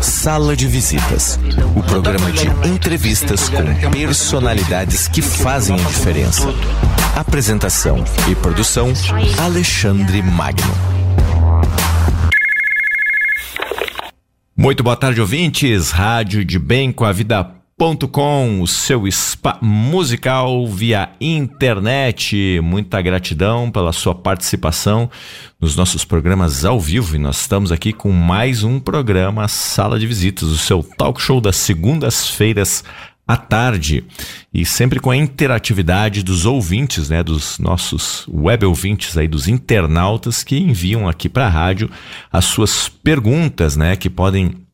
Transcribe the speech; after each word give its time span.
Sala 0.00 0.56
de 0.56 0.66
Visitas, 0.66 1.38
o 1.76 1.82
programa 1.82 2.30
de 2.30 2.46
entrevistas 2.68 3.48
com 3.48 3.90
personalidades 3.90 5.08
que 5.08 5.20
fazem 5.20 5.74
a 5.74 5.88
diferença. 5.88 6.46
Apresentação 7.16 8.04
e 8.30 8.34
produção 8.36 8.92
Alexandre 9.38 10.22
Magno. 10.22 10.74
Muito 14.56 14.82
boa 14.82 14.96
tarde, 14.96 15.20
ouvintes. 15.20 15.90
Rádio 15.90 16.44
de 16.44 16.58
Bem 16.58 16.92
com 16.92 17.04
a 17.04 17.12
Vida 17.12 17.57
com 18.08 18.60
o 18.60 18.66
seu 18.66 19.08
spa 19.08 19.56
musical 19.62 20.66
via 20.66 21.10
internet. 21.20 22.60
Muita 22.60 23.00
gratidão 23.00 23.70
pela 23.70 23.92
sua 23.92 24.16
participação 24.16 25.08
nos 25.60 25.76
nossos 25.76 26.04
programas 26.04 26.64
ao 26.64 26.80
vivo 26.80 27.14
e 27.14 27.20
nós 27.20 27.40
estamos 27.40 27.70
aqui 27.70 27.92
com 27.92 28.10
mais 28.10 28.64
um 28.64 28.80
programa 28.80 29.46
Sala 29.46 29.96
de 29.96 30.08
Visitas, 30.08 30.48
o 30.48 30.58
seu 30.58 30.82
talk 30.82 31.22
show 31.22 31.40
das 31.40 31.54
segundas-feiras 31.54 32.82
à 33.28 33.36
tarde 33.36 34.04
e 34.52 34.66
sempre 34.66 34.98
com 34.98 35.12
a 35.12 35.16
interatividade 35.16 36.24
dos 36.24 36.46
ouvintes, 36.46 37.08
né, 37.08 37.22
dos 37.22 37.60
nossos 37.60 38.26
web 38.28 38.66
ouvintes 38.66 39.16
aí, 39.16 39.28
dos 39.28 39.46
internautas 39.46 40.42
que 40.42 40.58
enviam 40.58 41.08
aqui 41.08 41.28
para 41.28 41.46
a 41.46 41.50
rádio 41.50 41.88
as 42.32 42.44
suas 42.44 42.88
perguntas, 42.88 43.76
né, 43.76 43.94
que 43.94 44.10
podem 44.10 44.66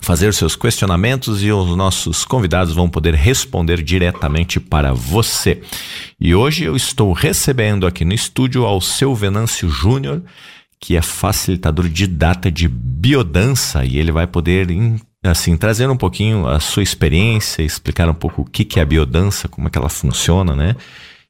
fazer 0.00 0.32
seus 0.34 0.56
questionamentos 0.56 1.42
e 1.42 1.52
os 1.52 1.76
nossos 1.76 2.24
convidados 2.24 2.74
vão 2.74 2.88
poder 2.88 3.14
responder 3.14 3.82
diretamente 3.82 4.58
para 4.58 4.92
você. 4.92 5.60
E 6.18 6.34
hoje 6.34 6.64
eu 6.64 6.76
estou 6.76 7.12
recebendo 7.12 7.86
aqui 7.86 8.04
no 8.04 8.14
estúdio 8.14 8.64
ao 8.64 8.80
seu 8.80 9.14
Venâncio 9.14 9.68
Júnior, 9.68 10.22
que 10.80 10.96
é 10.96 11.02
facilitador 11.02 11.88
de 11.88 12.06
data 12.06 12.50
de 12.50 12.66
biodança 12.66 13.84
e 13.84 13.98
ele 13.98 14.10
vai 14.10 14.26
poder 14.26 14.68
assim 15.22 15.56
trazer 15.56 15.88
um 15.90 15.96
pouquinho 15.96 16.46
a 16.48 16.58
sua 16.58 16.82
experiência, 16.82 17.62
explicar 17.62 18.08
um 18.08 18.14
pouco 18.14 18.42
o 18.42 18.44
que 18.44 18.64
que 18.64 18.78
é 18.80 18.82
a 18.82 18.86
biodança, 18.86 19.48
como 19.48 19.68
é 19.68 19.70
que 19.70 19.78
ela 19.78 19.90
funciona, 19.90 20.56
né? 20.56 20.74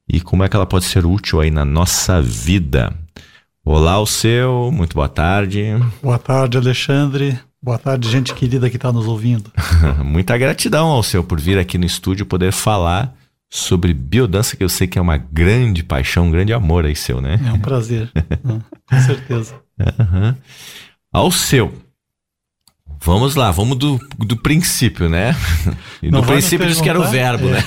E 0.09 0.21
como 0.21 0.45
é 0.45 0.49
que 0.49 0.57
ela 0.57 0.67
pode 0.67 0.85
ser 0.85 1.05
útil 1.05 1.41
aí 1.41 1.51
na 1.51 1.65
nossa 1.65 2.21
vida. 2.23 2.93
Olá, 3.65 4.01
o 4.01 4.07
seu, 4.07 4.71
muito 4.73 4.95
boa 4.95 5.09
tarde. 5.09 5.65
Boa 6.03 6.19
tarde, 6.19 6.57
Alexandre. 6.57 7.39
Boa 7.63 7.79
tarde, 7.79 8.11
gente 8.11 8.33
querida 8.33 8.71
que 8.71 8.77
está 8.77 8.91
nos 8.91 9.07
ouvindo. 9.07 9.53
Muita 10.03 10.39
gratidão 10.39 10.89
ao 10.89 11.03
seu 11.03 11.23
por 11.23 11.39
vir 11.39 11.59
aqui 11.59 11.77
no 11.77 11.85
estúdio 11.85 12.25
poder 12.25 12.53
falar 12.53 13.15
sobre 13.51 13.93
biodança, 13.93 14.57
que 14.57 14.65
eu 14.65 14.69
sei 14.69 14.87
que 14.87 14.99
é 14.99 15.03
uma 15.03 15.19
grande 15.19 15.83
paixão, 15.83 16.29
um 16.29 16.31
grande 16.31 16.55
amor 16.55 16.87
aí 16.87 16.97
seu, 16.97 17.21
né? 17.21 17.39
É 17.47 17.53
um 17.53 17.59
prazer, 17.59 18.11
com 18.89 19.01
certeza. 19.01 19.57
Uhum. 19.79 20.35
Ao 21.13 21.31
seu. 21.31 21.75
Vamos 23.03 23.35
lá, 23.35 23.51
vamos 23.51 23.77
do, 23.77 24.01
do 24.19 24.37
princípio, 24.39 25.11
né? 25.11 25.37
E 26.03 26.11
do 26.11 26.23
princípio 26.23 26.67
diz 26.67 26.81
que 26.81 26.89
era 26.89 26.99
o 26.99 27.11
verbo, 27.11 27.49
é. 27.49 27.53
né? 27.53 27.63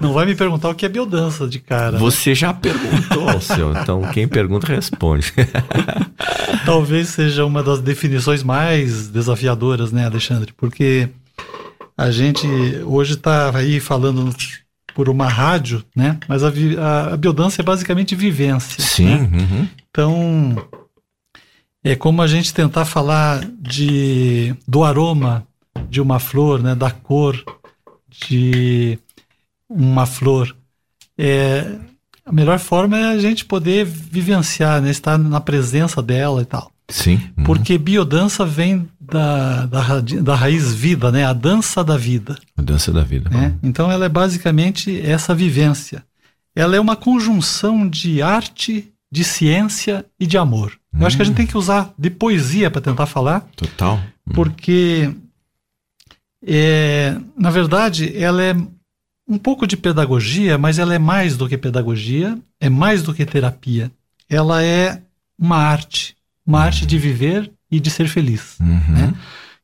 Não 0.00 0.12
vai 0.12 0.26
me 0.26 0.34
perguntar 0.34 0.68
o 0.68 0.74
que 0.74 0.84
é 0.84 0.88
biodança 0.88 1.48
de 1.48 1.58
cara. 1.58 1.92
Né? 1.92 1.98
Você 1.98 2.30
né? 2.30 2.34
já 2.34 2.52
perguntou 2.52 3.28
ao 3.28 3.40
seu, 3.40 3.72
então 3.72 4.02
quem 4.12 4.28
pergunta 4.28 4.66
responde. 4.66 5.32
Talvez 6.66 7.08
seja 7.08 7.46
uma 7.46 7.62
das 7.62 7.80
definições 7.80 8.42
mais 8.42 9.08
desafiadoras, 9.08 9.92
né, 9.92 10.04
Alexandre? 10.04 10.52
Porque 10.54 11.08
a 11.96 12.10
gente 12.10 12.46
hoje 12.84 13.14
está 13.14 13.56
aí 13.56 13.80
falando 13.80 14.34
por 14.94 15.08
uma 15.08 15.28
rádio, 15.28 15.82
né? 15.94 16.18
Mas 16.28 16.42
a, 16.44 16.48
a, 16.48 17.14
a 17.14 17.16
biodança 17.16 17.62
é 17.62 17.64
basicamente 17.64 18.14
vivência. 18.14 18.82
Sim. 18.82 19.04
Né? 19.06 19.30
Uhum. 19.32 19.68
Então 19.90 20.68
é 21.82 21.94
como 21.94 22.20
a 22.20 22.26
gente 22.26 22.52
tentar 22.52 22.84
falar 22.84 23.46
de 23.58 24.54
do 24.68 24.84
aroma 24.84 25.46
de 25.88 26.00
uma 26.00 26.18
flor, 26.18 26.62
né? 26.62 26.74
Da 26.74 26.90
cor 26.90 27.42
de 28.28 28.98
uma 29.68 30.06
flor. 30.06 30.54
É, 31.18 31.76
a 32.24 32.32
melhor 32.32 32.58
forma 32.58 32.98
é 32.98 33.04
a 33.04 33.18
gente 33.18 33.44
poder 33.44 33.84
vivenciar, 33.84 34.82
né? 34.82 34.90
estar 34.90 35.16
na 35.16 35.40
presença 35.40 36.02
dela 36.02 36.42
e 36.42 36.44
tal. 36.44 36.70
Sim. 36.88 37.20
Uhum. 37.36 37.44
Porque 37.44 37.78
biodança 37.78 38.44
vem 38.44 38.88
da, 39.00 39.66
da, 39.66 40.00
da, 40.00 40.34
raiz 40.34 40.72
vida, 40.74 41.10
né? 41.10 41.24
A 41.24 41.32
dança 41.32 41.82
da 41.82 41.96
vida. 41.96 42.36
A 42.56 42.62
dança 42.62 42.92
da 42.92 43.02
vida. 43.02 43.28
Né? 43.28 43.54
Então 43.62 43.90
ela 43.90 44.04
é 44.06 44.08
basicamente 44.08 45.00
essa 45.00 45.34
vivência. 45.34 46.04
Ela 46.54 46.76
é 46.76 46.80
uma 46.80 46.96
conjunção 46.96 47.88
de 47.88 48.22
arte, 48.22 48.92
de 49.10 49.24
ciência 49.24 50.04
e 50.18 50.26
de 50.26 50.38
amor. 50.38 50.78
Eu 50.94 51.00
hum. 51.00 51.06
acho 51.06 51.16
que 51.16 51.22
a 51.22 51.24
gente 51.24 51.34
hum. 51.34 51.38
tem 51.38 51.46
que 51.46 51.58
usar 51.58 51.92
de 51.98 52.10
poesia 52.10 52.70
para 52.70 52.80
tentar 52.80 53.06
falar. 53.06 53.40
Total. 53.56 54.00
Hum. 54.26 54.32
Porque, 54.32 55.12
é, 56.46 57.16
na 57.36 57.50
verdade, 57.50 58.16
ela 58.16 58.42
é 58.42 58.56
um 59.28 59.38
pouco 59.38 59.66
de 59.66 59.76
pedagogia, 59.76 60.56
mas 60.56 60.78
ela 60.78 60.94
é 60.94 60.98
mais 60.98 61.36
do 61.36 61.48
que 61.48 61.58
pedagogia, 61.58 62.38
é 62.60 62.68
mais 62.68 63.02
do 63.02 63.12
que 63.12 63.26
terapia. 63.26 63.90
Ela 64.28 64.62
é 64.62 65.02
uma 65.38 65.56
arte, 65.56 66.16
uma 66.46 66.60
arte 66.60 66.86
de 66.86 66.98
viver 66.98 67.50
e 67.70 67.80
de 67.80 67.90
ser 67.90 68.08
feliz, 68.08 68.56
uhum. 68.60 68.94
né? 68.94 69.14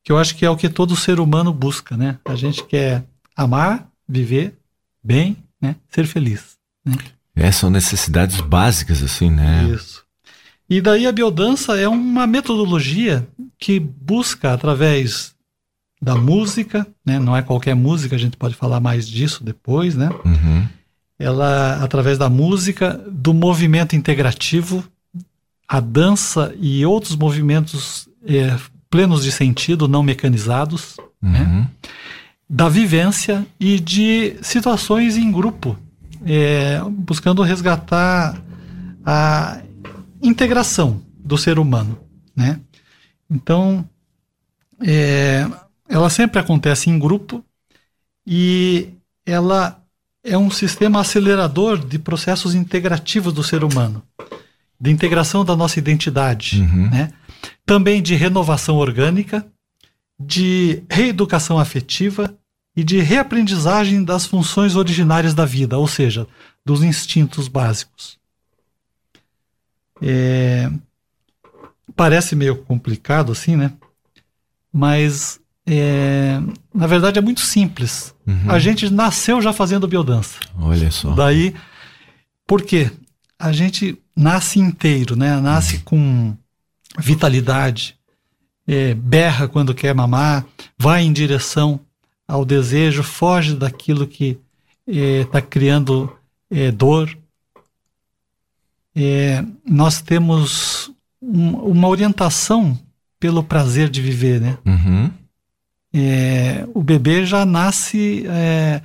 Que 0.03 0.11
eu 0.11 0.19
acho 0.19 0.35
que 0.35 0.45
é 0.45 0.51
o 0.51 0.57
que 0.57 0.69
todo 0.69 0.97
ser 0.97 1.21
humano 1.21 1.53
busca, 1.53 1.97
né? 1.97 2.19
A 2.25 2.35
gente 2.35 2.65
quer 2.65 3.05
amar, 3.37 3.89
viver 4.09 4.55
bem, 5.03 5.37
né? 5.61 5.77
Ser 5.89 6.07
feliz. 6.07 6.57
Né? 6.85 6.97
É, 7.37 7.51
são 7.53 7.71
necessidades 7.71 8.41
básicas, 8.41 9.03
assim, 9.03 9.31
né? 9.31 9.71
Isso. 9.73 10.03
E 10.69 10.81
daí 10.81 11.07
a 11.07 11.13
biodança 11.13 11.79
é 11.79 11.87
uma 11.87 12.27
metodologia 12.27 13.27
que 13.59 13.79
busca, 13.79 14.53
através 14.53 15.35
da 16.03 16.17
música, 16.17 16.85
né? 17.07 17.21
Não 17.21 17.37
é 17.37 17.43
qualquer 17.43 17.77
música, 17.77 18.17
a 18.17 18.19
gente 18.19 18.37
pode 18.37 18.57
falar 18.57 18.81
mais 18.81 19.09
disso 19.09 19.45
depois, 19.45 19.95
né? 19.95 20.11
Uhum. 20.25 20.67
Ela, 21.17 21.79
através 21.81 22.19
da 22.19 22.29
música, 22.29 23.01
do 23.09 23.33
movimento 23.33 23.95
integrativo, 23.95 24.83
a 25.69 25.79
dança 25.79 26.53
e 26.59 26.85
outros 26.85 27.15
movimentos 27.15 28.09
é, 28.27 28.59
plenos 28.91 29.23
de 29.23 29.31
sentido, 29.31 29.87
não 29.87 30.03
mecanizados, 30.03 30.97
né? 31.23 31.41
uhum. 31.41 31.61
né? 31.61 31.71
da 32.51 32.69
vivência 32.69 33.47
e 33.59 33.79
de 33.79 34.37
situações 34.43 35.17
em 35.17 35.31
grupo, 35.31 35.79
é, 36.27 36.81
buscando 36.91 37.43
resgatar 37.43 38.39
a 39.07 39.63
integração 40.21 41.01
do 41.17 41.39
ser 41.39 41.59
humano, 41.59 41.99
né? 42.37 42.61
Então, 43.31 43.89
é, 44.85 45.49
ela 45.93 46.09
sempre 46.09 46.41
acontece 46.41 46.89
em 46.89 46.99
grupo 46.99 47.45
e 48.27 48.89
ela 49.27 49.79
é 50.25 50.39
um 50.39 50.51
sistema 50.51 51.01
acelerador 51.01 51.79
de 51.79 51.99
processos 51.99 52.55
integrativos 52.55 53.33
do 53.33 53.43
ser 53.43 53.63
humano, 53.63 54.03
de 54.81 54.91
integração 54.91 55.45
da 55.45 55.55
nossa 55.55 55.79
identidade, 55.79 56.61
uhum. 56.63 56.89
né? 56.89 57.13
também 57.67 58.01
de 58.01 58.15
renovação 58.15 58.77
orgânica, 58.77 59.47
de 60.19 60.83
reeducação 60.89 61.59
afetiva 61.59 62.35
e 62.75 62.83
de 62.83 63.01
reaprendizagem 63.01 64.03
das 64.03 64.25
funções 64.25 64.77
originárias 64.77 65.35
da 65.35 65.45
vida, 65.45 65.77
ou 65.77 65.87
seja, 65.87 66.27
dos 66.65 66.83
instintos 66.83 67.49
básicos. 67.49 68.19
É... 70.01 70.71
Parece 71.95 72.35
meio 72.35 72.57
complicado 72.57 73.31
assim, 73.31 73.57
né? 73.57 73.75
Mas 74.73 75.42
é, 75.67 76.41
na 76.75 76.87
verdade 76.87 77.19
é 77.19 77.23
muito 77.23 77.41
simples. 77.41 78.15
Uhum. 78.27 78.51
A 78.51 78.59
gente 78.59 78.91
nasceu 78.91 79.41
já 79.41 79.53
fazendo 79.53 79.89
biodança. 79.89 80.39
Olha 80.59 80.91
só. 80.91 81.11
Daí, 81.13 81.55
por 82.47 82.63
quê? 82.63 82.91
A 83.39 83.53
gente 83.53 83.99
nasce 84.17 84.59
inteiro, 84.59 85.17
né? 85.17 85.41
Nasce 85.41 85.77
uhum. 85.77 85.83
com 85.85 86.37
vitalidade, 86.99 87.97
é, 88.67 88.95
berra 88.95 89.49
quando 89.49 89.75
quer 89.75 89.95
mamar, 89.95 90.45
vai 90.79 91.03
em 91.03 91.13
direção 91.13 91.81
ao 92.27 92.45
desejo, 92.45 93.03
foge 93.03 93.55
daquilo 93.55 94.07
que 94.07 94.39
está 94.87 95.39
é, 95.39 95.43
criando 95.43 96.15
é, 96.51 96.71
dor. 96.71 97.17
É, 98.95 99.43
nós 99.69 100.03
temos 100.03 100.91
um, 101.21 101.55
uma 101.57 101.89
orientação 101.89 102.79
pelo 103.19 103.43
prazer 103.43 103.89
de 103.89 104.03
viver, 104.03 104.41
né? 104.41 104.59
Uhum 104.65 105.11
é, 105.95 106.67
o 106.75 106.83
bebê 106.83 107.27
já 107.27 107.45
nasce 107.45 108.25
é, 108.27 108.81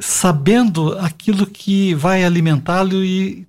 sabendo 0.00 0.98
aquilo 0.98 1.46
que 1.46 1.94
vai 1.94 2.24
alimentá-lo 2.24 3.04
e 3.04 3.46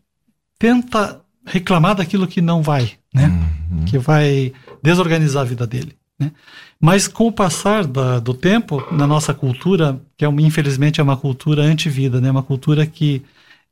tenta 0.57 1.21
reclamar 1.45 1.95
daquilo 1.95 2.27
que 2.27 2.41
não 2.41 2.61
vai, 2.61 2.91
né? 3.13 3.27
Uhum. 3.71 3.85
Que 3.85 3.97
vai 3.97 4.53
desorganizar 4.83 5.41
a 5.41 5.45
vida 5.45 5.65
dele. 5.65 5.95
Né? 6.19 6.31
Mas 6.79 7.07
com 7.07 7.27
o 7.27 7.31
passar 7.31 7.85
da, 7.85 8.19
do 8.19 8.33
tempo, 8.33 8.85
na 8.91 9.07
nossa 9.07 9.33
cultura, 9.33 9.99
que 10.15 10.23
é 10.23 10.27
uma, 10.27 10.41
infelizmente 10.41 10.99
é 10.99 11.03
uma 11.03 11.17
cultura 11.17 11.63
anti-vida, 11.63 12.21
né? 12.21 12.29
uma 12.29 12.43
cultura 12.43 12.85
que 12.85 13.23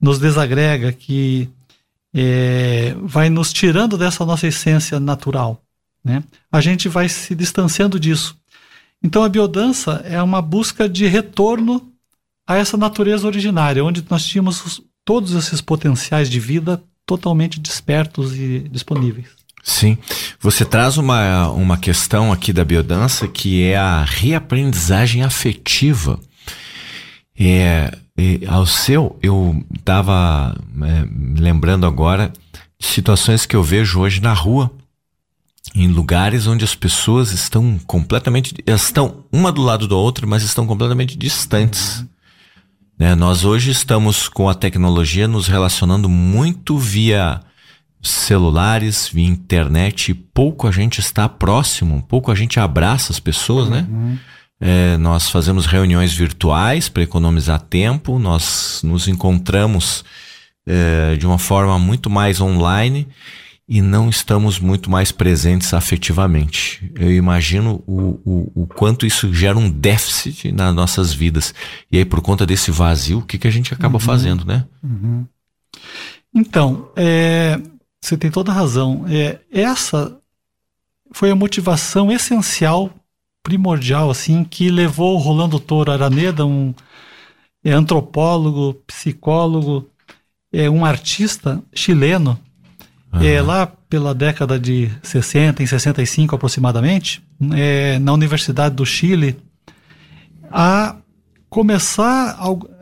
nos 0.01 0.17
desagrega, 0.17 0.91
que 0.91 1.49
é, 2.13 2.95
vai 3.01 3.29
nos 3.29 3.53
tirando 3.53 3.97
dessa 3.97 4.25
nossa 4.25 4.47
essência 4.47 4.99
natural 4.99 5.61
né, 6.07 6.23
a 6.49 6.61
gente 6.61 6.87
vai 6.87 7.09
se 7.09 7.35
distanciando 7.35 7.99
disso. 7.99 8.37
Então 9.03 9.23
a 9.23 9.29
biodança 9.29 10.01
é 10.05 10.21
uma 10.21 10.41
busca 10.41 10.87
de 10.89 11.05
retorno 11.07 11.91
a 12.47 12.55
essa 12.55 12.77
natureza 12.77 13.27
originária, 13.27 13.83
onde 13.83 14.03
nós 14.09 14.25
tínhamos 14.25 14.65
os, 14.65 14.81
todos 15.03 15.33
esses 15.33 15.61
potenciais 15.61 16.29
de 16.29 16.39
vida 16.39 16.81
totalmente 17.05 17.59
despertos 17.59 18.35
e 18.35 18.59
disponíveis. 18.69 19.27
Sim. 19.63 19.97
Você 20.39 20.63
traz 20.63 20.97
uma, 20.97 21.49
uma 21.49 21.77
questão 21.77 22.31
aqui 22.31 22.53
da 22.53 22.63
biodança 22.63 23.27
que 23.27 23.63
é 23.63 23.75
a 23.75 24.03
reaprendizagem 24.03 25.23
afetiva. 25.23 26.19
É, 27.37 27.97
é 28.17 28.47
ao 28.47 28.65
seu, 28.65 29.17
eu 29.21 29.63
estava 29.77 30.55
é, 30.81 31.41
lembrando 31.41 31.85
agora 31.85 32.31
situações 32.79 33.45
que 33.45 33.55
eu 33.55 33.63
vejo 33.63 33.99
hoje 33.99 34.21
na 34.21 34.33
rua, 34.33 34.71
em 35.77 35.87
lugares 35.87 36.47
onde 36.47 36.65
as 36.65 36.73
pessoas 36.73 37.31
estão 37.31 37.79
completamente. 37.85 38.55
estão 38.65 39.23
uma 39.31 39.51
do 39.51 39.61
lado 39.61 39.87
da 39.87 39.95
outra, 39.95 40.25
mas 40.25 40.41
estão 40.41 40.65
completamente 40.65 41.15
distantes. 41.15 41.99
Uhum. 41.99 42.07
Né? 42.97 43.15
Nós 43.15 43.45
hoje 43.45 43.69
estamos 43.69 44.27
com 44.27 44.49
a 44.49 44.55
tecnologia 44.55 45.27
nos 45.27 45.47
relacionando 45.47 46.09
muito 46.09 46.79
via 46.79 47.41
celulares, 48.01 49.07
via 49.07 49.27
internet, 49.27 50.15
pouco 50.15 50.67
a 50.67 50.71
gente 50.71 50.99
está 50.99 51.29
próximo, 51.29 52.03
pouco 52.07 52.31
a 52.31 52.35
gente 52.35 52.59
abraça 52.59 53.11
as 53.11 53.19
pessoas, 53.19 53.69
né? 53.69 53.85
Uhum. 53.87 54.17
É, 54.59 54.97
nós 54.97 55.29
fazemos 55.29 55.67
reuniões 55.67 56.11
virtuais 56.11 56.89
para 56.89 57.03
economizar 57.03 57.61
tempo, 57.61 58.17
nós 58.17 58.81
nos 58.83 59.07
encontramos 59.07 60.03
é, 60.65 61.15
de 61.15 61.27
uma 61.27 61.37
forma 61.37 61.77
muito 61.77 62.09
mais 62.09 62.41
online 62.41 63.07
e 63.67 63.81
não 63.81 64.09
estamos 64.09 64.59
muito 64.59 64.89
mais 64.89 65.11
presentes 65.11 65.73
afetivamente. 65.73 66.89
Eu 66.95 67.11
imagino 67.11 67.83
o, 67.85 68.19
o, 68.25 68.51
o, 68.63 68.67
quanto 68.67 69.05
isso 69.05 69.33
gera 69.33 69.57
um 69.57 69.69
déficit 69.69 70.53
nas 70.53 70.73
nossas 70.73 71.13
vidas. 71.13 71.53
E 71.91 71.97
aí, 71.97 72.05
por 72.05 72.21
conta 72.21 72.45
desse 72.45 72.71
vazio, 72.71 73.19
o 73.19 73.21
que, 73.23 73.37
que 73.37 73.47
a 73.47 73.51
gente 73.51 73.73
acaba 73.73 73.95
uhum. 73.95 73.99
fazendo, 73.99 74.45
né? 74.45 74.65
Uhum. 74.81 75.25
Então, 76.33 76.89
é, 76.95 77.59
você 78.01 78.15
tem 78.15 78.31
toda 78.31 78.51
a 78.51 78.55
razão. 78.55 79.05
É, 79.09 79.39
essa 79.51 80.17
foi 81.11 81.29
a 81.29 81.35
motivação 81.35 82.09
essencial, 82.09 82.89
primordial, 83.43 84.09
assim, 84.09 84.45
que 84.45 84.69
levou 84.69 85.15
o 85.15 85.19
Rolando 85.19 85.59
Toro 85.59 85.91
Araneda, 85.91 86.45
um 86.45 86.73
é, 87.65 87.71
antropólogo, 87.71 88.75
psicólogo, 88.87 89.89
é, 90.53 90.69
um 90.69 90.85
artista 90.85 91.61
chileno, 91.73 92.39
Uhum. 93.13 93.23
É, 93.23 93.41
lá 93.41 93.67
pela 93.89 94.13
década 94.13 94.59
de 94.59 94.91
60, 95.01 95.63
em 95.63 95.65
65 95.65 96.35
aproximadamente, 96.35 97.23
é, 97.53 97.99
na 97.99 98.13
Universidade 98.13 98.75
do 98.75 98.85
Chile, 98.85 99.37
a 100.51 100.95
começar 101.49 102.37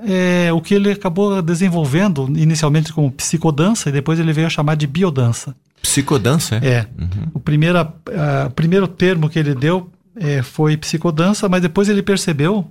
é, 0.07 0.51
o 0.51 0.61
que 0.61 0.73
ele 0.73 0.91
acabou 0.91 1.41
desenvolvendo 1.41 2.27
inicialmente 2.35 2.91
como 2.91 3.11
psicodança 3.11 3.89
e 3.89 3.91
depois 3.91 4.19
ele 4.19 4.33
veio 4.33 4.47
a 4.47 4.49
chamar 4.49 4.75
de 4.75 4.87
biodança. 4.87 5.55
Psicodança? 5.81 6.55
É. 6.55 6.67
é. 6.67 6.87
Uhum. 6.99 7.31
O, 7.35 7.39
primeiro, 7.39 7.77
a, 7.77 8.49
primeiro 8.55 8.87
termo 8.87 9.29
que 9.29 9.37
ele 9.37 9.53
deu 9.53 9.91
é, 10.15 10.41
foi 10.41 10.75
psicodança, 10.77 11.47
mas 11.47 11.61
depois 11.61 11.89
ele 11.89 12.01
percebeu 12.01 12.69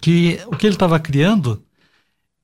que 0.00 0.40
o 0.46 0.56
que 0.56 0.66
ele 0.66 0.74
estava 0.74 0.98
criando 0.98 1.62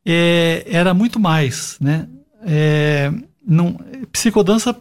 é, 0.07 0.65
era 0.67 0.95
muito 0.95 1.19
mais, 1.19 1.77
né? 1.81 2.07
É, 2.47 3.13
não, 3.51 3.77
psicodança 4.13 4.77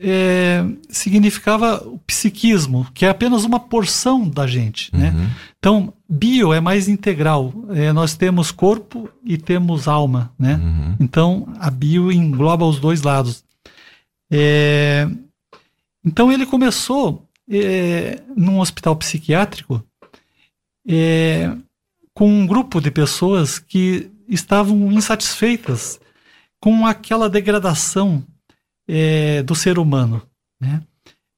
é, 0.00 0.64
significava 0.88 1.82
o 1.84 1.98
psiquismo, 1.98 2.86
que 2.94 3.04
é 3.04 3.08
apenas 3.08 3.42
uma 3.42 3.58
porção 3.58 4.28
da 4.28 4.46
gente. 4.46 4.94
Né? 4.94 5.10
Uhum. 5.10 5.18
Né? 5.18 5.30
Então, 5.58 5.92
bio 6.08 6.52
é 6.52 6.60
mais 6.60 6.86
integral. 6.86 7.52
É, 7.70 7.92
nós 7.92 8.14
temos 8.14 8.52
corpo 8.52 9.08
e 9.24 9.36
temos 9.36 9.88
alma. 9.88 10.32
Né? 10.38 10.54
Uhum. 10.54 10.96
Então, 11.00 11.52
a 11.58 11.68
bio 11.68 12.12
engloba 12.12 12.64
os 12.64 12.78
dois 12.78 13.02
lados. 13.02 13.42
É, 14.30 15.08
então, 16.04 16.30
ele 16.30 16.46
começou 16.46 17.28
é, 17.50 18.22
num 18.36 18.60
hospital 18.60 18.94
psiquiátrico 18.94 19.84
é, 20.88 21.52
com 22.14 22.28
um 22.28 22.46
grupo 22.46 22.80
de 22.80 22.90
pessoas 22.90 23.58
que 23.58 24.08
estavam 24.28 24.92
insatisfeitas 24.92 26.00
com 26.62 26.86
aquela 26.86 27.28
degradação 27.28 28.22
é, 28.88 29.42
do 29.42 29.52
ser 29.52 29.80
humano, 29.80 30.22
né? 30.60 30.80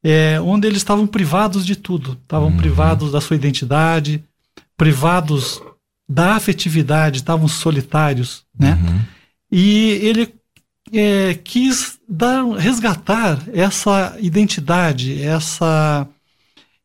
É, 0.04 0.38
onde 0.38 0.66
eles 0.66 0.76
estavam 0.76 1.06
privados 1.06 1.64
de 1.64 1.74
tudo, 1.74 2.12
estavam 2.22 2.50
uhum. 2.50 2.56
privados 2.58 3.10
da 3.10 3.22
sua 3.22 3.34
identidade, 3.34 4.22
privados 4.76 5.62
da 6.06 6.34
afetividade, 6.34 7.16
estavam 7.16 7.48
solitários, 7.48 8.44
né? 8.56 8.74
Uhum. 8.74 9.00
E 9.50 9.92
ele 10.02 10.34
é, 10.92 11.32
quis 11.42 11.98
dar, 12.06 12.44
resgatar 12.58 13.42
essa 13.54 14.14
identidade, 14.20 15.22
essa, 15.22 16.06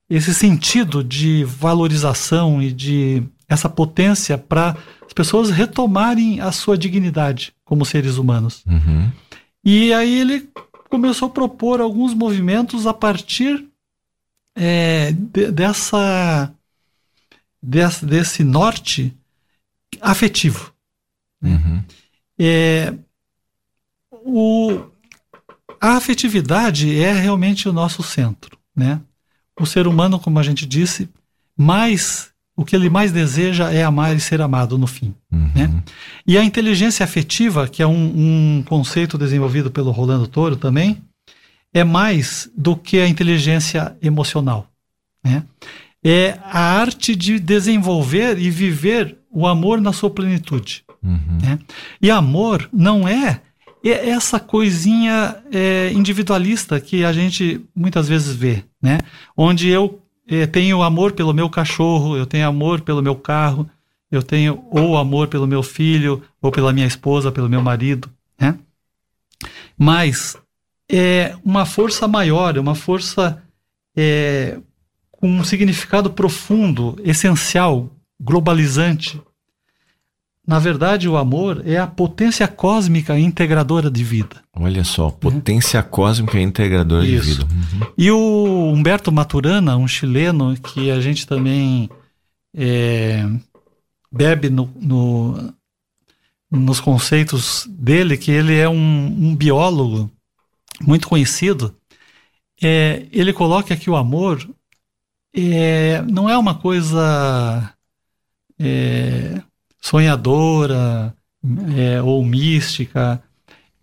esse 0.10 0.34
sentido 0.34 1.04
de 1.04 1.44
valorização 1.44 2.62
e 2.62 2.72
de 2.72 3.22
essa 3.50 3.68
potência 3.68 4.38
para 4.38 4.78
pessoas 5.20 5.50
retomarem 5.50 6.40
a 6.40 6.50
sua 6.50 6.78
dignidade 6.78 7.54
como 7.66 7.84
seres 7.84 8.16
humanos. 8.16 8.64
Uhum. 8.66 9.12
E 9.66 9.92
aí 9.92 10.18
ele 10.18 10.50
começou 10.90 11.28
a 11.28 11.32
propor 11.32 11.82
alguns 11.82 12.14
movimentos 12.14 12.88
a 12.88 12.94
partir 12.94 13.68
é, 14.56 15.12
de, 15.12 15.52
dessa, 15.52 16.54
desse, 17.62 18.06
desse 18.06 18.44
norte 18.46 19.14
afetivo. 20.00 20.74
Né? 21.42 21.52
Uhum. 21.52 21.84
É, 22.40 22.94
o, 24.24 24.86
a 25.82 25.98
afetividade 25.98 26.98
é 26.98 27.12
realmente 27.12 27.68
o 27.68 27.74
nosso 27.74 28.02
centro. 28.02 28.58
Né? 28.74 29.02
O 29.60 29.66
ser 29.66 29.86
humano, 29.86 30.18
como 30.18 30.40
a 30.40 30.44
gente 30.44 30.66
disse, 30.66 31.10
mais 31.58 32.32
o 32.60 32.66
que 32.66 32.76
ele 32.76 32.90
mais 32.90 33.10
deseja 33.10 33.72
é 33.72 33.84
amar 33.84 34.14
e 34.14 34.20
ser 34.20 34.42
amado 34.42 34.78
no 34.78 34.86
fim. 34.86 35.16
Uhum. 35.32 35.50
Né? 35.56 35.84
E 36.28 36.38
a 36.38 36.44
inteligência 36.44 37.06
afetiva, 37.06 37.70
que 37.70 37.82
é 37.82 37.88
um, 37.88 38.58
um, 38.58 38.64
conceito 38.64 39.18
desenvolvido 39.18 39.72
pelo 39.72 39.92
Rolando 39.92 40.28
Toro 40.28 40.58
também, 40.58 41.02
é 41.74 41.86
mais 41.86 42.52
do 42.58 42.76
que 42.76 43.00
a 43.00 43.08
inteligência 43.08 43.96
emocional. 44.02 44.68
Né? 45.24 45.44
É 46.04 46.38
a 46.44 46.60
arte 46.60 47.16
de 47.16 47.40
desenvolver 47.40 48.38
e 48.38 48.50
viver 48.50 49.18
o 49.32 49.48
amor 49.48 49.80
na 49.80 49.94
sua 49.94 50.10
plenitude. 50.10 50.84
Uhum. 51.02 51.38
Né? 51.42 51.60
E 52.02 52.12
amor 52.12 52.68
não 52.74 53.08
é, 53.08 53.40
é 53.82 54.10
essa 54.10 54.38
coisinha 54.38 55.38
é, 55.50 55.94
individualista 55.94 56.78
que 56.78 57.06
a 57.06 57.14
gente 57.14 57.62
muitas 57.74 58.10
vezes 58.10 58.36
vê, 58.36 58.66
né? 58.82 58.98
onde 59.38 59.70
eu 59.70 60.02
é, 60.30 60.46
tenho 60.46 60.84
amor 60.84 61.14
pelo 61.14 61.34
meu 61.34 61.50
cachorro, 61.50 62.16
eu 62.16 62.26
tenho 62.26 62.48
amor 62.48 62.82
pelo 62.82 63.02
meu 63.02 63.16
carro, 63.16 63.70
eu 64.12 64.22
tenho 64.22 64.66
ou 64.70 64.98
amor 64.98 65.28
pelo 65.28 65.48
meu 65.48 65.64
filho, 65.64 66.24
ou 66.42 66.52
pela 66.52 66.72
minha 66.74 66.88
esposa, 66.88 67.32
pelo 67.32 67.50
meu 67.50 67.62
marido, 67.62 68.10
né? 68.40 68.58
Mas 69.78 70.38
é 70.90 71.36
uma 71.44 71.66
força 71.66 72.08
maior, 72.08 72.58
é 72.58 72.60
uma 72.60 72.76
força 72.76 73.42
é, 73.96 74.60
com 75.12 75.28
um 75.28 75.44
significado 75.44 76.12
profundo, 76.12 76.96
essencial, 77.04 77.90
globalizante, 78.20 79.22
na 80.50 80.58
verdade, 80.58 81.08
o 81.08 81.16
amor 81.16 81.62
é 81.64 81.78
a 81.78 81.86
potência 81.86 82.48
cósmica 82.48 83.20
integradora 83.20 83.88
de 83.92 84.04
vida. 84.04 84.38
Olha 84.52 84.84
só, 84.84 85.12
potência 85.12 85.78
é. 85.78 85.84
cósmica 85.84 86.42
integradora 86.42 87.06
Isso. 87.06 87.24
de 87.24 87.32
vida. 87.34 87.46
Uhum. 87.46 87.94
E 87.96 88.10
o 88.10 88.72
Humberto 88.74 89.12
Maturana, 89.12 89.78
um 89.78 89.88
chileno 89.88 90.58
que 90.60 90.90
a 90.90 91.00
gente 91.00 91.28
também 91.28 91.88
é, 92.52 93.30
bebe 94.12 94.50
no, 94.50 94.68
no, 94.82 95.54
nos 96.50 96.80
conceitos 96.80 97.68
dele, 97.70 98.18
que 98.18 98.32
ele 98.32 98.58
é 98.58 98.68
um, 98.68 99.06
um 99.06 99.36
biólogo 99.36 100.10
muito 100.82 101.08
conhecido, 101.08 101.76
é, 102.60 103.06
ele 103.12 103.34
coloca 103.34 103.78
que 103.78 103.88
o 103.88 103.96
amor 103.96 104.50
é, 105.32 106.02
não 106.10 106.28
é 106.28 106.36
uma 106.36 106.56
coisa 106.56 107.72
é, 108.58 109.44
sonhadora 109.80 111.14
é, 111.76 112.02
ou 112.02 112.24
mística, 112.24 113.22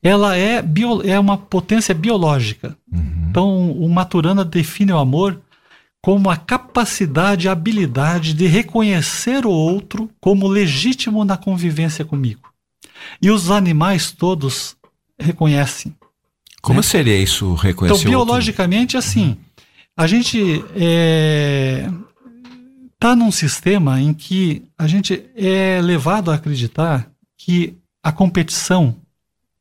ela 0.03 0.37
é, 0.37 0.63
bio, 0.63 1.03
é 1.03 1.19
uma 1.19 1.37
potência 1.37 1.95
biológica. 1.95 2.77
Uhum. 2.93 3.27
Então, 3.31 3.71
o 3.73 3.89
Maturana 3.89 4.45
define 4.45 4.93
o 4.93 4.99
amor 4.99 5.41
como 6.03 6.31
a 6.31 6.37
capacidade, 6.37 7.49
a 7.49 7.53
habilidade 7.53 8.33
de 8.33 8.47
reconhecer 8.47 9.45
o 9.45 9.51
outro 9.51 10.09
como 10.21 10.47
legítimo 10.47 11.25
na 11.25 11.37
convivência 11.37 12.05
comigo. 12.05 12.49
E 13.21 13.31
os 13.31 13.51
animais 13.51 14.13
todos 14.13 14.77
reconhecem. 15.19 15.95
Como 16.63 16.79
né? 16.79 16.83
seria 16.83 17.17
isso, 17.17 17.55
reconhecer 17.55 17.99
Então, 17.99 18.11
biologicamente, 18.11 18.97
assim, 18.97 19.37
a 19.97 20.07
gente 20.07 20.65
é, 20.77 21.91
tá 22.99 23.15
num 23.15 23.31
sistema 23.31 24.01
em 24.01 24.13
que 24.15 24.65
a 24.79 24.87
gente 24.87 25.25
é 25.35 25.81
levado 25.83 26.31
a 26.31 26.35
acreditar 26.35 27.11
que 27.37 27.77
a 28.03 28.11
competição 28.13 28.97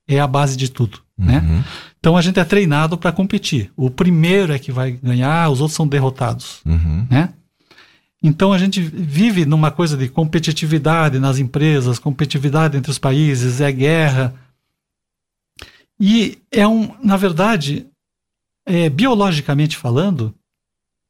é 0.08 0.20
a 0.20 0.28
base 0.28 0.56
de 0.56 0.70
tudo, 0.70 1.02
né? 1.18 1.40
Uhum. 1.40 1.64
Então 2.00 2.16
a 2.16 2.22
gente 2.22 2.40
é 2.40 2.46
treinado 2.46 2.98
para 2.98 3.12
competir. 3.12 3.72
O 3.76 3.90
primeiro 3.90 4.54
é 4.54 4.60
que 4.60 4.72
vai 4.72 4.92
ganhar, 4.92 5.50
os 5.50 5.60
outros 5.62 5.76
são 5.76 5.88
derrotados, 5.88 6.62
Uhum. 6.66 7.08
né? 7.10 7.34
Então 8.24 8.52
a 8.54 8.58
gente 8.58 8.82
vive 8.82 9.46
numa 9.46 9.70
coisa 9.70 9.96
de 9.96 10.08
competitividade 10.10 11.20
nas 11.20 11.38
empresas, 11.38 12.00
competitividade 12.00 12.76
entre 12.78 12.90
os 12.90 12.98
países, 12.98 13.62
é 13.62 13.72
guerra. 13.72 14.34
E 16.00 16.40
é 16.52 16.68
um, 16.68 16.92
na 17.04 17.18
verdade, 17.18 17.86
é, 18.66 18.90
biologicamente 18.90 19.78
falando, 19.78 20.34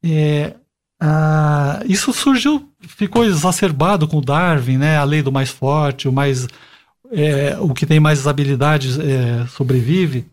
é, 0.04 0.54
ah, 1.00 1.80
isso 1.86 2.12
surgiu, 2.12 2.68
ficou 2.80 3.24
exacerbado 3.24 4.08
com 4.08 4.18
o 4.18 4.24
Darwin, 4.24 4.78
né? 4.78 4.96
A 4.96 5.04
lei 5.04 5.22
do 5.22 5.30
mais 5.32 5.50
forte, 5.50 6.08
o 6.08 6.12
mais, 6.12 6.48
é, 7.12 7.56
o 7.60 7.74
que 7.74 7.84
tem 7.86 8.00
mais 8.00 8.26
habilidades 8.26 8.98
é, 8.98 9.46
sobrevive. 9.48 10.26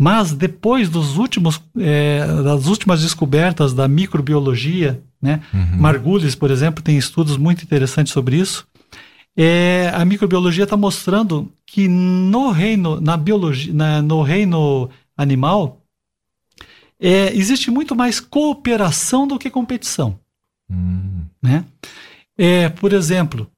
Mas 0.00 0.32
depois 0.32 0.88
dos 0.88 1.16
últimos, 1.18 1.60
é, 1.78 2.24
das 2.42 2.66
últimas 2.66 3.02
descobertas 3.02 3.74
da 3.74 3.88
microbiologia, 3.88 5.02
né? 5.20 5.40
Uhum. 5.52 5.78
Margulis, 5.80 6.34
por 6.34 6.50
exemplo, 6.50 6.82
tem 6.82 6.96
estudos 6.96 7.36
muito 7.36 7.62
interessantes 7.64 8.12
sobre 8.12 8.36
isso. 8.36 8.66
É, 9.36 9.90
a 9.94 10.04
microbiologia 10.04 10.64
está 10.64 10.76
mostrando 10.76 11.50
que 11.66 11.86
no 11.86 12.50
reino, 12.50 13.00
na 13.00 13.16
biologia, 13.16 13.72
na- 13.74 14.02
no 14.02 14.22
reino 14.22 14.88
animal, 15.16 15.77
é, 17.00 17.32
existe 17.34 17.70
muito 17.70 17.94
mais 17.94 18.20
cooperação 18.20 19.26
do 19.26 19.38
que 19.38 19.50
competição. 19.50 20.18
Hum. 20.70 21.22
Né? 21.42 21.64
É, 22.36 22.68
por 22.68 22.92
exemplo, 22.92 23.50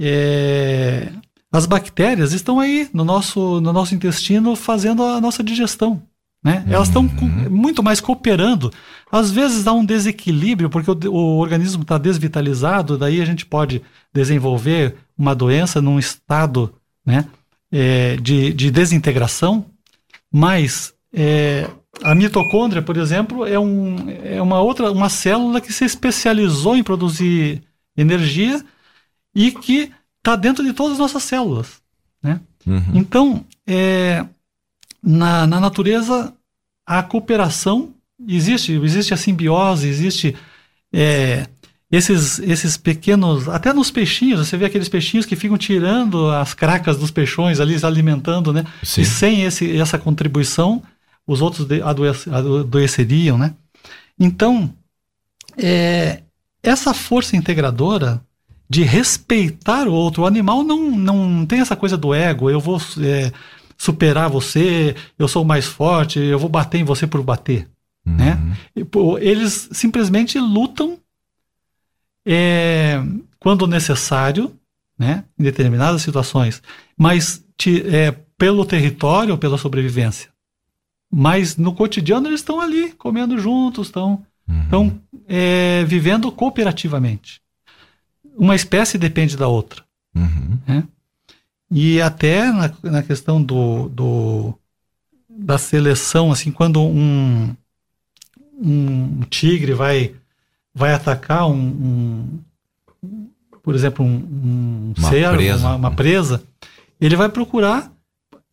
é, 0.00 1.12
as 1.50 1.66
bactérias 1.66 2.32
estão 2.32 2.58
aí 2.60 2.88
no 2.92 3.04
nosso, 3.04 3.60
no 3.60 3.72
nosso 3.72 3.94
intestino 3.94 4.56
fazendo 4.56 5.02
a 5.02 5.20
nossa 5.20 5.42
digestão. 5.42 6.02
Né? 6.44 6.64
Elas 6.68 6.88
estão 6.88 7.02
Uhum. 7.02 7.50
muito 7.50 7.82
mais 7.82 8.00
cooperando. 8.00 8.72
Às 9.10 9.30
vezes 9.30 9.62
dá 9.62 9.72
um 9.72 9.84
desequilíbrio, 9.84 10.68
porque 10.68 10.90
o, 10.90 11.12
o 11.12 11.38
organismo 11.38 11.82
está 11.82 11.98
desvitalizado, 11.98 12.98
daí 12.98 13.20
a 13.20 13.24
gente 13.24 13.46
pode 13.46 13.80
desenvolver 14.12 14.96
uma 15.16 15.34
doença 15.34 15.80
num 15.80 15.98
estado 15.98 16.74
né, 17.06 17.26
é, 17.70 18.16
de, 18.16 18.52
de 18.52 18.70
desintegração, 18.70 19.66
mas 20.32 20.92
é, 21.14 21.68
a 22.02 22.14
mitocôndria, 22.14 22.82
por 22.82 22.96
exemplo, 22.96 23.46
é, 23.46 23.58
um, 23.58 23.96
é 24.24 24.40
uma 24.40 24.60
outra 24.60 24.90
uma 24.90 25.08
célula 25.08 25.60
que 25.60 25.72
se 25.72 25.84
especializou 25.84 26.76
em 26.76 26.82
produzir 26.82 27.62
energia 27.96 28.62
e 29.34 29.50
que 29.50 29.90
está 30.18 30.36
dentro 30.36 30.64
de 30.64 30.72
todas 30.72 30.92
as 30.92 30.98
nossas 30.98 31.22
células. 31.22 31.80
Né? 32.22 32.40
Uhum. 32.66 32.92
Então, 32.94 33.44
é, 33.66 34.24
na, 35.02 35.46
na 35.46 35.60
natureza, 35.60 36.32
a 36.86 37.02
cooperação 37.02 37.94
existe, 38.26 38.72
existe 38.72 39.12
a 39.12 39.16
simbiose, 39.16 39.88
existe 39.88 40.36
é, 40.92 41.46
esses, 41.90 42.38
esses 42.38 42.76
pequenos. 42.76 43.48
Até 43.48 43.72
nos 43.72 43.90
peixinhos, 43.90 44.46
você 44.46 44.56
vê 44.56 44.64
aqueles 44.64 44.88
peixinhos 44.88 45.26
que 45.26 45.36
ficam 45.36 45.58
tirando 45.58 46.30
as 46.30 46.54
cracas 46.54 46.96
dos 46.96 47.10
peixões 47.10 47.60
ali, 47.60 47.78
se 47.78 47.84
alimentando, 47.84 48.52
né? 48.52 48.64
Sim. 48.82 49.02
E 49.02 49.04
sem 49.04 49.42
esse, 49.42 49.76
essa 49.76 49.98
contribuição, 49.98 50.82
os 51.26 51.40
outros 51.40 51.66
adoeceriam, 52.30 53.38
né? 53.38 53.54
Então, 54.18 54.72
é, 55.56 56.22
essa 56.62 56.94
força 56.94 57.36
integradora 57.36 58.22
de 58.68 58.82
respeitar 58.82 59.86
o 59.86 59.92
outro, 59.92 60.22
o 60.22 60.26
animal 60.26 60.62
não, 60.62 60.90
não 60.90 61.44
tem 61.44 61.60
essa 61.60 61.76
coisa 61.76 61.96
do 61.96 62.14
ego, 62.14 62.48
eu 62.48 62.58
vou 62.58 62.80
é, 63.00 63.30
superar 63.76 64.30
você, 64.30 64.96
eu 65.18 65.28
sou 65.28 65.44
mais 65.44 65.66
forte, 65.66 66.18
eu 66.18 66.38
vou 66.38 66.48
bater 66.48 66.78
em 66.78 66.84
você 66.84 67.06
por 67.06 67.22
bater. 67.22 67.68
Uhum. 68.06 68.16
né? 68.16 68.38
Eles 69.20 69.68
simplesmente 69.72 70.38
lutam 70.38 70.98
é, 72.26 73.02
quando 73.38 73.66
necessário, 73.66 74.52
né, 74.98 75.24
em 75.38 75.42
determinadas 75.42 76.02
situações, 76.02 76.62
mas 76.96 77.44
te- 77.56 77.86
é, 77.86 78.12
pelo 78.38 78.64
território 78.64 79.36
pela 79.36 79.58
sobrevivência. 79.58 80.31
Mas 81.14 81.56
no 81.58 81.74
cotidiano 81.74 82.26
eles 82.28 82.40
estão 82.40 82.60
ali, 82.60 82.92
comendo 82.92 83.38
juntos, 83.38 83.88
estão 83.88 84.24
Uhum. 84.48 84.98
é, 85.28 85.84
vivendo 85.84 86.30
cooperativamente. 86.32 87.40
Uma 88.36 88.54
espécie 88.56 88.96
depende 88.98 89.36
da 89.36 89.46
outra. 89.46 89.84
Uhum. 90.14 90.82
E 91.70 92.00
até 92.02 92.50
na, 92.50 92.72
na 92.82 93.02
questão 93.02 93.42
do, 93.42 93.88
do- 93.90 94.54
da 95.28 95.56
seleção, 95.58 96.32
assim, 96.32 96.50
quando 96.50 96.80
um, 96.82 97.54
um 98.60 99.20
tigre 99.30 99.72
vai, 99.74 100.14
vai 100.74 100.92
atacar 100.92 101.46
um, 101.48 102.40
um- 103.02 103.28
por 103.62 103.74
exemplo, 103.74 104.04
um, 104.04 104.14
um 104.16 104.94
Uma 104.98 105.08
cervo, 105.10 105.36
presa. 105.36 105.66
Uma, 105.66 105.76
uma 105.76 105.90
presa, 105.92 106.42
ele 107.00 107.16
vai 107.16 107.28
procurar 107.28 107.92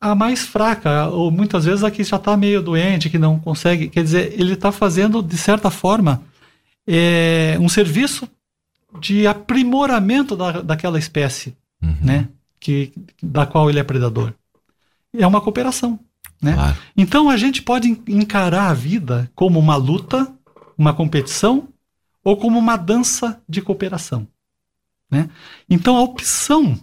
a 0.02 0.16
mais 0.16 0.46
fraca, 0.46 1.08
ou 1.10 1.30
muitas 1.30 1.66
vezes 1.66 1.84
a 1.84 1.92
que 1.92 2.04
já 2.04 2.18
está 2.18 2.36
meio 2.38 2.62
doente, 2.62 3.10
que 3.10 3.18
não 3.18 3.38
consegue. 3.40 3.90
Quer 3.90 4.04
dizer, 4.04 4.34
ele 4.40 4.54
está 4.54 4.72
fazendo, 4.72 5.22
de 5.22 5.38
certa 5.38 5.70
forma, 5.70 6.22
é, 6.88 7.58
um 7.60 7.68
serviço 7.70 8.28
de 9.00 9.28
aprimoramento 9.28 10.36
da, 10.36 10.62
daquela 10.62 10.98
espécie 11.00 11.56
Uhum. 11.82 11.96
né? 12.02 12.28
Que, 12.60 12.92
da 13.24 13.46
qual 13.46 13.70
ele 13.70 13.80
é 13.80 13.84
predador. 13.84 14.34
É 15.18 15.26
uma 15.26 15.40
cooperação. 15.40 15.98
né? 16.42 16.54
Claro. 16.54 16.78
Então 16.98 17.30
a 17.30 17.38
gente 17.38 17.62
pode 17.62 17.88
en- 17.90 18.02
encarar 18.10 18.70
a 18.70 18.74
vida 18.74 19.32
como 19.34 19.58
uma 19.60 19.78
luta, 19.78 20.28
uma 20.78 20.94
competição 20.94 21.70
ou 22.24 22.36
como 22.36 22.60
uma 22.60 22.76
dança 22.76 23.42
de 23.48 23.62
cooperação. 23.62 24.28
Né? 25.10 25.30
Então 25.70 25.96
a 25.96 26.02
opção 26.02 26.78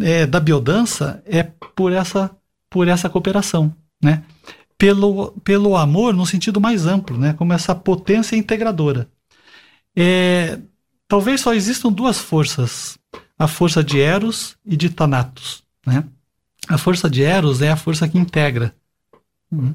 é, 0.00 0.24
da 0.26 0.40
biodança 0.40 1.22
é 1.26 1.42
por 1.42 1.92
essa, 1.92 2.30
por 2.72 2.88
essa 2.88 3.08
cooperação. 3.08 3.72
Né? 4.02 4.22
Pelo, 4.76 5.32
pelo 5.44 5.76
amor 5.76 6.12
no 6.12 6.26
sentido 6.26 6.60
mais 6.60 6.86
amplo, 6.86 7.16
né? 7.16 7.34
como 7.34 7.52
essa 7.52 7.74
potência 7.74 8.34
integradora. 8.34 9.08
É, 9.94 10.58
talvez 11.06 11.40
só 11.42 11.54
existam 11.54 11.92
duas 11.92 12.18
forças 12.18 12.98
a 13.42 13.48
força 13.48 13.82
de 13.82 14.00
Eros 14.00 14.56
e 14.64 14.76
de 14.76 14.88
Thanatos. 14.88 15.64
Né? 15.84 16.04
A 16.68 16.78
força 16.78 17.10
de 17.10 17.24
Eros 17.24 17.60
é 17.60 17.70
a 17.70 17.76
força 17.76 18.08
que 18.08 18.16
integra. 18.16 18.72
Uhum. 19.50 19.74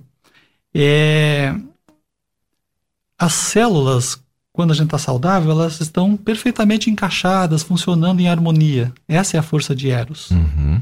É, 0.74 1.54
as 3.20 3.34
células, 3.34 4.24
quando 4.54 4.72
a 4.72 4.74
gente 4.74 4.86
está 4.86 4.98
saudável, 4.98 5.52
elas 5.52 5.82
estão 5.82 6.16
perfeitamente 6.16 6.90
encaixadas, 6.90 7.62
funcionando 7.62 8.22
em 8.22 8.30
harmonia. 8.30 8.94
Essa 9.06 9.36
é 9.36 9.40
a 9.40 9.44
força 9.44 9.76
de 9.76 9.90
Eros. 9.90 10.32
Uhum. 10.32 10.80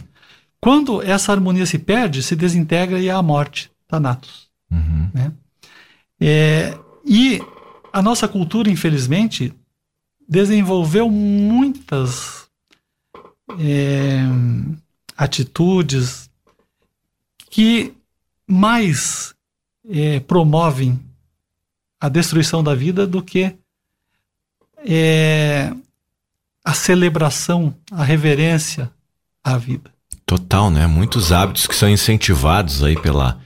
Quando 0.65 0.99
essa 1.03 1.31
harmonia 1.31 1.63
se 1.63 1.77
perde, 1.77 2.23
se 2.23 2.35
desintegra 2.35 2.99
e 2.99 3.07
há 3.07 3.17
a 3.17 3.21
morte, 3.21 3.71
Thanatos. 3.87 4.49
Uhum. 4.71 5.11
É, 6.19 6.75
e 7.05 7.39
a 7.93 8.01
nossa 8.01 8.27
cultura, 8.27 8.67
infelizmente, 8.67 9.53
desenvolveu 10.27 11.07
muitas 11.07 12.49
é, 13.59 14.21
atitudes 15.15 16.31
que 17.51 17.93
mais 18.47 19.35
é, 19.87 20.19
promovem 20.19 20.99
a 22.01 22.09
destruição 22.09 22.63
da 22.63 22.73
vida 22.73 23.05
do 23.05 23.21
que 23.21 23.55
é, 24.77 25.71
a 26.63 26.73
celebração, 26.73 27.77
a 27.91 28.03
reverência 28.03 28.91
à 29.43 29.59
vida. 29.59 29.94
Total, 30.25 30.71
né? 30.71 30.87
Muitos 30.87 31.31
hábitos 31.31 31.67
que 31.67 31.75
são 31.75 31.89
incentivados 31.89 32.83
aí 32.83 32.99
pela, 32.99 33.39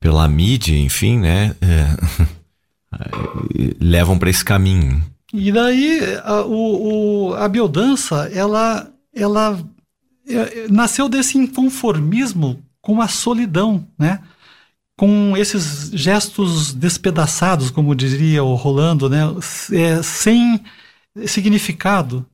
pela 0.00 0.26
mídia, 0.28 0.76
enfim, 0.78 1.18
né? 1.18 1.54
É, 1.60 1.88
levam 3.80 4.18
para 4.18 4.30
esse 4.30 4.44
caminho. 4.44 5.02
E 5.32 5.52
daí 5.52 6.00
a, 6.24 6.42
o, 6.42 7.28
o- 7.30 7.34
a 7.34 7.46
biodança, 7.48 8.30
ela, 8.32 8.90
ela 9.14 9.62
é, 10.26 10.34
é, 10.34 10.68
nasceu 10.68 11.08
desse 11.08 11.36
inconformismo 11.36 12.62
com 12.80 13.00
a 13.02 13.08
solidão, 13.08 13.86
né? 13.98 14.20
Com 14.96 15.36
esses 15.36 15.90
gestos 15.92 16.72
despedaçados, 16.72 17.70
como 17.70 17.94
diria 17.94 18.42
o 18.42 18.54
Rolando, 18.54 19.08
né? 19.10 19.20
É, 19.72 20.02
sem 20.02 20.60
significado, 21.26 22.24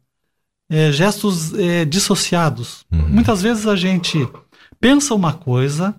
é, 0.71 0.91
gestos 0.93 1.55
é, 1.55 1.85
dissociados. 1.85 2.85
Uhum. 2.91 3.09
Muitas 3.09 3.43
vezes 3.43 3.67
a 3.67 3.77
gente 3.77 4.29
pensa 4.81 5.15
uma 5.15 5.33
coisa, 5.33 5.95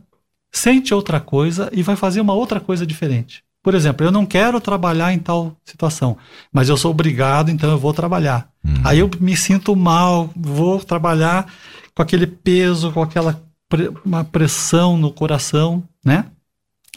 sente 0.51 0.93
outra 0.93 1.19
coisa 1.19 1.69
e 1.73 1.83
vai 1.83 1.95
fazer 1.95 2.21
uma 2.21 2.33
outra 2.33 2.59
coisa 2.59 2.85
diferente. 2.85 3.43
Por 3.63 3.73
exemplo, 3.73 4.05
eu 4.05 4.11
não 4.11 4.25
quero 4.25 4.61
trabalhar 4.61 5.11
em 5.11 5.17
tal 5.17 5.57
situação, 5.65 6.17
mas 6.53 6.69
eu 6.69 6.77
sou 6.77 6.91
obrigado, 6.91 7.49
então 7.49 7.71
eu 7.71 7.79
vou 7.79 7.93
trabalhar. 7.93 8.47
Uhum. 8.63 8.81
Aí 8.83 8.99
eu 8.99 9.09
me 9.19 9.35
sinto 9.35 9.75
mal, 9.75 10.29
vou 10.35 10.79
trabalhar 10.79 11.51
com 11.95 12.03
aquele 12.03 12.27
peso, 12.27 12.91
com 12.91 13.01
aquela 13.01 13.41
pre 13.67 13.91
uma 14.05 14.23
pressão 14.23 14.97
no 14.97 15.11
coração, 15.11 15.83
né? 16.03 16.25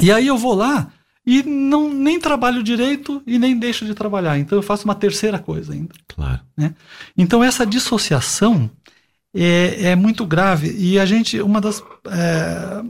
E 0.00 0.12
aí 0.12 0.26
eu 0.26 0.36
vou 0.36 0.54
lá 0.54 0.88
e 1.28 1.42
não 1.42 1.92
nem 1.92 2.18
trabalho 2.18 2.62
direito 2.62 3.22
e 3.26 3.38
nem 3.38 3.58
deixo 3.58 3.84
de 3.84 3.94
trabalhar. 3.94 4.38
Então 4.38 4.56
eu 4.56 4.62
faço 4.62 4.86
uma 4.86 4.94
terceira 4.94 5.38
coisa 5.38 5.74
ainda. 5.74 5.92
Claro. 6.08 6.40
Né? 6.56 6.74
Então 7.18 7.44
essa 7.44 7.66
dissociação 7.66 8.70
é, 9.36 9.90
é 9.90 9.94
muito 9.94 10.24
grave 10.24 10.74
e 10.78 10.98
a 10.98 11.04
gente 11.04 11.38
uma 11.42 11.60
das 11.60 11.84
é, 12.06 12.82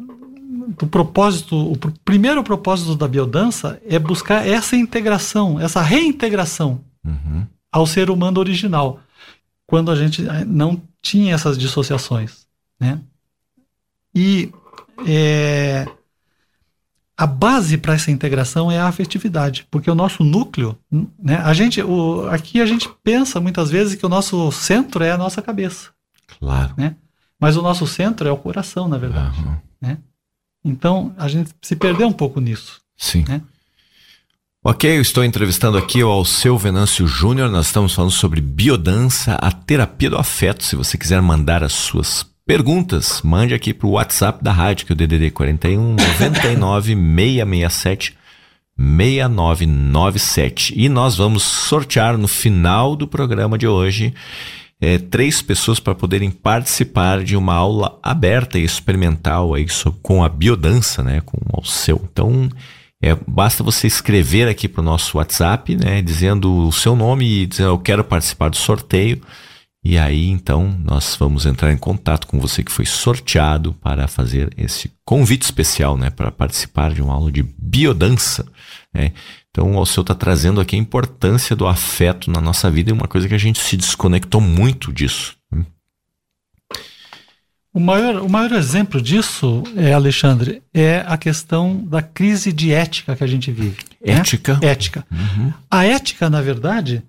o 0.80 0.86
propósito, 0.86 1.56
o 1.56 1.76
pr 1.76 1.90
primeiro 2.04 2.44
propósito 2.44 2.94
da 2.94 3.08
biodança 3.08 3.82
é 3.84 3.98
buscar 3.98 4.46
essa 4.46 4.76
integração, 4.76 5.58
essa 5.58 5.82
reintegração 5.82 6.80
uhum. 7.04 7.44
ao 7.72 7.88
ser 7.88 8.08
humano 8.08 8.38
original, 8.38 9.00
quando 9.66 9.90
a 9.90 9.96
gente 9.96 10.24
eh, 10.24 10.44
não 10.44 10.80
tinha 11.02 11.34
essas 11.34 11.58
dissociações, 11.58 12.46
né? 12.78 13.00
E 14.14 14.52
é, 15.06 15.86
a 17.18 17.26
base 17.26 17.76
para 17.76 17.94
essa 17.94 18.12
integração 18.12 18.70
é 18.70 18.78
a 18.78 18.86
afetividade, 18.86 19.66
porque 19.68 19.90
o 19.90 19.94
nosso 19.94 20.22
núcleo, 20.22 20.78
né? 21.20 21.38
A 21.38 21.52
gente, 21.52 21.82
o, 21.82 22.28
aqui 22.28 22.60
a 22.60 22.66
gente 22.66 22.88
pensa 23.02 23.40
muitas 23.40 23.68
vezes 23.70 23.96
que 23.96 24.06
o 24.06 24.08
nosso 24.08 24.52
centro 24.52 25.02
é 25.02 25.10
a 25.10 25.18
nossa 25.18 25.42
cabeça, 25.42 25.90
claro, 26.38 26.74
né? 26.76 26.94
Mas 27.40 27.56
o 27.56 27.62
nosso 27.62 27.88
centro 27.88 28.28
é 28.28 28.30
o 28.30 28.36
coração, 28.36 28.86
na 28.86 28.98
verdade, 28.98 29.36
uhum. 29.40 29.56
né? 29.80 29.98
Então, 30.64 31.12
a 31.18 31.26
gente 31.26 31.50
se 31.60 31.74
perdeu 31.74 32.06
um 32.06 32.12
pouco 32.12 32.40
nisso. 32.40 32.80
Sim. 32.96 33.24
Né? 33.28 33.40
Ok, 34.62 34.96
eu 34.96 35.00
estou 35.00 35.24
entrevistando 35.24 35.78
aqui 35.78 36.02
o 36.02 36.08
Alceu 36.08 36.58
Venâncio 36.58 37.06
Júnior. 37.06 37.48
Nós 37.48 37.66
estamos 37.66 37.94
falando 37.94 38.10
sobre 38.10 38.40
biodança, 38.40 39.34
a 39.36 39.52
terapia 39.52 40.10
do 40.10 40.18
afeto. 40.18 40.64
Se 40.64 40.74
você 40.74 40.98
quiser 40.98 41.22
mandar 41.22 41.62
as 41.62 41.72
suas 41.72 42.26
perguntas, 42.48 43.20
mande 43.22 43.52
aqui 43.52 43.74
para 43.74 43.86
o 43.86 43.90
WhatsApp 43.90 44.42
da 44.42 44.50
rádio, 44.50 44.86
que 44.86 44.92
é 44.92 44.94
o 44.94 44.96
DDD 44.96 45.30
41 45.32 45.96
99 45.96 46.94
667 46.94 48.16
6997. 48.74 50.72
E 50.74 50.88
nós 50.88 51.18
vamos 51.18 51.42
sortear 51.42 52.16
no 52.16 52.26
final 52.26 52.96
do 52.96 53.06
programa 53.06 53.58
de 53.58 53.68
hoje 53.68 54.14
é, 54.80 54.96
três 54.96 55.42
pessoas 55.42 55.78
para 55.78 55.94
poderem 55.94 56.30
participar 56.30 57.22
de 57.22 57.36
uma 57.36 57.52
aula 57.52 57.98
aberta 58.02 58.58
e 58.58 58.64
experimental 58.64 59.52
aí 59.52 59.66
com 60.00 60.24
a 60.24 60.28
biodança, 60.30 61.02
né, 61.02 61.20
com 61.20 61.36
o 61.52 61.62
seu. 61.66 62.00
Então, 62.10 62.48
é, 63.02 63.14
basta 63.26 63.62
você 63.62 63.86
escrever 63.86 64.48
aqui 64.48 64.66
para 64.66 64.80
o 64.80 64.84
nosso 64.84 65.18
WhatsApp, 65.18 65.76
né, 65.76 66.00
dizendo 66.00 66.66
o 66.66 66.72
seu 66.72 66.96
nome 66.96 67.42
e 67.42 67.46
dizendo 67.46 67.72
eu 67.72 67.78
quero 67.78 68.02
participar 68.02 68.48
do 68.48 68.56
sorteio. 68.56 69.20
E 69.84 69.96
aí, 69.96 70.28
então, 70.28 70.76
nós 70.84 71.16
vamos 71.18 71.46
entrar 71.46 71.72
em 71.72 71.76
contato 71.76 72.26
com 72.26 72.40
você 72.40 72.62
que 72.62 72.72
foi 72.72 72.84
sorteado 72.84 73.72
para 73.74 74.08
fazer 74.08 74.52
esse 74.56 74.90
convite 75.04 75.42
especial, 75.42 75.96
né, 75.96 76.10
para 76.10 76.30
participar 76.30 76.92
de 76.92 77.00
uma 77.00 77.14
aula 77.14 77.30
de 77.30 77.42
biodança. 77.42 78.46
Né? 78.92 79.12
Então, 79.50 79.74
o 79.74 79.78
Alceu 79.78 80.02
está 80.02 80.14
trazendo 80.14 80.60
aqui 80.60 80.76
a 80.76 80.78
importância 80.78 81.54
do 81.54 81.66
afeto 81.66 82.30
na 82.30 82.40
nossa 82.40 82.70
vida 82.70 82.90
e 82.90 82.92
uma 82.92 83.08
coisa 83.08 83.28
que 83.28 83.34
a 83.34 83.38
gente 83.38 83.60
se 83.60 83.76
desconectou 83.76 84.40
muito 84.40 84.92
disso. 84.92 85.38
O 87.72 87.80
maior, 87.80 88.22
o 88.22 88.28
maior 88.28 88.52
exemplo 88.52 89.00
disso, 89.00 89.62
é, 89.76 89.92
Alexandre, 89.92 90.62
é 90.74 91.04
a 91.06 91.16
questão 91.16 91.84
da 91.84 92.02
crise 92.02 92.52
de 92.52 92.72
ética 92.72 93.14
que 93.14 93.22
a 93.22 93.26
gente 93.26 93.52
vive. 93.52 93.76
Né? 94.04 94.14
Ética? 94.14 94.58
Né? 94.60 94.68
Ética. 94.68 95.06
Uhum. 95.10 95.52
A 95.70 95.84
ética, 95.84 96.28
na 96.28 96.40
verdade, 96.40 97.02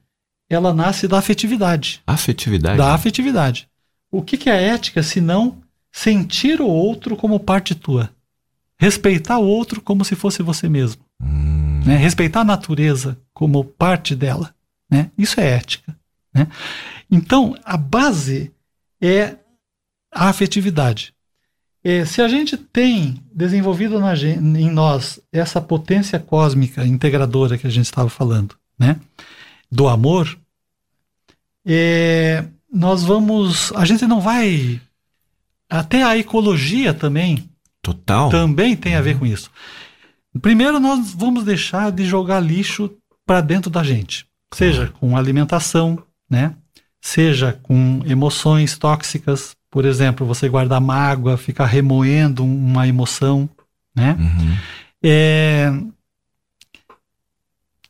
ela 0.49 0.73
nasce 0.73 1.07
da 1.07 1.19
afetividade. 1.19 2.01
Afetividade? 2.07 2.77
Da 2.77 2.93
afetividade. 2.93 3.69
O 4.11 4.21
que, 4.21 4.37
que 4.37 4.49
é 4.49 4.69
ética 4.69 5.03
se 5.03 5.21
não 5.21 5.57
sentir 5.91 6.59
o 6.59 6.67
outro 6.67 7.15
como 7.15 7.39
parte 7.39 7.75
tua? 7.75 8.09
Respeitar 8.77 9.37
o 9.37 9.45
outro 9.45 9.81
como 9.81 10.03
se 10.03 10.15
fosse 10.15 10.41
você 10.41 10.67
mesmo. 10.67 11.03
Hum. 11.21 11.81
Né? 11.85 11.97
Respeitar 11.97 12.41
a 12.41 12.45
natureza 12.45 13.17
como 13.33 13.63
parte 13.63 14.15
dela. 14.15 14.53
Né? 14.89 15.11
Isso 15.17 15.39
é 15.39 15.47
ética. 15.47 15.95
Né? 16.33 16.47
Então, 17.11 17.55
a 17.63 17.77
base 17.77 18.51
é 19.01 19.35
a 20.11 20.29
afetividade. 20.29 21.13
É, 21.83 22.03
se 22.03 22.21
a 22.21 22.27
gente 22.27 22.57
tem 22.57 23.21
desenvolvido 23.33 23.99
na, 23.99 24.13
em 24.15 24.69
nós 24.69 25.19
essa 25.31 25.61
potência 25.61 26.19
cósmica 26.19 26.85
integradora 26.85 27.57
que 27.57 27.67
a 27.67 27.69
gente 27.69 27.85
estava 27.85 28.09
falando, 28.09 28.55
né? 28.77 28.97
Do 29.71 29.87
amor, 29.87 30.37
é, 31.65 32.45
nós 32.71 33.03
vamos. 33.03 33.71
A 33.73 33.85
gente 33.85 34.05
não 34.05 34.21
vai. 34.21 34.81
Até 35.69 36.03
a 36.03 36.17
ecologia 36.17 36.93
também. 36.93 37.49
Total. 37.81 38.29
Também 38.29 38.75
tem 38.75 38.95
a 38.95 39.01
ver 39.01 39.13
uhum. 39.13 39.19
com 39.19 39.25
isso. 39.25 39.51
Primeiro, 40.41 40.79
nós 40.79 41.13
vamos 41.13 41.43
deixar 41.43 41.91
de 41.91 42.05
jogar 42.05 42.39
lixo 42.39 42.89
para 43.25 43.41
dentro 43.41 43.69
da 43.69 43.83
gente, 43.83 44.25
seja 44.53 44.91
com 44.99 45.15
alimentação, 45.15 46.01
né? 46.29 46.55
Seja 47.01 47.59
com 47.63 48.01
emoções 48.05 48.77
tóxicas, 48.77 49.55
por 49.71 49.85
exemplo, 49.85 50.25
você 50.25 50.49
guardar 50.49 50.81
mágoa, 50.81 51.37
ficar 51.37 51.65
remoendo 51.65 52.43
uma 52.43 52.87
emoção, 52.87 53.49
né? 53.95 54.17
Uhum. 54.19 54.57
É, 55.03 55.71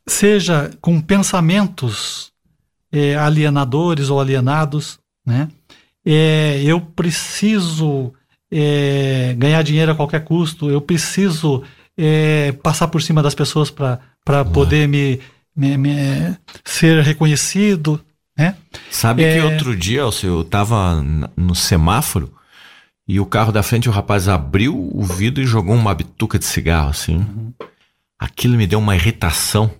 seja 0.09 0.71
com 0.81 0.99
pensamentos 0.99 2.31
é, 2.91 3.15
alienadores 3.15 4.09
ou 4.09 4.19
alienados, 4.19 4.99
né? 5.25 5.47
É, 6.05 6.61
eu 6.63 6.81
preciso 6.81 8.13
é, 8.51 9.35
ganhar 9.37 9.61
dinheiro 9.61 9.91
a 9.91 9.95
qualquer 9.95 10.23
custo, 10.23 10.69
eu 10.69 10.81
preciso 10.81 11.63
é, 11.97 12.51
passar 12.63 12.87
por 12.87 13.01
cima 13.01 13.21
das 13.21 13.35
pessoas 13.35 13.69
para 13.69 14.45
poder 14.53 14.87
me, 14.87 15.19
me, 15.55 15.77
me, 15.77 16.37
ser 16.63 17.03
reconhecido. 17.03 18.03
Né? 18.37 18.55
Sabe 18.89 19.23
é... 19.23 19.33
que 19.33 19.39
outro 19.41 19.75
dia 19.75 20.01
eu 20.23 20.41
estava 20.41 21.03
no 21.35 21.53
semáforo 21.53 22.33
e 23.07 23.19
o 23.19 23.25
carro 23.25 23.51
da 23.51 23.63
frente, 23.63 23.89
o 23.89 23.91
rapaz 23.91 24.27
abriu 24.27 24.75
o 24.75 25.03
vidro 25.03 25.43
e 25.43 25.47
jogou 25.47 25.75
uma 25.75 25.93
bituca 25.93 26.39
de 26.39 26.45
cigarro 26.45 26.89
assim. 26.89 27.17
Uhum. 27.17 27.53
Aquilo 28.19 28.55
me 28.55 28.67
deu 28.67 28.79
uma 28.79 28.95
irritação. 28.95 29.71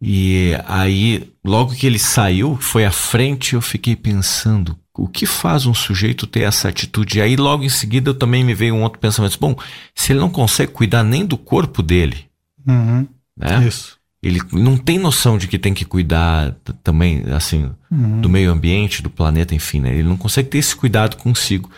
E 0.00 0.52
aí, 0.66 1.28
logo 1.44 1.74
que 1.74 1.86
ele 1.86 1.98
saiu, 1.98 2.56
foi 2.60 2.84
à 2.84 2.90
frente, 2.92 3.54
eu 3.54 3.60
fiquei 3.60 3.96
pensando, 3.96 4.78
o 4.96 5.08
que 5.08 5.26
faz 5.26 5.66
um 5.66 5.74
sujeito 5.74 6.26
ter 6.26 6.42
essa 6.42 6.68
atitude? 6.68 7.18
E 7.18 7.22
aí, 7.22 7.36
logo 7.36 7.64
em 7.64 7.68
seguida, 7.68 8.10
eu 8.10 8.14
também 8.14 8.44
me 8.44 8.54
veio 8.54 8.74
um 8.74 8.82
outro 8.82 9.00
pensamento. 9.00 9.38
Bom, 9.40 9.56
se 9.94 10.12
ele 10.12 10.20
não 10.20 10.30
consegue 10.30 10.72
cuidar 10.72 11.02
nem 11.02 11.26
do 11.26 11.36
corpo 11.36 11.82
dele, 11.82 12.26
uhum. 12.66 13.06
né? 13.36 13.66
Isso. 13.66 13.98
Ele 14.20 14.40
não 14.52 14.76
tem 14.76 14.98
noção 14.98 15.38
de 15.38 15.46
que 15.46 15.58
tem 15.58 15.72
que 15.72 15.84
cuidar 15.84 16.52
também, 16.82 17.22
assim, 17.36 17.70
uhum. 17.88 18.20
do 18.20 18.28
meio 18.28 18.50
ambiente, 18.50 19.00
do 19.00 19.08
planeta, 19.08 19.54
enfim, 19.54 19.80
né? 19.80 19.92
Ele 19.92 20.08
não 20.08 20.16
consegue 20.16 20.48
ter 20.48 20.58
esse 20.58 20.74
cuidado 20.74 21.16
consigo. 21.16 21.70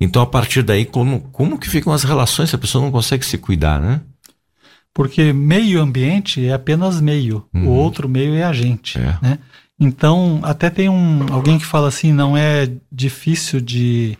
Então, 0.00 0.22
a 0.22 0.26
partir 0.26 0.62
daí, 0.62 0.86
como, 0.86 1.20
como 1.32 1.58
que 1.58 1.68
ficam 1.68 1.92
as 1.92 2.02
relações 2.02 2.48
se 2.48 2.56
a 2.56 2.58
pessoa 2.58 2.82
não 2.82 2.90
consegue 2.90 3.24
se 3.26 3.36
cuidar, 3.36 3.80
né? 3.80 4.00
Porque 4.94 5.32
meio 5.32 5.80
ambiente 5.80 6.46
é 6.46 6.52
apenas 6.52 7.00
meio, 7.00 7.46
uhum. 7.54 7.68
o 7.68 7.70
outro 7.70 8.08
meio 8.08 8.34
é 8.34 8.42
a 8.42 8.52
gente, 8.52 8.98
é. 8.98 9.18
né? 9.22 9.38
Então, 9.80 10.40
até 10.42 10.70
tem 10.70 10.88
um 10.88 11.26
alguém 11.32 11.58
que 11.58 11.64
fala 11.64 11.88
assim, 11.88 12.12
não 12.12 12.36
é 12.36 12.70
difícil 12.90 13.60
de 13.60 14.16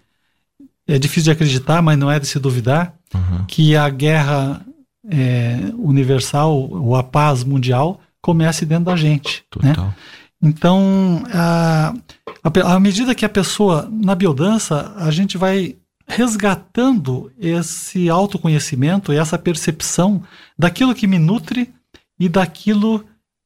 é 0.89 0.99
difícil 0.99 1.25
de 1.25 1.31
acreditar, 1.31 1.81
mas 1.81 1.99
não 1.99 2.11
é 2.11 2.19
de 2.19 2.27
se 2.27 2.39
duvidar 2.39 2.95
uhum. 3.15 3.45
que 3.47 3.77
a 3.77 3.89
guerra 3.89 4.61
é, 5.09 5.59
universal 5.79 6.53
ou 6.53 6.97
a 6.97 7.03
paz 7.03 7.45
mundial 7.45 8.01
comece 8.21 8.65
dentro 8.65 8.87
da 8.87 8.97
gente. 8.97 9.45
Né? 9.63 9.71
Total. 9.73 9.87
Né? 9.87 9.95
Então, 10.43 11.23
à 11.33 12.81
medida 12.81 13.15
que 13.15 13.25
a 13.25 13.29
pessoa, 13.29 13.89
na 13.91 14.15
biodança, 14.15 14.93
a 14.97 15.11
gente 15.11 15.39
vai 15.39 15.77
resgatando 16.07 17.33
esse 17.39 18.09
autoconhecimento, 18.09 19.13
essa 19.13 19.39
percepção 19.39 20.23
daquilo 20.59 20.95
que 20.95 21.07
me 21.07 21.19
nutre 21.19 21.73
e 22.19 22.29
daquilo 22.29 23.05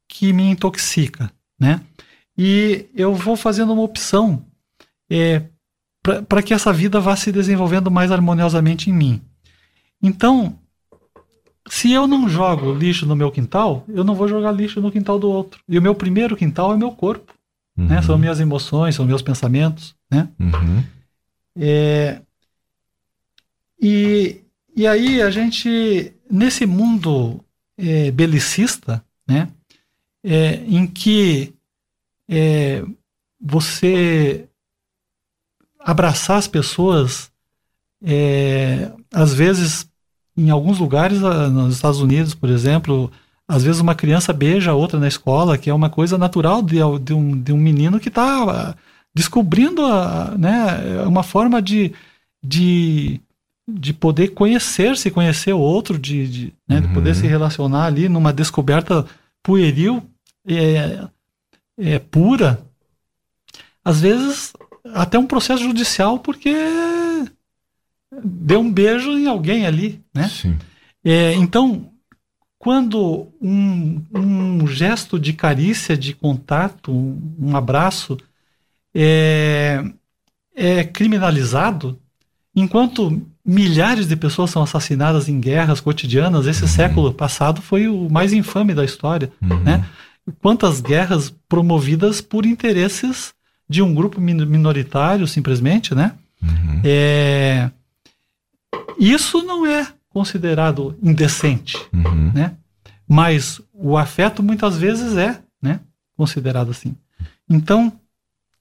que 0.09 0.33
me 0.33 0.51
intoxica, 0.51 1.31
né? 1.59 1.81
E 2.37 2.87
eu 2.95 3.15
vou 3.15 3.37
fazendo 3.37 3.73
uma 3.73 3.83
opção 3.83 4.45
é, 5.11 5.43
para 6.29 6.43
que 6.43 6.53
essa 6.53 6.73
vida 6.73 7.01
vá 7.01 7.17
se 7.17 7.33
desenvolvendo 7.33 7.91
mais 7.91 8.13
harmoniosamente 8.13 8.91
em 8.91 8.93
mim. 8.93 9.23
Então, 10.03 10.59
se 11.69 11.93
eu 11.93 12.07
não 12.07 12.29
jogo 12.29 12.73
lixo 12.73 13.07
no 13.07 13.17
meu 13.17 13.31
quintal, 13.31 13.85
eu 13.89 14.05
não 14.05 14.15
vou 14.15 14.29
jogar 14.29 14.53
lixo 14.53 14.81
no 14.81 14.93
quintal 14.93 15.19
do 15.19 15.29
outro. 15.29 15.61
E 15.69 15.79
o 15.79 15.83
meu 15.83 15.95
primeiro 15.95 16.37
quintal 16.37 16.73
é 16.73 16.77
meu 16.77 16.93
corpo. 16.93 17.35
Uhum. 17.77 17.87
Né? 17.87 18.03
São 18.03 18.17
minhas 18.17 18.41
emoções, 18.41 18.95
são 18.95 19.05
meus 19.05 19.23
pensamentos. 19.23 19.95
Né? 20.11 20.29
Uhum. 20.39 20.85
É, 21.59 22.21
e, 23.81 24.41
e 24.75 24.87
aí 24.87 25.21
a 25.21 25.31
gente, 25.31 26.13
nesse 26.31 26.67
mundo 26.67 27.45
é, 27.77 28.11
belicista, 28.11 29.05
né? 29.27 29.49
É, 30.25 30.57
em 30.67 30.87
que 30.87 31.55
é, 32.29 32.83
você 33.41 34.49
abraçar 35.79 36.39
as 36.39 36.49
pessoas, 36.49 37.31
é, 38.03 38.91
às 39.13 39.33
vezes, 39.33 39.89
em 40.37 40.51
alguns 40.51 40.81
lugares, 40.81 41.23
ah, 41.23 41.49
nos 41.49 41.77
Estados 41.77 42.01
Unidos, 42.01 42.35
por 42.35 42.51
exemplo, 42.51 43.11
às 43.47 43.63
vezes 43.63 43.81
uma 43.81 43.95
criança 43.95 44.33
beija 44.33 44.73
a 44.73 44.75
outra 44.75 44.99
na 44.99 45.07
escola, 45.07 45.57
que 45.57 45.71
é 45.71 45.75
uma 45.75 45.89
coisa 45.89 46.19
natural 46.19 46.61
de, 46.61 46.79
de, 47.03 47.15
um, 47.15 47.41
de 47.41 47.53
um 47.53 47.59
menino 47.59 48.01
que 48.01 48.09
está 48.09 48.75
descobrindo 49.15 49.85
a, 49.85 50.35
né, 50.37 51.03
uma 51.07 51.23
forma 51.23 51.63
de, 51.63 51.93
de, 52.43 53.21
de 53.67 53.93
poder 53.93 54.29
conhecer-se, 54.29 55.11
conhecer 55.11 55.53
o 55.53 55.59
outro, 55.59 55.99
de, 55.99 56.29
de, 56.29 56.55
né, 56.69 56.77
uhum. 56.77 56.83
de 56.83 56.89
poder 56.89 57.11
uhum. 57.11 57.15
se 57.17 57.27
relacionar 57.27 57.87
ali 57.87 58.09
numa 58.09 58.33
descoberta 58.33 59.05
pueril, 59.43 60.03
é, 60.47 61.09
é, 61.77 61.99
pura. 61.99 62.65
Às 63.85 64.01
vezes, 64.01 64.53
até 64.95 65.19
um 65.19 65.27
processo 65.27 65.63
judicial, 65.63 66.19
porque 66.19 66.55
deu 68.25 68.61
um 68.61 68.73
beijo 68.73 69.11
em 69.11 69.27
alguém 69.27 69.67
ali, 69.67 70.01
né? 70.15 70.29
Sim. 70.29 70.57
É, 71.05 71.35
então, 71.35 71.91
quando 72.59 73.29
um, 73.41 74.03
um, 74.13 74.67
gesto 74.67 75.19
de 75.19 75.33
carícia, 75.33 75.97
de 75.97 76.15
contato, 76.15 76.93
um, 76.93 77.37
um 77.39 77.57
abraço 77.57 78.17
é, 78.95 79.85
é, 80.55 80.83
criminalizado, 80.85 81.99
enquanto 82.55 83.23
milhares 83.47 84.09
de 84.09 84.17
pessoas 84.17 84.51
são 84.51 84.63
assassinadas 84.63 85.29
em 85.29 85.39
guerras 85.39 85.81
cotidianas, 85.81 86.47
esse 86.47 86.63
uhum. 86.63 86.69
século 86.69 87.13
passado 87.13 87.63
foi 87.63 87.87
o 87.87 88.11
mais 88.11 88.33
infame 88.33 88.75
da 88.75 88.85
história, 88.85 89.31
uhum. 89.41 89.61
né? 89.61 89.87
Quantas 90.43 90.81
guerras 90.81 91.33
promovidas 91.49 92.21
por 92.21 92.45
interesses 92.45 93.33
de 93.69 93.83
um 93.83 93.95
grupo 93.95 94.21
minoritário, 94.21 95.27
simplesmente, 95.29 95.95
né? 95.95 96.13
Uhum. 96.43 96.81
É, 96.85 97.71
isso 98.99 99.43
não 99.43 99.65
é 99.65 99.87
considerado 100.09 100.97
indecente, 101.01 101.77
uhum. 101.93 102.33
né? 102.35 102.55
Mas 103.07 103.61
o 103.73 103.97
afeto 103.97 104.43
muitas 104.43 104.77
vezes 104.77 105.17
é, 105.17 105.39
né, 105.63 105.79
considerado 106.17 106.71
assim. 106.71 106.97
Então, 107.49 107.93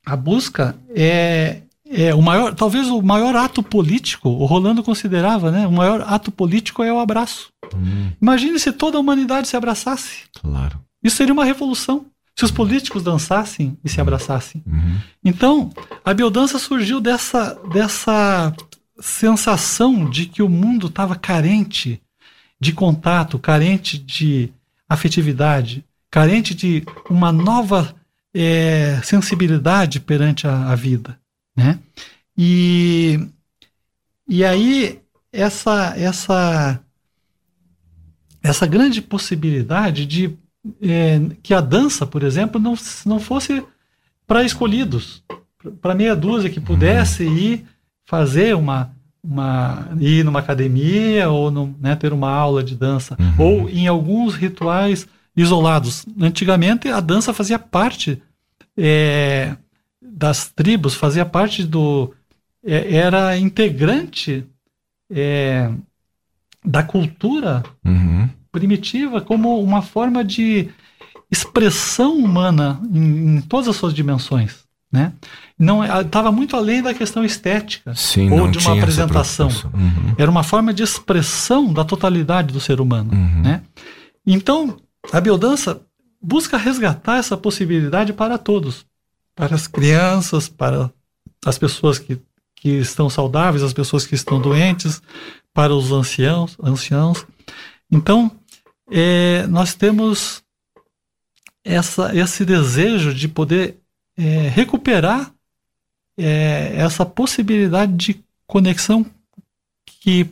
a 0.06 0.16
busca 0.16 0.76
é, 0.96 1.62
é 1.90 2.14
o 2.14 2.22
maior, 2.22 2.54
talvez 2.54 2.88
o 2.88 3.02
maior 3.02 3.36
ato 3.36 3.62
político, 3.62 4.30
o 4.30 4.46
Rolando 4.46 4.84
considerava, 4.84 5.52
né? 5.52 5.68
O 5.68 5.72
maior 5.72 6.02
ato 6.02 6.32
político 6.32 6.84
é 6.84 6.92
o 6.92 7.00
abraço. 7.00 7.50
Uhum. 7.74 8.12
Imagine 8.22 8.60
se 8.60 8.72
toda 8.72 8.98
a 8.98 9.02
humanidade 9.02 9.48
se 9.48 9.56
abraçasse. 9.56 10.24
Claro. 10.42 10.80
Isso 11.04 11.18
seria 11.18 11.34
uma 11.34 11.46
revolução. 11.46 12.06
Se 12.38 12.44
os 12.44 12.52
políticos 12.52 13.02
dançassem 13.02 13.78
e 13.84 13.88
se 13.88 14.02
abraçassem. 14.02 14.62
Uhum. 14.66 14.98
Então, 15.24 15.72
a 16.04 16.14
biodança 16.14 16.60
surgiu 16.60 17.00
dessa, 17.00 17.58
dessa 17.72 18.54
sensação 19.00 20.10
de 20.10 20.26
que 20.26 20.42
o 20.42 20.50
mundo 20.50 20.88
estava 20.88 21.16
carente 21.16 22.02
de 22.60 22.74
contato, 22.74 23.40
carente 23.40 23.98
de 23.98 24.52
afetividade, 24.90 25.86
carente 26.10 26.54
de 26.54 26.84
uma 27.10 27.32
nova 27.32 27.96
é, 28.34 29.00
sensibilidade 29.04 30.00
perante 30.00 30.48
a, 30.48 30.72
a, 30.72 30.76
vida, 30.76 31.18
né? 31.56 31.80
E, 32.38 33.20
e 34.28 34.44
aí 34.44 35.00
essa 35.32 35.94
essa 35.98 36.80
essa 38.44 38.68
grande 38.68 39.02
possibilidade 39.02 40.06
de 40.06 40.38
é, 40.82 41.20
que 41.42 41.54
a 41.54 41.62
dança, 41.62 42.06
por 42.06 42.24
exemplo, 42.24 42.60
não, 42.60 42.76
não 43.06 43.20
fosse 43.20 43.64
para 44.28 44.44
escolhidos, 44.44 45.24
para 45.82 45.96
meia 45.96 46.16
dúzia 46.16 46.50
que 46.50 46.60
pudesse 46.60 47.24
ir 47.24 47.66
fazer 48.06 48.56
uma, 48.56 48.92
uma 49.24 49.90
ir 50.00 50.24
numa 50.24 50.40
academia 50.40 51.30
ou 51.30 51.50
no, 51.50 51.76
né, 51.80 51.96
ter 51.96 52.14
uma 52.14 52.30
aula 52.30 52.64
de 52.64 52.76
dança 52.76 53.16
uhum. 53.20 53.46
ou 53.46 53.70
em 53.70 53.88
alguns 53.88 54.36
rituais 54.36 55.08
isolados. 55.36 56.06
Antigamente 56.20 56.88
a 56.88 57.00
dança 57.00 57.34
fazia 57.34 57.60
parte 57.60 58.22
é, 58.78 59.56
das 60.16 60.50
tribos, 60.50 60.96
fazia 60.96 61.26
parte 61.26 61.64
do 61.64 62.14
é, 62.64 62.96
era 62.96 63.38
integrante 63.38 64.46
é, 65.12 65.70
da 66.64 66.82
cultura 66.84 67.64
uhum. 67.84 68.30
primitiva 68.52 69.22
como 69.22 69.62
uma 69.62 69.82
forma 69.82 70.24
de 70.24 70.70
expressão 71.30 72.18
humana 72.18 72.80
em, 72.94 73.38
em 73.38 73.42
todas 73.42 73.68
as 73.68 73.76
suas 73.76 73.94
dimensões 73.94 74.66
né? 74.96 75.12
Não 75.60 75.84
estava 75.84 76.32
muito 76.32 76.56
além 76.56 76.82
da 76.82 76.94
questão 76.94 77.24
estética 77.24 77.94
Sim, 77.96 78.32
ou 78.32 78.48
de 78.48 78.58
uma 78.60 78.78
apresentação. 78.78 79.50
Uhum. 79.74 80.16
Era 80.18 80.32
uma 80.32 80.44
forma 80.44 80.74
de 80.74 80.84
expressão 80.84 81.74
da 81.74 81.84
totalidade 81.84 82.54
do 82.54 82.60
ser 82.60 82.80
humano, 82.80 83.12
uhum. 83.14 83.42
né? 83.42 83.62
Então, 84.26 84.78
a 85.12 85.20
biodança 85.20 85.82
busca 86.22 86.58
resgatar 86.58 87.18
essa 87.18 87.38
possibilidade 87.38 88.14
para 88.14 88.38
todos, 88.38 88.86
para 89.36 89.56
as 89.56 89.68
crianças, 89.68 90.48
para 90.48 90.90
as 91.46 91.58
pessoas 91.58 92.00
que, 92.00 92.20
que 92.56 92.70
estão 92.70 93.10
saudáveis, 93.10 93.64
as 93.64 93.74
pessoas 93.74 94.08
que 94.08 94.16
estão 94.16 94.42
doentes, 94.42 95.02
para 95.54 95.74
os 95.74 95.92
anciãos, 95.92 96.58
anciãos. 96.62 97.26
Então, 97.92 98.32
é, 98.92 99.46
nós 99.48 99.74
temos 99.74 100.44
essa, 101.64 102.16
esse 102.16 102.46
desejo 102.46 103.14
de 103.14 103.28
poder 103.28 103.78
é, 104.18 104.48
recuperar 104.50 105.32
é, 106.18 106.74
essa 106.76 107.06
possibilidade 107.06 107.94
de 107.94 108.24
conexão 108.48 109.06
que 109.86 110.30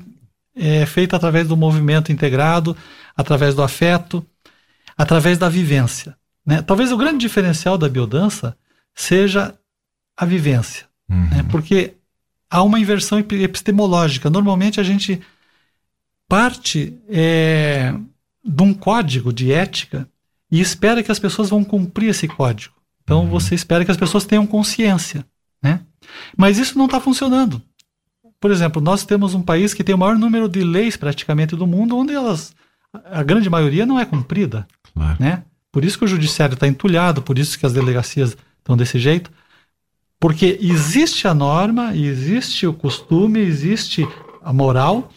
é 0.55 0.85
feita 0.85 1.15
através 1.15 1.47
do 1.47 1.57
movimento 1.57 2.11
integrado, 2.11 2.77
através 3.17 3.55
do 3.55 3.63
afeto, 3.63 4.25
através 4.95 5.37
da 5.37 5.49
vivência. 5.49 6.15
Né? 6.45 6.61
Talvez 6.61 6.91
o 6.91 6.97
grande 6.97 7.17
diferencial 7.17 7.77
da 7.77 7.89
biodança 7.89 8.55
seja 8.93 9.57
a 10.15 10.25
vivência, 10.25 10.85
uhum. 11.09 11.29
né? 11.29 11.45
porque 11.49 11.93
há 12.49 12.61
uma 12.61 12.79
inversão 12.79 13.19
epistemológica. 13.19 14.29
Normalmente 14.29 14.79
a 14.79 14.83
gente 14.83 15.21
parte 16.27 16.97
é, 17.09 17.93
de 18.43 18.63
um 18.63 18.73
código 18.73 19.33
de 19.33 19.51
ética 19.51 20.07
e 20.51 20.61
espera 20.61 21.01
que 21.01 21.11
as 21.11 21.19
pessoas 21.19 21.49
vão 21.49 21.63
cumprir 21.63 22.09
esse 22.09 22.27
código. 22.27 22.75
Então 23.03 23.23
uhum. 23.23 23.29
você 23.29 23.55
espera 23.55 23.83
que 23.83 23.91
as 23.91 23.97
pessoas 23.97 24.25
tenham 24.25 24.45
consciência, 24.45 25.25
né? 25.61 25.81
Mas 26.37 26.57
isso 26.57 26.77
não 26.77 26.85
está 26.85 26.99
funcionando. 26.99 27.61
Por 28.39 28.51
exemplo, 28.51 28.81
nós 28.81 29.05
temos 29.05 29.33
um 29.33 29.41
país 29.41 29.73
que 29.73 29.83
tem 29.83 29.95
o 29.95 29.97
maior 29.97 30.17
número 30.17 30.49
de 30.49 30.63
leis 30.63 30.97
praticamente 30.97 31.55
do 31.55 31.65
mundo, 31.65 31.97
onde 31.97 32.13
elas, 32.13 32.53
a 33.05 33.23
grande 33.23 33.49
maioria 33.49 33.85
não 33.85 33.99
é 33.99 34.05
cumprida, 34.05 34.67
claro. 34.93 35.17
né? 35.19 35.43
Por 35.71 35.83
isso 35.83 35.97
que 35.97 36.05
o 36.05 36.07
judiciário 36.07 36.53
está 36.53 36.67
entulhado, 36.67 37.21
por 37.21 37.39
isso 37.39 37.57
que 37.57 37.65
as 37.65 37.73
delegacias 37.73 38.37
estão 38.63 38.77
desse 38.77 38.97
jeito, 38.97 39.29
porque 40.19 40.57
existe 40.61 41.27
a 41.27 41.33
norma, 41.33 41.95
existe 41.95 42.65
o 42.65 42.73
costume, 42.73 43.41
existe 43.41 44.07
a 44.41 44.53
moral, 44.53 45.11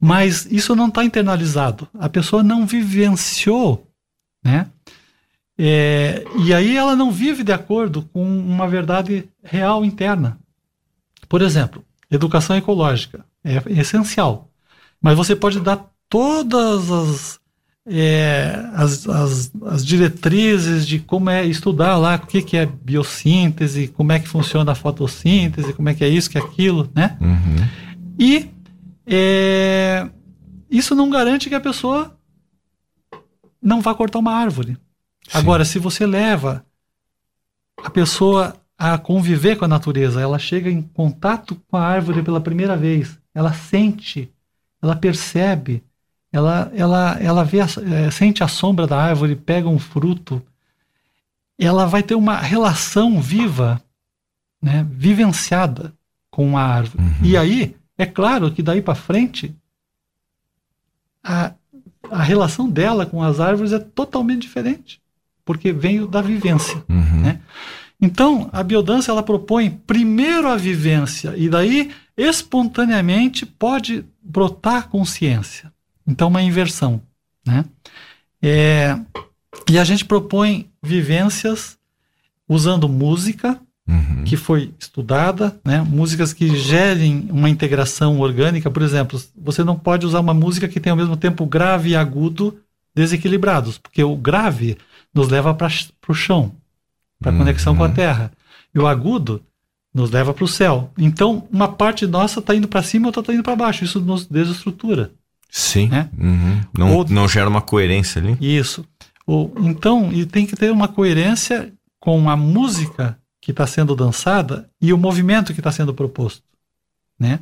mas 0.00 0.46
isso 0.50 0.74
não 0.74 0.88
está 0.88 1.04
internalizado. 1.04 1.88
A 1.96 2.08
pessoa 2.08 2.42
não 2.42 2.66
vivenciou, 2.66 3.86
né? 4.44 4.68
É, 5.56 6.24
e 6.44 6.52
aí 6.52 6.76
ela 6.76 6.96
não 6.96 7.12
vive 7.12 7.44
de 7.44 7.52
acordo 7.52 8.02
com 8.12 8.24
uma 8.24 8.66
verdade 8.66 9.28
real 9.44 9.84
interna. 9.84 10.38
Por 11.28 11.40
exemplo, 11.40 11.84
educação 12.10 12.56
ecológica 12.56 13.24
é 13.44 13.62
essencial, 13.78 14.50
mas 15.00 15.16
você 15.16 15.36
pode 15.36 15.60
dar 15.60 15.88
todas 16.08 16.90
as, 16.90 17.40
é, 17.86 18.64
as, 18.74 19.08
as, 19.08 19.52
as, 19.66 19.84
diretrizes 19.84 20.86
de 20.86 21.00
como 21.00 21.28
é 21.28 21.44
estudar 21.44 21.96
lá 21.96 22.14
o 22.14 22.26
que, 22.26 22.40
que 22.40 22.56
é 22.56 22.64
biossíntese, 22.64 23.88
como 23.88 24.12
é 24.12 24.20
que 24.20 24.28
funciona 24.28 24.72
a 24.72 24.74
fotossíntese, 24.74 25.72
como 25.72 25.88
é 25.88 25.94
que 25.94 26.04
é 26.04 26.08
isso, 26.08 26.30
que 26.30 26.38
é 26.38 26.40
aquilo, 26.40 26.88
né? 26.94 27.16
Uhum. 27.20 27.68
E 28.18 28.50
é, 29.06 30.08
isso 30.70 30.94
não 30.94 31.10
garante 31.10 31.48
que 31.48 31.54
a 31.54 31.60
pessoa 31.60 32.16
não 33.60 33.80
vá 33.80 33.94
cortar 33.94 34.20
uma 34.20 34.32
árvore. 34.32 34.76
Agora, 35.32 35.64
se 35.64 35.78
você 35.78 36.06
leva 36.06 36.64
a 37.82 37.90
pessoa 37.90 38.56
a 38.78 38.98
conviver 38.98 39.56
com 39.56 39.64
a 39.64 39.68
natureza, 39.68 40.20
ela 40.20 40.38
chega 40.38 40.70
em 40.70 40.82
contato 40.82 41.60
com 41.68 41.76
a 41.76 41.84
árvore 41.84 42.22
pela 42.22 42.40
primeira 42.40 42.76
vez, 42.76 43.18
ela 43.34 43.52
sente, 43.52 44.32
ela 44.80 44.96
percebe, 44.96 45.84
ela, 46.32 46.72
ela, 46.74 47.18
ela 47.20 47.44
vê, 47.44 47.58
é, 47.58 48.10
sente 48.10 48.42
a 48.42 48.48
sombra 48.48 48.86
da 48.86 48.96
árvore, 48.96 49.36
pega 49.36 49.68
um 49.68 49.78
fruto, 49.78 50.42
ela 51.58 51.84
vai 51.84 52.02
ter 52.02 52.14
uma 52.14 52.38
relação 52.38 53.20
viva, 53.20 53.80
né, 54.60 54.86
vivenciada 54.90 55.92
com 56.30 56.56
a 56.56 56.62
árvore. 56.62 57.04
Uhum. 57.04 57.14
E 57.22 57.36
aí, 57.36 57.76
é 57.98 58.06
claro 58.06 58.50
que 58.50 58.62
daí 58.62 58.80
para 58.80 58.94
frente, 58.94 59.54
a, 61.22 61.52
a 62.10 62.22
relação 62.22 62.68
dela 62.68 63.04
com 63.04 63.22
as 63.22 63.38
árvores 63.38 63.72
é 63.72 63.78
totalmente 63.78 64.42
diferente, 64.42 65.00
porque 65.44 65.72
veio 65.72 66.06
da 66.06 66.22
vivência. 66.22 66.82
Uhum. 66.88 67.20
Né? 67.20 67.40
Então, 68.00 68.48
a 68.52 68.62
biodança 68.62 69.12
ela 69.12 69.22
propõe 69.22 69.70
primeiro 69.70 70.48
a 70.48 70.56
vivência 70.56 71.34
e 71.36 71.48
daí 71.48 71.92
espontaneamente 72.16 73.46
pode 73.46 74.04
brotar 74.20 74.88
consciência. 74.88 75.71
Então, 76.06 76.28
uma 76.28 76.42
inversão, 76.42 77.00
né? 77.46 77.64
É, 78.42 78.98
e 79.70 79.78
a 79.78 79.84
gente 79.84 80.04
propõe 80.04 80.68
vivências 80.82 81.78
usando 82.48 82.88
música, 82.88 83.58
uhum. 83.88 84.24
que 84.24 84.36
foi 84.36 84.72
estudada, 84.78 85.58
né? 85.64 85.80
músicas 85.82 86.32
que 86.32 86.56
gerem 86.56 87.28
uma 87.30 87.48
integração 87.48 88.18
orgânica. 88.18 88.70
Por 88.70 88.82
exemplo, 88.82 89.20
você 89.36 89.62
não 89.62 89.78
pode 89.78 90.04
usar 90.04 90.20
uma 90.20 90.34
música 90.34 90.68
que 90.68 90.80
tem 90.80 90.90
ao 90.90 90.96
mesmo 90.96 91.16
tempo 91.16 91.46
grave 91.46 91.90
e 91.90 91.96
agudo 91.96 92.58
desequilibrados, 92.94 93.78
porque 93.78 94.02
o 94.02 94.16
grave 94.16 94.76
nos 95.14 95.28
leva 95.28 95.54
para 95.54 95.68
o 96.08 96.14
chão, 96.14 96.52
para 97.20 97.32
a 97.32 97.36
conexão 97.36 97.76
com 97.76 97.84
a 97.84 97.88
uhum. 97.88 97.94
terra, 97.94 98.32
e 98.74 98.78
o 98.78 98.86
agudo 98.86 99.42
nos 99.94 100.10
leva 100.10 100.32
para 100.32 100.44
o 100.44 100.48
céu. 100.48 100.90
Então, 100.96 101.46
uma 101.50 101.68
parte 101.68 102.06
nossa 102.06 102.40
está 102.40 102.54
indo 102.54 102.68
para 102.68 102.82
cima, 102.82 103.08
outra 103.08 103.20
está 103.20 103.34
indo 103.34 103.42
para 103.42 103.56
baixo. 103.56 103.84
Isso 103.84 104.00
nos 104.00 104.26
desestrutura. 104.26 105.12
Sim. 105.52 105.88
Né? 105.88 106.08
Uhum. 106.18 106.60
Não, 106.76 106.96
Ou, 106.96 107.08
não 107.10 107.28
gera 107.28 107.46
uma 107.46 107.60
coerência 107.60 108.22
ali. 108.22 108.38
Isso. 108.40 108.86
Ou, 109.26 109.52
então, 109.58 110.10
e 110.10 110.24
tem 110.24 110.46
que 110.46 110.56
ter 110.56 110.72
uma 110.72 110.88
coerência 110.88 111.70
com 112.00 112.30
a 112.30 112.36
música 112.36 113.18
que 113.38 113.50
está 113.50 113.66
sendo 113.66 113.94
dançada 113.94 114.70
e 114.80 114.94
o 114.94 114.98
movimento 114.98 115.52
que 115.52 115.60
está 115.60 115.70
sendo 115.70 115.92
proposto. 115.92 116.42
Né? 117.20 117.38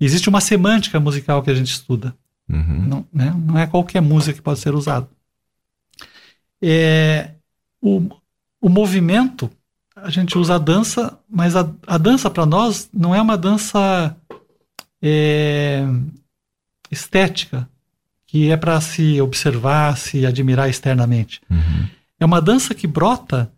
Existe 0.00 0.28
uma 0.28 0.40
semântica 0.40 0.98
musical 0.98 1.44
que 1.44 1.50
a 1.50 1.54
gente 1.54 1.70
estuda. 1.70 2.12
Uhum. 2.48 2.86
Não, 2.88 3.06
né? 3.12 3.32
não 3.46 3.56
é 3.56 3.68
qualquer 3.68 4.02
música 4.02 4.34
que 4.34 4.42
pode 4.42 4.58
ser 4.58 4.74
usada. 4.74 5.08
É, 6.60 7.30
o, 7.80 8.08
o 8.60 8.68
movimento, 8.68 9.48
a 9.94 10.10
gente 10.10 10.36
usa 10.36 10.56
a 10.56 10.58
dança, 10.58 11.16
mas 11.30 11.54
a, 11.54 11.70
a 11.86 11.98
dança 11.98 12.28
para 12.28 12.44
nós 12.44 12.88
não 12.92 13.14
é 13.14 13.22
uma 13.22 13.38
dança 13.38 14.16
é, 15.00 15.86
estética, 16.90 17.68
que 18.26 18.50
é 18.50 18.56
para 18.56 18.80
se 18.80 19.20
observar, 19.20 19.96
se 19.96 20.26
admirar 20.26 20.68
externamente. 20.68 21.40
Uhum. 21.50 21.88
É 22.18 22.24
uma 22.24 22.40
dança 22.40 22.74
que 22.74 22.86
brota 22.86 23.50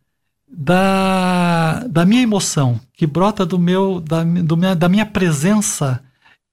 da, 0.48 1.84
da 1.88 2.04
minha 2.04 2.22
emoção, 2.22 2.80
que 2.92 3.06
brota 3.06 3.44
do 3.44 3.58
meu, 3.58 4.00
da, 4.00 4.22
do 4.22 4.56
minha, 4.56 4.74
da 4.74 4.88
minha 4.88 5.06
presença 5.06 6.02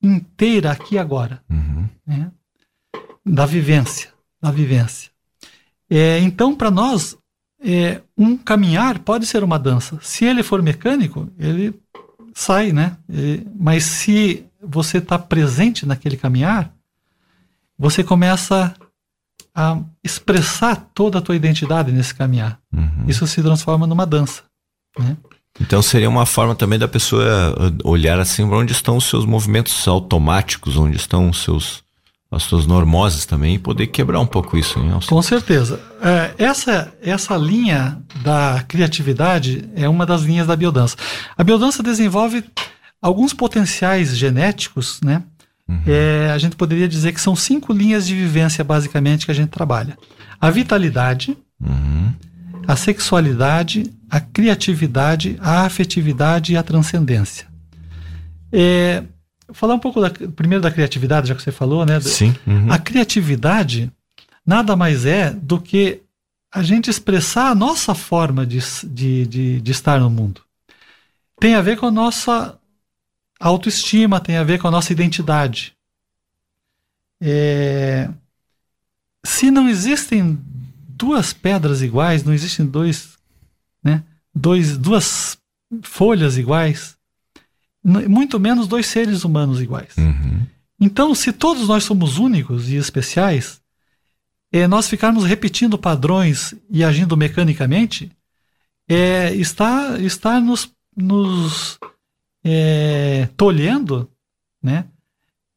inteira 0.01 0.71
aqui 0.71 0.97
agora, 0.97 1.41
uhum. 1.49 1.87
né? 2.05 2.31
da 3.25 3.45
vivência, 3.45 4.09
da 4.41 4.51
vivência. 4.51 5.09
É, 5.89 6.19
então, 6.19 6.55
para 6.55 6.71
nós, 6.71 7.17
é, 7.63 8.01
um 8.17 8.35
caminhar 8.35 8.99
pode 8.99 9.25
ser 9.25 9.43
uma 9.43 9.57
dança. 9.57 9.97
Se 10.01 10.25
ele 10.25 10.43
for 10.43 10.61
mecânico, 10.61 11.29
ele 11.37 11.73
sai, 12.33 12.73
né? 12.73 12.97
Ele, 13.07 13.47
mas 13.55 13.85
se 13.85 14.45
você 14.65 14.97
está 14.97 15.17
presente 15.19 15.85
naquele 15.85 16.17
caminhar, 16.17 16.71
você 17.77 18.03
começa 18.03 18.73
a 19.55 19.77
expressar 20.03 20.89
toda 20.93 21.19
a 21.19 21.21
tua 21.21 21.35
identidade 21.35 21.91
nesse 21.91 22.13
caminhar. 22.13 22.59
Uhum. 22.73 23.05
Isso 23.07 23.27
se 23.27 23.41
transforma 23.41 23.85
numa 23.85 24.05
dança. 24.05 24.43
Né? 24.97 25.15
Então 25.59 25.81
seria 25.81 26.09
uma 26.09 26.25
forma 26.25 26.55
também 26.55 26.79
da 26.79 26.87
pessoa 26.87 27.55
olhar 27.83 28.19
assim 28.19 28.47
para 28.47 28.57
onde 28.57 28.71
estão 28.71 28.97
os 28.97 29.05
seus 29.05 29.25
movimentos 29.25 29.87
automáticos, 29.87 30.77
onde 30.77 30.97
estão 30.97 31.29
os 31.29 31.43
seus 31.43 31.83
as 32.35 32.43
suas 32.43 32.65
normoses 32.65 33.27
também 33.27 33.55
e 33.55 33.59
poder 33.59 33.85
quebrar 33.87 34.19
um 34.19 34.25
pouco 34.25 34.57
isso. 34.57 34.79
Hein, 34.79 34.99
Com 35.07 35.21
certeza. 35.21 35.79
É, 36.01 36.33
essa, 36.43 36.91
essa 36.99 37.37
linha 37.37 38.01
da 38.23 38.65
criatividade 38.67 39.69
é 39.75 39.87
uma 39.87 40.03
das 40.03 40.23
linhas 40.23 40.47
da 40.47 40.55
biodança. 40.55 40.97
A 41.37 41.43
biodança 41.43 41.83
desenvolve 41.83 42.43
alguns 43.03 43.33
potenciais 43.33 44.17
genéticos, 44.17 45.01
né? 45.03 45.21
Uhum. 45.67 45.81
É, 45.85 46.31
a 46.31 46.37
gente 46.37 46.55
poderia 46.55 46.87
dizer 46.87 47.11
que 47.13 47.19
são 47.19 47.35
cinco 47.35 47.73
linhas 47.73 48.07
de 48.07 48.15
vivência, 48.15 48.63
basicamente, 48.63 49.25
que 49.25 49.31
a 49.31 49.35
gente 49.35 49.49
trabalha: 49.49 49.97
a 50.39 50.49
vitalidade, 50.49 51.37
uhum. 51.61 52.13
a 52.65 52.75
sexualidade, 52.77 53.93
a 54.09 54.21
criatividade, 54.21 55.37
a 55.41 55.65
afetividade 55.65 56.53
e 56.53 56.57
a 56.57 56.63
transcendência. 56.63 57.47
É, 58.51 59.03
falar 59.51 59.73
um 59.73 59.79
pouco 59.79 59.99
da, 59.99 60.09
primeiro 60.09 60.61
da 60.61 60.71
criatividade, 60.71 61.27
já 61.27 61.35
que 61.35 61.43
você 61.43 61.51
falou, 61.51 61.85
né? 61.85 61.99
Sim. 61.99 62.33
Uhum. 62.47 62.71
A 62.71 62.77
criatividade 62.77 63.91
nada 64.45 64.75
mais 64.75 65.05
é 65.05 65.31
do 65.31 65.59
que 65.59 66.01
a 66.53 66.61
gente 66.61 66.89
expressar 66.89 67.49
a 67.49 67.55
nossa 67.55 67.95
forma 67.95 68.45
de, 68.45 68.59
de, 68.85 69.25
de, 69.25 69.61
de 69.61 69.71
estar 69.71 69.99
no 69.99 70.09
mundo. 70.09 70.41
Tem 71.39 71.55
a 71.55 71.61
ver 71.61 71.77
com 71.77 71.87
a 71.87 71.91
nossa 71.91 72.57
autoestima, 73.47 74.19
tem 74.19 74.37
a 74.37 74.43
ver 74.43 74.59
com 74.59 74.67
a 74.67 74.71
nossa 74.71 74.91
identidade. 74.91 75.75
É... 77.21 78.09
Se 79.25 79.51
não 79.51 79.69
existem 79.69 80.39
duas 80.87 81.33
pedras 81.33 81.81
iguais, 81.81 82.23
não 82.23 82.33
existem 82.33 82.65
dois, 82.65 83.17
né, 83.83 84.03
dois, 84.33 84.77
duas 84.77 85.37
folhas 85.81 86.37
iguais, 86.37 86.97
muito 87.83 88.39
menos 88.39 88.67
dois 88.67 88.85
seres 88.87 89.23
humanos 89.23 89.61
iguais. 89.61 89.95
Uhum. 89.97 90.45
Então, 90.79 91.13
se 91.13 91.31
todos 91.31 91.67
nós 91.67 91.83
somos 91.83 92.17
únicos 92.17 92.69
e 92.69 92.75
especiais, 92.75 93.61
é, 94.51 94.67
nós 94.67 94.87
ficarmos 94.89 95.25
repetindo 95.25 95.77
padrões 95.77 96.53
e 96.69 96.83
agindo 96.83 97.17
mecanicamente, 97.17 98.11
é, 98.87 99.33
está, 99.33 99.97
está 99.99 100.39
nos, 100.39 100.69
nos 100.95 101.77
é, 102.43 103.29
tolhendo, 103.37 104.09
né? 104.61 104.85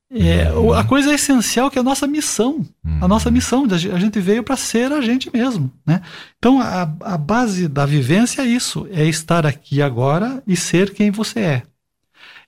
É, 0.08 0.52
uhum. 0.52 0.72
A 0.72 0.84
coisa 0.84 1.12
essencial 1.12 1.68
que 1.68 1.78
é 1.78 1.80
a 1.80 1.84
nossa 1.84 2.06
missão. 2.06 2.64
Uhum. 2.84 2.98
A 3.00 3.08
nossa 3.08 3.30
missão, 3.30 3.66
a 3.70 3.98
gente 3.98 4.20
veio 4.20 4.42
para 4.42 4.56
ser 4.56 4.92
a 4.92 5.00
gente 5.00 5.30
mesmo. 5.32 5.70
Né? 5.84 6.00
Então, 6.38 6.60
a, 6.60 6.82
a 7.00 7.18
base 7.18 7.66
da 7.66 7.84
vivência 7.84 8.42
é 8.42 8.46
isso: 8.46 8.86
é 8.92 9.04
estar 9.04 9.44
aqui 9.44 9.82
agora 9.82 10.42
e 10.46 10.56
ser 10.56 10.94
quem 10.94 11.10
você 11.10 11.40
é. 11.40 11.62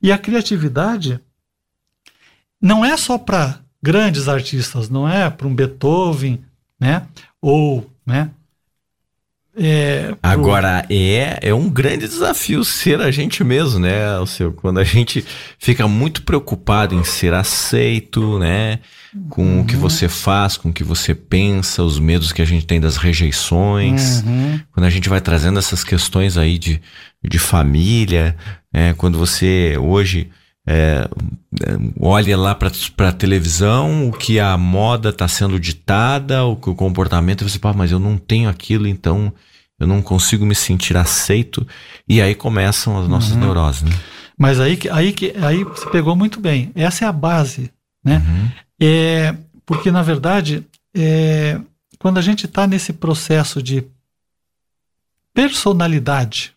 E 0.00 0.12
a 0.12 0.18
criatividade 0.18 1.20
não 2.60 2.84
é 2.84 2.96
só 2.96 3.18
para 3.18 3.60
grandes 3.82 4.28
artistas, 4.28 4.88
não 4.88 5.08
é 5.08 5.28
para 5.28 5.46
um 5.46 5.54
Beethoven, 5.54 6.44
né? 6.78 7.06
Ou, 7.40 7.90
né? 8.06 8.30
É. 9.60 10.14
Agora 10.22 10.86
é, 10.88 11.38
é 11.42 11.52
um 11.52 11.68
grande 11.68 12.06
desafio 12.06 12.64
ser 12.64 13.00
a 13.00 13.10
gente 13.10 13.42
mesmo, 13.42 13.80
né, 13.80 14.18
o 14.18 14.26
seu 14.26 14.52
quando 14.52 14.78
a 14.78 14.84
gente 14.84 15.24
fica 15.58 15.88
muito 15.88 16.22
preocupado 16.22 16.94
em 16.94 17.02
ser 17.02 17.34
aceito, 17.34 18.38
né, 18.38 18.78
com 19.28 19.42
uhum. 19.42 19.60
o 19.60 19.64
que 19.64 19.74
uhum. 19.74 19.80
você 19.80 20.08
faz, 20.08 20.56
com 20.56 20.68
o 20.68 20.72
que 20.72 20.84
você 20.84 21.12
pensa, 21.12 21.82
os 21.82 21.98
medos 21.98 22.30
que 22.30 22.40
a 22.40 22.44
gente 22.44 22.66
tem 22.66 22.80
das 22.80 22.96
rejeições, 22.96 24.22
uhum. 24.22 24.60
quando 24.72 24.86
a 24.86 24.90
gente 24.90 25.08
vai 25.08 25.20
trazendo 25.20 25.58
essas 25.58 25.82
questões 25.82 26.38
aí 26.38 26.56
de, 26.56 26.80
de 27.22 27.38
família, 27.38 28.36
é, 28.72 28.92
quando 28.92 29.18
você 29.18 29.76
hoje 29.76 30.30
é, 30.70 31.08
olha 31.98 32.36
lá 32.36 32.54
para 32.54 33.08
a 33.08 33.12
televisão, 33.12 34.10
o 34.10 34.12
que 34.12 34.38
a 34.38 34.58
moda 34.58 35.08
está 35.08 35.26
sendo 35.26 35.58
ditada, 35.58 36.44
o 36.44 36.56
que 36.56 36.68
o 36.68 36.74
comportamento, 36.74 37.48
você 37.48 37.58
fala, 37.58 37.74
mas 37.74 37.90
eu 37.90 37.98
não 37.98 38.18
tenho 38.18 38.50
aquilo, 38.50 38.86
então 38.86 39.32
eu 39.80 39.86
não 39.86 40.02
consigo 40.02 40.44
me 40.44 40.54
sentir 40.54 40.94
aceito, 40.94 41.66
e 42.06 42.20
aí 42.20 42.34
começam 42.34 43.00
as 43.00 43.08
nossas 43.08 43.32
uhum. 43.32 43.40
neuroses. 43.40 43.82
Né? 43.84 43.92
Mas 44.36 44.60
aí, 44.60 44.78
aí, 44.92 45.14
aí 45.42 45.64
você 45.64 45.88
pegou 45.88 46.14
muito 46.14 46.38
bem, 46.38 46.70
essa 46.74 47.06
é 47.06 47.08
a 47.08 47.12
base, 47.12 47.70
né? 48.04 48.22
Uhum. 48.28 48.50
É, 48.78 49.34
porque, 49.64 49.90
na 49.90 50.02
verdade, 50.02 50.66
é, 50.94 51.58
quando 51.98 52.18
a 52.18 52.22
gente 52.22 52.44
está 52.44 52.66
nesse 52.66 52.92
processo 52.92 53.62
de 53.62 53.84
personalidade, 55.32 56.52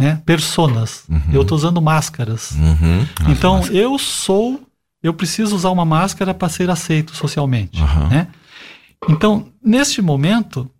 né? 0.00 0.22
Personas. 0.24 1.04
Uhum. 1.08 1.20
Eu 1.32 1.42
estou 1.42 1.56
usando 1.56 1.80
máscaras. 1.80 2.52
Uhum. 2.52 3.06
Então, 3.28 3.58
máscaras. 3.58 3.80
eu 3.80 3.98
sou. 3.98 4.60
Eu 5.02 5.14
preciso 5.14 5.54
usar 5.56 5.70
uma 5.70 5.84
máscara 5.84 6.34
para 6.34 6.48
ser 6.48 6.68
aceito 6.68 7.14
socialmente. 7.14 7.80
Uhum. 7.80 8.08
Né? 8.08 8.28
Então, 9.08 9.46
neste 9.64 10.02
momento, 10.02 10.70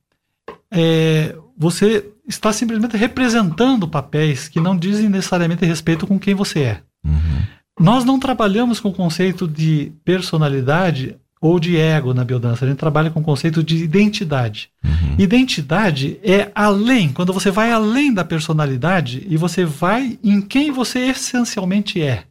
é, 0.71 1.35
você 1.57 2.05
está 2.29 2.53
simplesmente 2.53 2.97
representando 2.97 3.89
papéis 3.89 4.49
que 4.49 4.61
não 4.61 4.77
dizem 4.77 5.09
necessariamente 5.09 5.65
respeito 5.65 6.07
com 6.07 6.19
quem 6.19 6.35
você 6.35 6.61
é. 6.61 6.83
Uhum. 7.05 7.43
Nós 7.79 8.05
não 8.05 8.21
trabalhamos 8.21 8.79
com 8.79 8.91
o 8.91 8.95
conceito 8.95 9.49
de 9.49 9.93
personalidade 10.05 11.17
ou 11.41 11.59
de 11.59 11.77
ego 11.77 12.13
na 12.13 12.25
biodança. 12.25 12.65
A 12.65 12.69
gente 12.69 12.79
trabalha 12.79 13.11
com 13.11 13.21
o 13.21 13.25
conceito 13.25 13.63
de 13.63 13.83
identidade. 13.83 14.71
Uhum. 14.85 15.17
Identidade 15.19 16.21
é 16.23 16.51
além, 16.55 17.13
quando 17.13 17.33
você 17.33 17.51
vai 17.51 17.73
além 17.73 18.13
da 18.13 18.25
personalidade 18.25 19.27
e 19.29 19.37
você 19.37 19.65
vai 19.65 20.19
em 20.23 20.43
quem 20.43 20.71
você 20.71 20.99
essencialmente 20.99 22.03
é. 22.03 22.25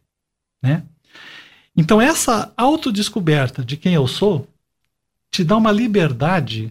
Né? 0.62 0.84
Então, 1.76 2.00
essa 2.00 2.52
autodescoberta 2.56 3.64
de 3.64 3.76
quem 3.76 3.94
eu 3.94 4.06
sou 4.06 4.46
te 5.30 5.42
dá 5.42 5.56
uma 5.56 5.72
liberdade 5.72 6.70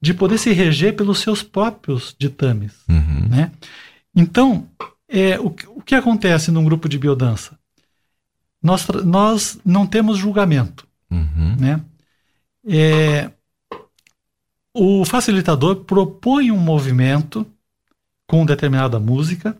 de 0.00 0.14
poder 0.14 0.38
se 0.38 0.52
reger 0.52 0.94
pelos 0.94 1.20
seus 1.20 1.42
próprios 1.42 2.14
ditames. 2.18 2.72
Uhum. 2.88 3.28
Né? 3.28 3.50
Então, 4.14 4.68
é, 5.08 5.40
o, 5.40 5.46
o 5.46 5.82
que 5.82 5.94
acontece 5.94 6.50
num 6.50 6.64
grupo 6.64 6.88
de 6.88 6.98
biodança? 6.98 7.58
Nós, 8.62 8.86
nós 9.04 9.58
não 9.64 9.86
temos 9.86 10.18
julgamento. 10.18 10.86
Uhum. 11.10 11.56
Né? 11.58 11.80
É, 12.66 13.30
o 14.72 15.04
facilitador 15.04 15.76
propõe 15.84 16.50
um 16.50 16.58
movimento 16.58 17.46
com 18.26 18.44
determinada 18.44 18.98
música 18.98 19.56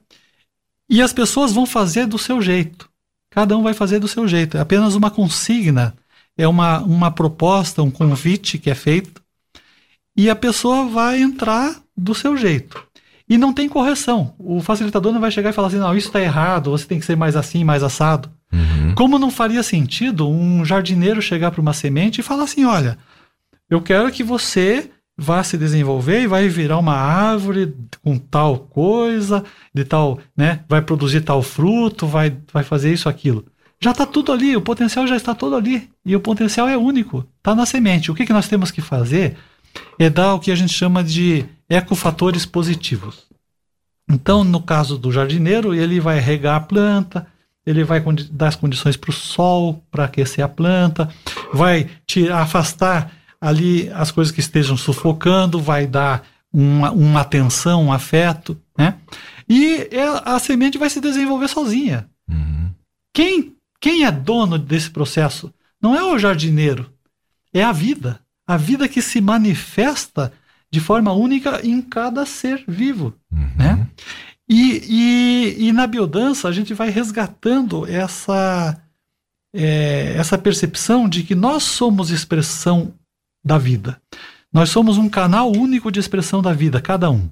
e 0.88 1.00
as 1.00 1.12
pessoas 1.12 1.52
vão 1.52 1.66
fazer 1.66 2.06
do 2.06 2.18
seu 2.18 2.40
jeito. 2.42 2.88
Cada 3.30 3.56
um 3.56 3.62
vai 3.62 3.74
fazer 3.74 3.98
do 3.98 4.08
seu 4.08 4.26
jeito. 4.26 4.56
É 4.56 4.60
apenas 4.60 4.94
uma 4.94 5.10
consigna, 5.10 5.94
é 6.36 6.46
uma, 6.46 6.80
uma 6.80 7.10
proposta, 7.10 7.82
um 7.82 7.90
convite 7.90 8.58
que 8.58 8.70
é 8.70 8.74
feito 8.74 9.22
e 10.16 10.30
a 10.30 10.36
pessoa 10.36 10.86
vai 10.88 11.20
entrar 11.20 11.80
do 11.96 12.14
seu 12.14 12.36
jeito. 12.36 12.82
E 13.28 13.38
não 13.38 13.52
tem 13.52 13.68
correção. 13.68 14.34
O 14.38 14.60
facilitador 14.60 15.12
não 15.12 15.20
vai 15.20 15.30
chegar 15.30 15.50
e 15.50 15.52
falar 15.52 15.68
assim: 15.68 15.78
não, 15.78 15.96
isso 15.96 16.08
está 16.08 16.20
errado, 16.20 16.70
você 16.70 16.86
tem 16.86 17.00
que 17.00 17.06
ser 17.06 17.16
mais 17.16 17.36
assim, 17.36 17.64
mais 17.64 17.82
assado. 17.82 18.30
Uhum. 18.54 18.94
Como 18.94 19.18
não 19.18 19.30
faria 19.30 19.62
sentido 19.62 20.28
um 20.28 20.64
jardineiro 20.64 21.20
chegar 21.20 21.50
para 21.50 21.60
uma 21.60 21.72
semente 21.72 22.20
e 22.20 22.24
falar 22.24 22.44
assim: 22.44 22.64
olha, 22.64 22.96
eu 23.68 23.82
quero 23.82 24.10
que 24.12 24.22
você 24.22 24.90
vá 25.16 25.42
se 25.42 25.56
desenvolver 25.56 26.22
e 26.22 26.26
vai 26.26 26.48
virar 26.48 26.78
uma 26.78 26.94
árvore 26.94 27.74
com 28.02 28.18
tal 28.18 28.58
coisa, 28.58 29.44
de 29.72 29.84
tal, 29.84 30.18
né, 30.36 30.60
vai 30.68 30.82
produzir 30.82 31.20
tal 31.20 31.42
fruto, 31.42 32.06
vai, 32.06 32.36
vai 32.52 32.64
fazer 32.64 32.92
isso, 32.92 33.08
aquilo. 33.08 33.44
Já 33.80 33.90
está 33.90 34.06
tudo 34.06 34.32
ali, 34.32 34.56
o 34.56 34.62
potencial 34.62 35.06
já 35.06 35.16
está 35.16 35.34
todo 35.34 35.54
ali. 35.56 35.90
E 36.06 36.16
o 36.16 36.20
potencial 36.20 36.68
é 36.68 36.76
único, 36.76 37.26
está 37.38 37.54
na 37.54 37.66
semente. 37.66 38.10
O 38.10 38.14
que, 38.14 38.24
que 38.24 38.32
nós 38.32 38.48
temos 38.48 38.70
que 38.70 38.80
fazer 38.80 39.36
é 39.98 40.08
dar 40.08 40.34
o 40.34 40.40
que 40.40 40.50
a 40.50 40.54
gente 40.54 40.72
chama 40.72 41.02
de 41.04 41.44
ecofatores 41.68 42.46
positivos. 42.46 43.26
Então, 44.08 44.44
no 44.44 44.62
caso 44.62 44.98
do 44.98 45.12
jardineiro, 45.12 45.74
ele 45.74 46.00
vai 46.00 46.18
regar 46.18 46.56
a 46.56 46.60
planta, 46.60 47.26
ele 47.66 47.84
vai 47.84 48.02
dar 48.30 48.48
as 48.48 48.56
condições 48.56 48.96
para 48.96 49.10
o 49.10 49.12
sol, 49.12 49.82
para 49.90 50.04
aquecer 50.04 50.44
a 50.44 50.48
planta, 50.48 51.08
vai 51.52 51.88
tirar, 52.06 52.42
afastar 52.42 53.12
ali 53.40 53.90
as 53.90 54.10
coisas 54.10 54.32
que 54.32 54.40
estejam 54.40 54.76
sufocando, 54.76 55.60
vai 55.60 55.86
dar 55.86 56.26
uma, 56.52 56.90
uma 56.90 57.20
atenção, 57.20 57.84
um 57.84 57.92
afeto, 57.92 58.58
né? 58.76 58.96
E 59.48 59.88
a 60.24 60.38
semente 60.38 60.78
vai 60.78 60.88
se 60.88 61.00
desenvolver 61.00 61.48
sozinha. 61.48 62.08
Uhum. 62.28 62.70
Quem, 63.12 63.54
quem 63.80 64.04
é 64.04 64.10
dono 64.10 64.58
desse 64.58 64.90
processo? 64.90 65.52
Não 65.80 65.94
é 65.94 66.02
o 66.02 66.18
jardineiro, 66.18 66.90
é 67.52 67.62
a 67.62 67.72
vida. 67.72 68.20
A 68.46 68.56
vida 68.56 68.88
que 68.88 69.00
se 69.00 69.20
manifesta 69.20 70.32
de 70.70 70.80
forma 70.80 71.12
única 71.12 71.60
em 71.66 71.80
cada 71.80 72.26
ser 72.26 72.62
vivo, 72.66 73.14
uhum. 73.32 73.50
né? 73.56 73.86
E, 74.48 75.56
e, 75.58 75.68
e, 75.68 75.72
na 75.72 75.86
biodança 75.86 76.48
a 76.48 76.52
gente 76.52 76.74
vai 76.74 76.90
resgatando 76.90 77.86
essa, 77.86 78.78
é, 79.54 80.14
essa 80.16 80.36
percepção 80.36 81.08
de 81.08 81.22
que 81.22 81.34
nós 81.34 81.62
somos 81.62 82.10
expressão 82.10 82.92
da 83.42 83.56
vida. 83.56 84.00
Nós 84.52 84.68
somos 84.68 84.98
um 84.98 85.08
canal 85.08 85.50
único 85.50 85.90
de 85.90 85.98
expressão 85.98 86.42
da 86.42 86.52
vida, 86.52 86.80
cada 86.80 87.10
um. 87.10 87.28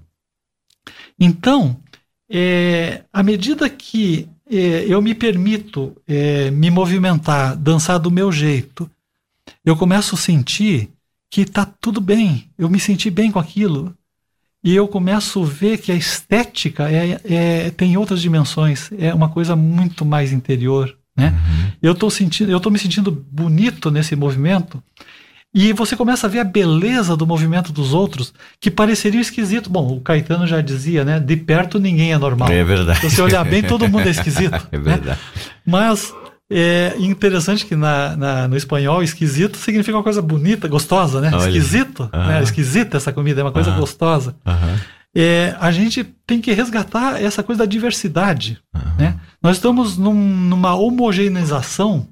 Então, 1.18 1.76
é, 2.28 3.04
à 3.12 3.22
medida 3.22 3.68
que 3.68 4.28
é, 4.50 4.84
eu 4.86 5.00
me 5.00 5.14
permito 5.14 5.96
é, 6.06 6.50
me 6.50 6.70
movimentar, 6.70 7.56
dançar 7.56 7.98
do 7.98 8.10
meu 8.10 8.32
jeito, 8.32 8.90
eu 9.64 9.76
começo 9.76 10.14
a 10.14 10.18
sentir 10.18 10.90
que 11.30 11.42
está 11.42 11.64
tudo 11.64 12.00
bem, 12.00 12.50
eu 12.58 12.68
me 12.68 12.80
senti 12.80 13.10
bem 13.10 13.30
com 13.30 13.38
aquilo. 13.38 13.96
E 14.64 14.74
eu 14.74 14.86
começo 14.86 15.42
a 15.42 15.46
ver 15.46 15.78
que 15.78 15.90
a 15.90 15.94
estética 15.94 16.88
é, 16.90 17.20
é 17.24 17.70
tem 17.70 17.96
outras 17.96 18.22
dimensões, 18.22 18.90
é 18.98 19.12
uma 19.12 19.28
coisa 19.28 19.56
muito 19.56 20.04
mais 20.04 20.32
interior. 20.32 20.96
Né? 21.16 21.28
Uhum. 21.28 21.72
Eu 21.82 21.92
estou 21.92 22.10
sentindo, 22.10 22.50
eu 22.50 22.56
estou 22.56 22.70
me 22.72 22.78
sentindo 22.78 23.10
bonito 23.10 23.90
nesse 23.90 24.14
movimento 24.14 24.82
e 25.54 25.72
você 25.74 25.94
começa 25.94 26.26
a 26.26 26.30
ver 26.30 26.38
a 26.38 26.44
beleza 26.44 27.14
do 27.14 27.26
movimento 27.26 27.72
dos 27.72 27.92
outros, 27.92 28.32
que 28.58 28.70
pareceria 28.70 29.20
esquisito. 29.20 29.68
Bom, 29.68 29.96
o 29.96 30.00
Caetano 30.00 30.46
já 30.46 30.62
dizia, 30.62 31.04
né? 31.04 31.20
De 31.20 31.36
perto 31.36 31.78
ninguém 31.78 32.12
é 32.12 32.18
normal. 32.18 32.50
É 32.50 32.64
verdade. 32.64 33.00
Se 33.00 33.10
você 33.10 33.20
olhar 33.20 33.44
bem, 33.44 33.62
todo 33.62 33.86
mundo 33.86 34.06
é 34.06 34.10
esquisito. 34.12 34.54
é 34.72 34.78
verdade. 34.78 35.10
Né? 35.10 35.18
Mas 35.66 36.14
é 36.54 36.94
interessante 36.98 37.64
que 37.64 37.74
na, 37.74 38.16
na, 38.16 38.48
no 38.48 38.56
espanhol, 38.56 39.02
esquisito 39.02 39.56
significa 39.56 39.96
uma 39.96 40.02
coisa 40.02 40.20
bonita, 40.20 40.68
gostosa, 40.68 41.20
né? 41.20 41.30
Olha. 41.32 41.48
Esquisito. 41.48 42.10
Uhum. 42.12 42.26
Né? 42.26 42.42
Esquisita 42.42 42.96
essa 42.96 43.12
comida, 43.12 43.40
é 43.40 43.44
uma 43.44 43.52
coisa 43.52 43.70
uhum. 43.70 43.80
gostosa. 43.80 44.36
Uhum. 44.46 44.78
É, 45.14 45.54
a 45.60 45.70
gente 45.70 46.04
tem 46.26 46.40
que 46.40 46.52
resgatar 46.52 47.22
essa 47.22 47.42
coisa 47.42 47.60
da 47.60 47.66
diversidade. 47.66 48.58
Né? 48.98 49.18
Nós 49.42 49.56
estamos 49.56 49.98
num, 49.98 50.14
numa 50.14 50.74
homogeneização, 50.74 52.08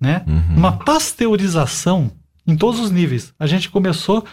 né? 0.00 0.22
Uhum. 0.26 0.56
Uma 0.56 0.72
pasteurização 0.72 2.12
em 2.46 2.56
todos 2.56 2.78
os 2.78 2.90
níveis. 2.90 3.32
A 3.38 3.46
gente 3.46 3.70
começou 3.70 4.24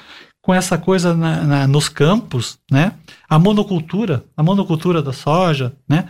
com 0.41 0.53
essa 0.53 0.77
coisa 0.77 1.15
na, 1.15 1.43
na, 1.43 1.67
nos 1.67 1.87
campos, 1.87 2.57
né? 2.69 2.93
A 3.29 3.39
monocultura, 3.39 4.23
a 4.35 4.43
monocultura 4.43 5.01
da 5.01 5.13
soja, 5.13 5.73
né? 5.87 6.05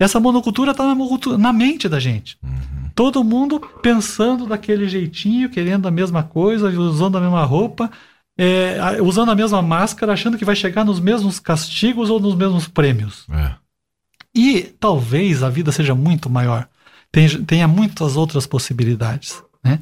Essa 0.00 0.18
monocultura 0.18 0.70
está 0.70 0.82
na, 0.82 0.96
na, 1.36 1.52
mente 1.52 1.86
da 1.86 2.00
gente. 2.00 2.38
Uhum. 2.42 2.90
Todo 2.94 3.22
mundo 3.22 3.60
pensando 3.82 4.46
daquele 4.46 4.88
jeitinho, 4.88 5.50
querendo 5.50 5.86
a 5.86 5.90
mesma 5.90 6.22
coisa, 6.22 6.70
usando 6.70 7.18
a 7.18 7.20
mesma 7.20 7.44
roupa, 7.44 7.90
é, 8.36 8.78
usando 9.02 9.30
a 9.30 9.34
mesma 9.34 9.60
máscara, 9.60 10.14
achando 10.14 10.38
que 10.38 10.44
vai 10.44 10.56
chegar 10.56 10.86
nos 10.86 10.98
mesmos 10.98 11.38
castigos 11.38 12.08
ou 12.08 12.18
nos 12.18 12.34
mesmos 12.34 12.66
prêmios. 12.66 13.26
É. 13.30 13.54
E 14.34 14.62
talvez 14.80 15.42
a 15.42 15.50
vida 15.50 15.70
seja 15.70 15.94
muito 15.94 16.30
maior, 16.30 16.66
tenha, 17.46 17.68
muitas 17.68 18.16
outras 18.16 18.46
possibilidades. 18.46 19.42
Né? 19.62 19.80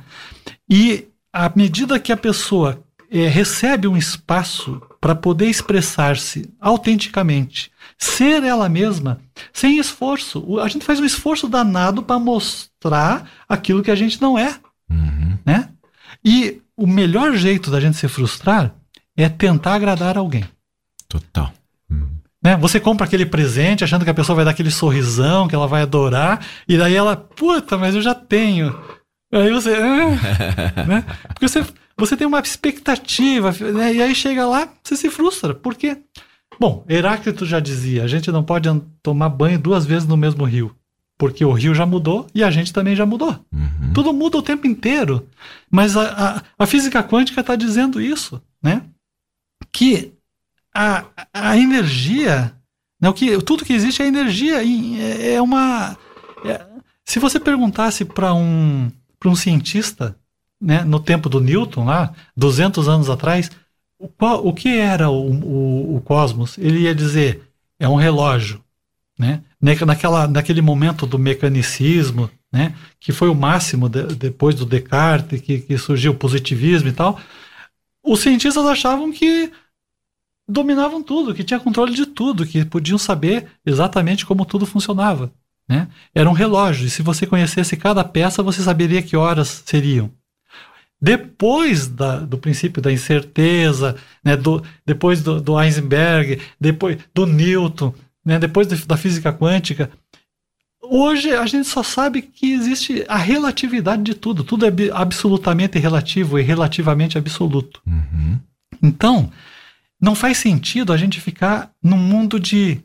E 0.69 1.07
à 1.33 1.49
medida 1.55 2.01
que 2.01 2.11
a 2.11 2.17
pessoa 2.17 2.83
é, 3.09 3.29
recebe 3.29 3.87
um 3.87 3.97
espaço 3.97 4.83
para 5.01 5.15
poder 5.15 5.47
expressar-se 5.47 6.49
autenticamente, 6.61 7.71
ser 7.97 8.43
ela 8.43 8.69
mesma, 8.69 9.21
sem 9.53 9.79
esforço. 9.79 10.59
A 10.61 10.69
gente 10.69 10.85
faz 10.85 11.01
um 11.01 11.05
esforço 11.05 11.49
danado 11.49 12.03
para 12.03 12.19
mostrar 12.19 13.29
aquilo 13.49 13.83
que 13.83 13.91
a 13.91 13.97
gente 13.97 14.21
não 14.21 14.39
é. 14.39 14.57
Uhum. 14.91 15.39
Né? 15.45 15.69
E 16.25 16.61
o 16.77 16.87
melhor 16.87 17.35
jeito 17.35 17.71
da 17.71 17.81
gente 17.81 17.97
se 17.97 18.09
frustrar 18.09 18.75
é 19.17 19.29
tentar 19.29 19.75
agradar 19.75 20.19
alguém. 20.19 20.45
Total. 21.09 21.53
Uhum. 21.91 22.09
Né? 22.43 22.57
Você 22.57 22.79
compra 22.79 23.07
aquele 23.07 23.27
presente 23.27 23.85
achando 23.85 24.05
que 24.05 24.11
a 24.11 24.15
pessoa 24.15 24.37
vai 24.37 24.45
dar 24.45 24.53
aquele 24.53 24.71
sorrisão, 24.71 25.49
que 25.49 25.55
ela 25.55 25.67
vai 25.67 25.83
adorar, 25.83 26.45
e 26.69 26.77
daí 26.77 26.95
ela, 26.95 27.17
puta, 27.17 27.77
mas 27.77 27.95
eu 27.95 28.03
já 28.03 28.15
tenho. 28.15 28.79
Aí 29.33 29.51
você. 29.53 29.75
Ah, 29.75 30.85
né? 30.87 31.05
Porque 31.29 31.49
você, 31.49 31.65
você 31.99 32.17
tem 32.17 32.27
uma 32.27 32.41
expectativa, 32.41 33.51
né? 33.73 33.95
e 33.95 34.03
aí 34.03 34.15
chega 34.15 34.47
lá, 34.47 34.69
você 34.83 34.97
se 34.97 35.11
frustra. 35.11 35.53
Por 35.53 35.75
quê? 35.75 35.99
Bom, 36.59 36.85
Heráclito 36.89 37.45
já 37.45 37.61
dizia: 37.61 38.05
a 38.05 38.07
gente 38.07 38.31
não 38.31 38.45
pode 38.45 38.69
tomar 39.03 39.29
banho 39.29 39.59
duas 39.59 39.85
vezes 39.85 40.07
no 40.07 40.17
mesmo 40.17 40.45
rio. 40.45 40.75
Porque 41.19 41.45
o 41.45 41.53
rio 41.53 41.75
já 41.75 41.85
mudou 41.85 42.29
e 42.33 42.45
a 42.45 42.51
gente 42.51 42.73
também 42.73 42.95
já 42.95 43.05
mudou. 43.05 43.37
Uhum. 43.53 43.93
Tudo 43.93 44.13
muda 44.13 44.39
o 44.39 44.43
tempo 44.43 44.69
inteiro. 44.69 45.27
Mas 45.69 45.97
a, 45.97 46.37
a, 46.37 46.43
a 46.57 46.67
física 46.67 47.03
quântica 47.03 47.41
está 47.41 47.57
dizendo 47.57 48.01
isso, 48.01 48.41
né? 48.63 48.83
Que 49.73 50.13
a, 50.73 51.05
a 51.35 51.57
energia, 51.57 52.55
né, 53.01 53.09
o 53.09 53.13
que, 53.13 53.37
tudo 53.43 53.65
que 53.65 53.73
existe 53.73 54.01
é 54.01 54.07
energia. 54.07 54.63
É, 54.63 55.35
é 55.35 55.43
uma. 55.43 55.99
É, 56.45 56.65
se 57.05 57.19
você 57.19 57.41
perguntasse 57.41 58.05
para 58.05 58.33
um, 58.33 58.89
para 59.19 59.29
um 59.29 59.35
cientista, 59.35 60.17
né, 60.61 60.83
no 60.85 61.01
tempo 61.01 61.29
do 61.29 61.41
Newton, 61.41 61.85
lá, 61.85 62.13
200 62.37 62.89
anos 62.89 63.09
atrás, 63.09 63.51
o, 63.99 64.09
qual, 64.09 64.47
o 64.47 64.53
que 64.53 64.69
era 64.69 65.11
o, 65.11 65.31
o, 65.31 65.97
o, 65.97 66.01
cosmos? 66.01 66.57
Ele 66.59 66.81
ia 66.81 66.95
dizer, 66.95 67.43
é 67.79 67.89
um 67.89 67.97
relógio. 67.97 68.63
Né? 69.19 69.43
Naquela, 69.61 70.29
naquele 70.29 70.61
momento 70.61 71.07
do 71.07 71.19
mecanicismo, 71.19 72.31
né, 72.53 72.75
que 73.01 73.13
foi 73.13 73.29
o 73.29 73.35
máximo 73.35 73.89
de, 73.89 74.05
depois 74.15 74.55
do 74.55 74.65
Descartes, 74.65 75.41
que, 75.41 75.61
que 75.61 75.77
surgiu 75.77 76.13
o 76.13 76.17
positivismo 76.17 76.89
e 76.89 76.93
tal, 76.93 77.19
os 78.03 78.21
cientistas 78.21 78.65
achavam 78.65 79.13
que 79.13 79.53
dominavam 80.49 81.03
tudo, 81.03 81.35
que 81.35 81.45
tinha 81.45 81.61
controle 81.61 81.95
de 81.95 82.07
tudo, 82.07 82.47
que 82.47 82.65
podiam 82.65 82.97
saber 82.97 83.47
exatamente 83.67 84.25
como 84.25 84.47
tudo 84.47 84.65
funcionava. 84.65 85.31
Né? 85.69 85.89
Era 86.15 86.31
um 86.31 86.33
relógio, 86.33 86.87
e 86.87 86.91
se 86.91 87.03
você 87.03 87.27
conhecesse 87.27 87.77
cada 87.77 88.03
peça, 88.03 88.43
você 88.43 88.63
saberia 88.63 89.03
que 89.03 89.17
horas 89.17 89.63
seriam. 89.67 90.11
Depois 91.01 91.87
da, 91.87 92.19
do 92.19 92.39
princípio 92.39 92.83
da 92.83 92.93
incerteza, 92.93 93.97
né, 94.25 94.37
do, 94.37 94.63
depois 94.85 95.23
do, 95.23 95.41
do 95.41 95.61
Heisenberg, 95.61 96.41
depois 96.61 96.99
do 97.15 97.25
Newton, 97.25 97.95
né, 98.25 98.39
depois 98.39 98.67
da 98.67 98.97
física 98.97 99.33
quântica, 99.33 99.91
hoje 100.83 101.33
a 101.33 101.47
gente 101.47 101.69
só 101.69 101.83
sabe 101.83 102.23
que 102.23 102.53
existe 102.53 103.05
a 103.09 103.17
relatividade 103.17 104.03
de 104.03 104.15
tudo. 104.15 104.43
Tudo 104.43 104.67
é 104.67 104.73
absolutamente 104.93 105.79
relativo 105.79 106.39
e 106.39 106.43
relativamente 106.43 107.17
absoluto. 107.17 107.81
Uhum. 107.87 108.41
Então, 108.83 109.31
não 110.01 110.15
faz 110.15 110.39
sentido 110.39 110.93
a 110.93 110.97
gente 110.97 111.21
ficar 111.21 111.71
num 111.83 111.97
mundo 111.97 112.41
de 112.41 112.81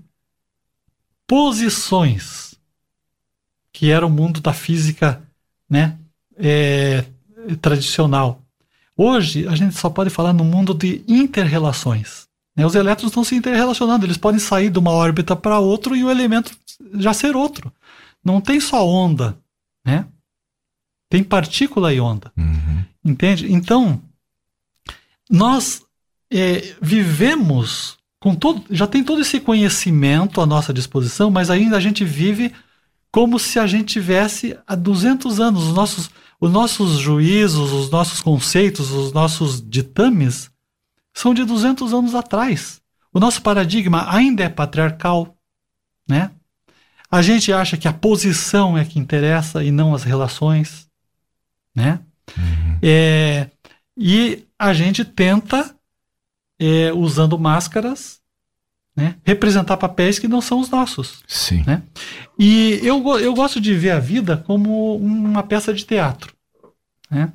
posições, 1.27 2.55
que 3.71 3.89
era 3.89 4.05
o 4.05 4.09
mundo 4.09 4.39
da 4.39 4.53
física 4.53 5.21
né, 5.69 5.97
é, 6.37 7.05
tradicional. 7.61 8.41
Hoje, 8.95 9.47
a 9.47 9.55
gente 9.55 9.75
só 9.75 9.89
pode 9.89 10.09
falar 10.09 10.33
no 10.33 10.43
mundo 10.43 10.73
de 10.73 11.03
interrelações. 11.07 12.27
Né? 12.55 12.65
Os 12.65 12.75
elétrons 12.75 13.09
estão 13.09 13.23
se 13.23 13.35
interrelacionando, 13.35 14.05
eles 14.05 14.17
podem 14.17 14.39
sair 14.39 14.69
de 14.69 14.79
uma 14.79 14.91
órbita 14.91 15.35
para 15.35 15.59
outra 15.59 15.95
e 15.95 16.03
o 16.03 16.11
elemento 16.11 16.55
já 16.95 17.13
ser 17.13 17.35
outro. 17.35 17.71
Não 18.23 18.39
tem 18.39 18.59
só 18.59 18.87
onda, 18.87 19.37
né? 19.85 20.05
Tem 21.09 21.23
partícula 21.23 21.93
e 21.93 21.99
onda. 21.99 22.31
Uhum. 22.37 22.83
Entende? 23.03 23.51
Então, 23.51 24.01
nós 25.29 25.83
é, 26.31 26.73
vivemos 26.81 27.97
com 28.19 28.33
todo. 28.33 28.63
Já 28.69 28.87
tem 28.87 29.03
todo 29.03 29.21
esse 29.21 29.39
conhecimento 29.39 30.39
à 30.39 30.45
nossa 30.45 30.73
disposição, 30.73 31.29
mas 31.29 31.49
ainda 31.49 31.75
a 31.77 31.79
gente 31.79 32.05
vive 32.05 32.53
como 33.11 33.37
se 33.37 33.59
a 33.59 33.67
gente 33.67 33.93
tivesse 33.93 34.57
há 34.65 34.73
200 34.73 35.39
anos. 35.39 35.67
Os 35.67 35.73
nossos, 35.73 36.09
os 36.43 36.51
nossos 36.51 36.99
juízos, 36.99 37.71
os 37.71 37.89
nossos 37.89 38.19
conceitos, 38.19 38.91
os 38.91 39.13
nossos 39.13 39.65
ditames 39.65 40.51
são 41.13 41.33
de 41.33 41.45
200 41.45 41.93
anos 41.93 42.13
atrás. 42.13 42.81
O 43.13 43.19
nosso 43.19 43.41
paradigma 43.41 44.13
ainda 44.13 44.43
é 44.43 44.49
patriarcal, 44.49 45.37
né? 46.05 46.31
A 47.09 47.21
gente 47.21 47.53
acha 47.53 47.77
que 47.77 47.87
a 47.87 47.93
posição 47.93 48.77
é 48.77 48.83
que 48.83 48.99
interessa 48.99 49.63
e 49.63 49.71
não 49.71 49.95
as 49.95 50.03
relações, 50.03 50.85
né? 51.73 52.01
Uhum. 52.37 52.77
É, 52.81 53.49
e 53.97 54.45
a 54.59 54.73
gente 54.73 55.05
tenta, 55.05 55.73
é, 56.59 56.91
usando 56.91 57.39
máscaras, 57.39 58.19
né, 58.95 59.15
representar 59.23 59.77
papéis 59.77 60.19
que 60.19 60.27
não 60.27 60.41
são 60.41 60.59
os 60.59 60.69
nossos. 60.69 61.23
Sim. 61.25 61.63
Né? 61.65 61.81
E 62.37 62.79
eu, 62.83 63.01
eu 63.17 63.33
gosto 63.33 63.61
de 63.61 63.73
ver 63.73 63.91
a 63.91 63.99
vida 63.99 64.37
como 64.37 64.97
uma 64.97 65.41
peça 65.41 65.73
de 65.73 65.85
teatro. 65.85 66.32
Né? 67.13 67.31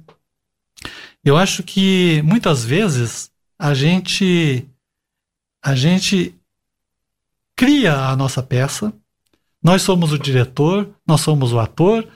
Eu 1.24 1.36
acho 1.36 1.62
que 1.62 2.22
muitas 2.22 2.64
vezes 2.64 3.30
a 3.58 3.74
gente 3.74 4.66
a 5.62 5.74
gente 5.74 6.34
cria 7.56 7.94
a 7.94 8.16
nossa 8.16 8.42
peça 8.42 8.92
nós 9.62 9.82
somos 9.82 10.12
o 10.12 10.18
diretor, 10.18 10.88
nós 11.06 11.20
somos 11.20 11.52
o 11.52 11.58
ator, 11.58 12.06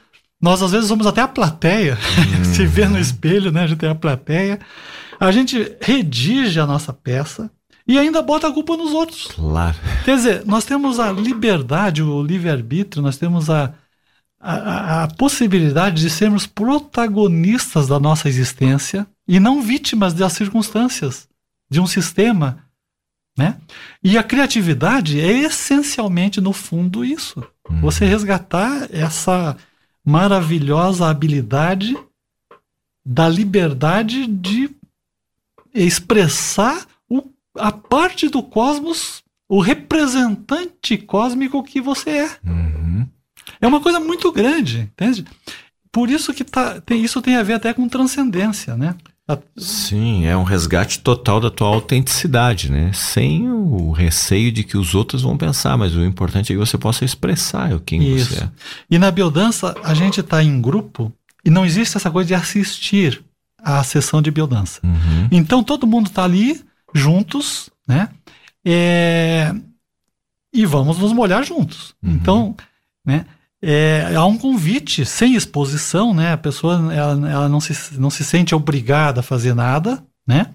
nós 0.41 0.63
às 0.63 0.73
vezes 0.73 0.89
somos 0.89 1.07
até 1.07 1.21
a 1.21 1.29
plateia. 1.29 1.99
Uhum. 2.39 2.45
Se 2.53 2.67
vê 2.67 2.87
no 2.87 2.99
espelho, 2.99 3.51
né? 3.51 3.65
A 3.65 3.67
gente 3.67 3.79
tem 3.79 3.91
a 3.91 3.95
plateia. 3.95 4.61
A 5.19 5.31
gente 5.31 5.77
redige 5.81 6.59
a 6.59 6.67
nossa 6.67 6.93
peça 6.93 7.51
e 7.87 7.99
ainda 7.99 8.23
bota 8.23 8.49
a 8.49 8.53
culpa 8.53 8.77
nos 8.77 8.93
outros. 8.93 9.29
Claro. 9.29 9.77
Quer 10.05 10.17
dizer, 10.17 10.47
nós 10.47 10.65
temos 10.65 10.99
a 10.99 11.13
liberdade, 11.13 12.03
o 12.03 12.23
livre-arbítrio, 12.23 13.03
nós 13.03 13.17
temos 13.17 13.51
a, 13.51 13.73
a, 14.43 15.05
a, 15.05 15.09
possibilidade 15.15 16.03
de 16.03 16.11
sermos 16.11 16.47
protagonistas 16.47 17.87
da 17.87 18.01
nossa 18.01 18.29
existência 18.29 19.07
e 19.27 19.39
não 19.39 19.63
vítimas 19.63 20.13
das 20.13 20.33
circunstâncias, 20.33 21.29
de 21.71 21.81
um 21.81 21.87
sistema 21.87 22.59
né? 23.37 23.59
E 24.03 24.19
a 24.19 24.23
criatividade 24.23 25.21
é 25.21 25.31
essencialmente, 25.31 26.41
no 26.41 26.53
fundo, 26.53 27.05
isso. 27.05 27.43
Uhum. 27.69 27.81
Você 27.81 28.05
resgatar 28.05 28.89
essa 28.93 29.57
maravilhosa 30.05 31.09
habilidade 31.09 31.97
da 33.05 33.29
liberdade 33.29 34.27
de 34.27 34.71
expressar 35.75 36.87
o, 37.09 37.23
a 37.57 37.73
parte 37.73 38.29
do 38.29 38.43
cosmos, 38.43 39.23
o 39.49 39.61
representante 39.61 40.99
cósmico 40.99 41.63
que 41.63 41.81
você 41.81 42.11
é. 42.11 42.39
Uhum. 42.45 43.09
É 43.63 43.67
uma 43.67 43.81
coisa 43.81 44.01
muito 44.01 44.31
grande, 44.33 44.91
entende? 44.93 45.25
Por 45.93 46.11
isso 46.11 46.35
que 46.35 46.43
tá, 46.43 46.81
tem, 46.81 47.03
isso 47.03 47.23
tem 47.23 47.37
a 47.37 47.43
ver 47.43 47.55
até 47.55 47.73
com 47.73 47.89
transcendência, 47.89 48.77
né? 48.77 48.97
Sim, 49.57 50.27
é 50.27 50.37
um 50.37 50.43
resgate 50.43 50.99
total 51.01 51.41
da 51.41 51.51
tua 51.51 51.69
autenticidade, 51.69 52.71
né? 52.71 52.93
Sem 52.93 53.49
o 53.49 53.93
receio 53.93 54.51
de 54.51 54.65
que 54.65 54.77
os 54.77 54.95
outros 54.95 55.23
vão 55.23 55.39
pensar, 55.39 55.79
mas 55.79 55.95
o 55.95 56.05
importante 56.05 56.53
é 56.53 56.57
que 56.57 56.59
você 56.59 56.77
possa 56.77 57.05
expressar 57.05 57.79
quem 57.81 58.03
Isso. 58.03 58.35
você 58.35 58.45
é. 58.45 58.51
E 58.91 58.99
na 58.99 59.11
biodança, 59.11 59.75
a 59.83 59.95
gente 59.95 60.21
está 60.21 60.43
em 60.43 60.61
grupo 60.61 61.13
e 61.45 61.51
não 61.51 61.65
existe 61.65 61.97
essa 61.97 62.11
coisa 62.11 62.29
de 62.29 62.35
assistir 62.35 63.23
à 63.63 63.83
sessão 63.85 64.21
de 64.21 64.31
biodança. 64.31 64.81
Uhum. 64.83 65.29
Então 65.31 65.63
todo 65.63 65.87
mundo 65.87 66.09
está 66.09 66.25
ali 66.25 66.61
juntos, 66.93 67.71
né? 67.87 68.09
É... 68.65 69.55
E 70.53 70.67
vamos 70.67 70.99
nos 70.99 71.13
molhar 71.13 71.45
juntos. 71.45 71.95
Uhum. 72.03 72.13
Então, 72.13 72.57
né? 73.07 73.25
É, 73.63 74.13
há 74.17 74.25
um 74.27 74.37
convite 74.37 75.05
sem 75.07 75.37
exposição, 75.37 76.13
né? 76.13 76.33
A 76.33 76.37
pessoa 76.37 76.93
ela, 76.93 77.31
ela 77.31 77.49
não, 77.49 77.61
se, 77.61 77.97
não 77.99 78.11
se 78.11 78.25
sente 78.25 78.55
obrigada 78.55 79.21
a 79.21 79.23
fazer 79.23 79.55
nada, 79.55 80.03
né? 80.27 80.47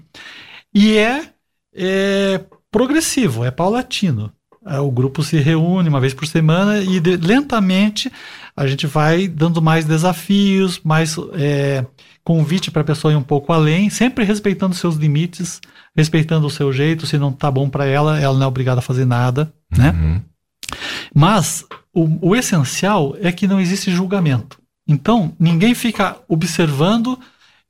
E 0.74 0.98
é, 0.98 1.30
é 1.74 2.42
progressivo, 2.70 3.46
é 3.46 3.52
paulatino. 3.52 4.32
É, 4.66 4.80
o 4.80 4.92
grupo 4.92 5.24
se 5.24 5.38
reúne 5.38 5.88
uma 5.88 6.02
vez 6.02 6.14
por 6.14 6.28
semana 6.28 6.80
e 6.82 7.00
de, 7.00 7.16
lentamente 7.16 8.12
a 8.56 8.68
gente 8.68 8.86
vai 8.86 9.28
dando 9.28 9.62
mais 9.62 9.86
desafios, 9.86 10.82
mais 10.84 11.16
é, 11.36 11.86
convite 12.26 12.70
para 12.70 12.82
a 12.82 12.86
pessoa 12.86 13.14
ir 13.14 13.16
um 13.16 13.24
pouco 13.24 13.54
além, 13.54 13.90
sempre 13.90 14.26
respeitando 14.26 14.76
seus 14.76 14.96
limites, 14.96 15.62
respeitando 15.96 16.46
o 16.46 16.52
seu 16.52 16.74
jeito. 16.74 17.08
Se 17.08 17.18
não 17.18 17.32
tá 17.32 17.50
bom 17.50 17.70
para 17.70 17.86
ela, 17.86 18.20
ela 18.20 18.38
não 18.38 18.44
é 18.44 18.48
obrigada 18.48 18.80
a 18.80 18.84
fazer 18.84 19.06
nada, 19.06 19.54
né? 19.72 19.92
Uhum. 19.92 20.22
Mas 21.16 21.66
o, 21.98 22.30
o 22.30 22.36
essencial 22.36 23.16
é 23.20 23.32
que 23.32 23.48
não 23.48 23.60
existe 23.60 23.90
julgamento. 23.90 24.62
Então, 24.88 25.34
ninguém 25.40 25.74
fica 25.74 26.16
observando 26.28 27.20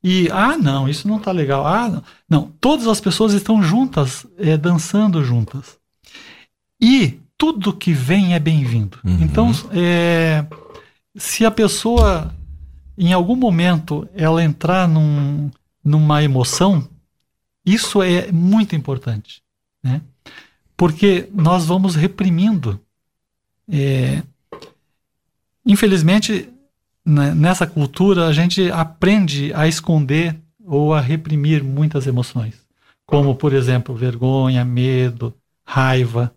e, 0.04 0.28
ah, 0.30 0.58
não, 0.58 0.86
isso 0.86 1.08
não 1.08 1.16
está 1.16 1.32
legal. 1.32 1.66
Ah, 1.66 1.88
não. 1.88 2.02
não. 2.28 2.52
todas 2.60 2.86
as 2.86 3.00
pessoas 3.00 3.32
estão 3.32 3.62
juntas, 3.62 4.26
é, 4.36 4.56
dançando 4.58 5.24
juntas. 5.24 5.78
E 6.78 7.18
tudo 7.38 7.72
que 7.72 7.92
vem 7.94 8.34
é 8.34 8.38
bem-vindo. 8.38 8.98
Uhum. 9.02 9.18
Então, 9.22 9.50
é, 9.72 10.44
se 11.16 11.46
a 11.46 11.50
pessoa, 11.50 12.32
em 12.98 13.14
algum 13.14 13.34
momento, 13.34 14.06
ela 14.14 14.44
entrar 14.44 14.86
num, 14.86 15.50
numa 15.82 16.22
emoção, 16.22 16.86
isso 17.64 18.02
é 18.02 18.30
muito 18.30 18.76
importante. 18.76 19.42
Né? 19.82 20.02
Porque 20.76 21.30
nós 21.32 21.64
vamos 21.64 21.94
reprimindo 21.94 22.78
é, 23.70 24.22
infelizmente, 25.64 26.48
né, 27.04 27.34
nessa 27.34 27.66
cultura, 27.66 28.26
a 28.26 28.32
gente 28.32 28.70
aprende 28.70 29.52
a 29.54 29.66
esconder 29.66 30.36
ou 30.64 30.92
a 30.92 31.00
reprimir 31.00 31.62
muitas 31.62 32.06
emoções, 32.06 32.54
como, 33.06 33.34
por 33.34 33.52
exemplo, 33.52 33.94
vergonha, 33.94 34.64
medo, 34.64 35.34
raiva, 35.64 36.32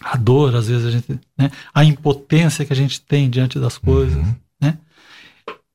a 0.00 0.16
dor, 0.16 0.54
às 0.54 0.68
vezes 0.68 0.86
a 0.86 0.90
gente, 0.90 1.20
né, 1.38 1.50
a 1.72 1.84
impotência 1.84 2.64
que 2.64 2.72
a 2.72 2.76
gente 2.76 3.00
tem 3.00 3.30
diante 3.30 3.58
das 3.58 3.78
coisas, 3.78 4.16
uhum. 4.16 4.34
né? 4.60 4.78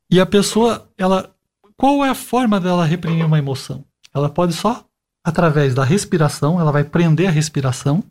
E 0.09 0.19
a 0.19 0.25
pessoa, 0.25 0.87
ela, 0.97 1.33
qual 1.77 2.03
é 2.05 2.09
a 2.09 2.15
forma 2.15 2.59
dela 2.59 2.85
reprimir 2.85 3.25
uma 3.25 3.39
emoção? 3.39 3.83
Ela 4.13 4.29
pode 4.29 4.53
só 4.53 4.85
através 5.23 5.73
da 5.73 5.83
respiração, 5.83 6.59
ela 6.59 6.71
vai 6.71 6.83
prender 6.83 7.27
a 7.27 7.31
respiração 7.31 8.03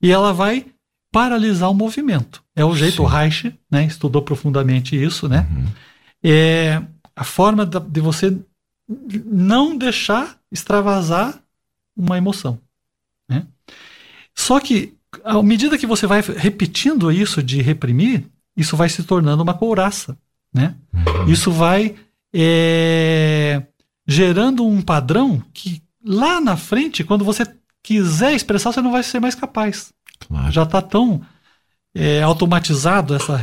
e 0.00 0.10
ela 0.10 0.32
vai 0.32 0.66
paralisar 1.18 1.68
o 1.68 1.74
movimento. 1.74 2.44
É 2.54 2.64
o 2.64 2.76
jeito, 2.76 2.98
Sim. 2.98 3.02
o 3.02 3.06
Reich 3.06 3.52
né, 3.68 3.84
estudou 3.84 4.22
profundamente 4.22 4.94
isso, 4.94 5.28
né? 5.28 5.48
Uhum. 5.50 5.66
É 6.22 6.80
a 7.16 7.24
forma 7.24 7.66
de 7.66 8.00
você 8.00 8.38
não 9.24 9.76
deixar 9.76 10.38
extravasar 10.52 11.36
uma 11.96 12.16
emoção. 12.16 12.60
Né? 13.28 13.44
Só 14.32 14.60
que, 14.60 14.94
à 15.24 15.42
medida 15.42 15.76
que 15.76 15.88
você 15.88 16.06
vai 16.06 16.20
repetindo 16.20 17.10
isso 17.10 17.42
de 17.42 17.60
reprimir, 17.60 18.24
isso 18.56 18.76
vai 18.76 18.88
se 18.88 19.02
tornando 19.02 19.42
uma 19.42 19.54
couraça. 19.54 20.16
Né? 20.54 20.76
Uhum. 20.94 21.32
Isso 21.32 21.50
vai 21.50 21.96
é, 22.32 23.60
gerando 24.06 24.64
um 24.64 24.80
padrão 24.80 25.42
que 25.52 25.82
lá 26.04 26.40
na 26.40 26.56
frente, 26.56 27.02
quando 27.02 27.24
você 27.24 27.44
quiser 27.82 28.34
expressar, 28.34 28.72
você 28.72 28.80
não 28.80 28.92
vai 28.92 29.02
ser 29.02 29.18
mais 29.18 29.34
capaz. 29.34 29.92
Claro. 30.26 30.52
Já 30.52 30.62
está 30.62 30.82
tão 30.82 31.20
é, 31.94 32.22
automatizado 32.22 33.14
essa, 33.14 33.40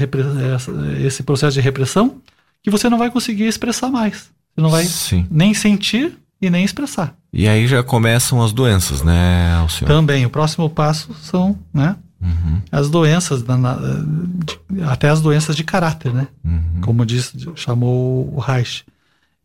essa, 0.55 0.71
esse 0.99 1.23
processo 1.23 1.53
de 1.53 1.61
repressão 1.61 2.21
que 2.63 2.71
você 2.71 2.89
não 2.89 2.97
vai 2.97 3.11
conseguir 3.11 3.45
expressar 3.45 3.89
mais. 3.89 4.30
Você 4.55 4.61
não 4.61 4.69
vai 4.69 4.86
Sim. 4.86 5.28
nem 5.30 5.53
sentir 5.53 6.17
e 6.41 6.49
nem 6.49 6.63
expressar. 6.63 7.15
E 7.32 7.47
aí 7.47 7.67
já 7.67 7.84
começam 7.84 8.41
as 8.41 8.51
doenças, 8.51 9.01
né, 9.01 9.53
Alcione? 9.55 9.88
Também. 9.88 10.26
O 10.26 10.30
próximo 10.30 10.69
passo 10.69 11.13
são, 11.21 11.57
né? 11.73 11.95
Uhum. 12.21 12.61
As 12.71 12.89
doenças, 12.89 13.43
na, 13.43 13.57
na, 13.57 13.76
de, 13.76 14.82
até 14.84 15.09
as 15.09 15.21
doenças 15.21 15.55
de 15.55 15.63
caráter, 15.63 16.13
né? 16.13 16.28
Uhum. 16.43 16.82
Como 16.82 17.05
disse, 17.05 17.38
chamou 17.55 18.34
o 18.34 18.39
Reich. 18.39 18.86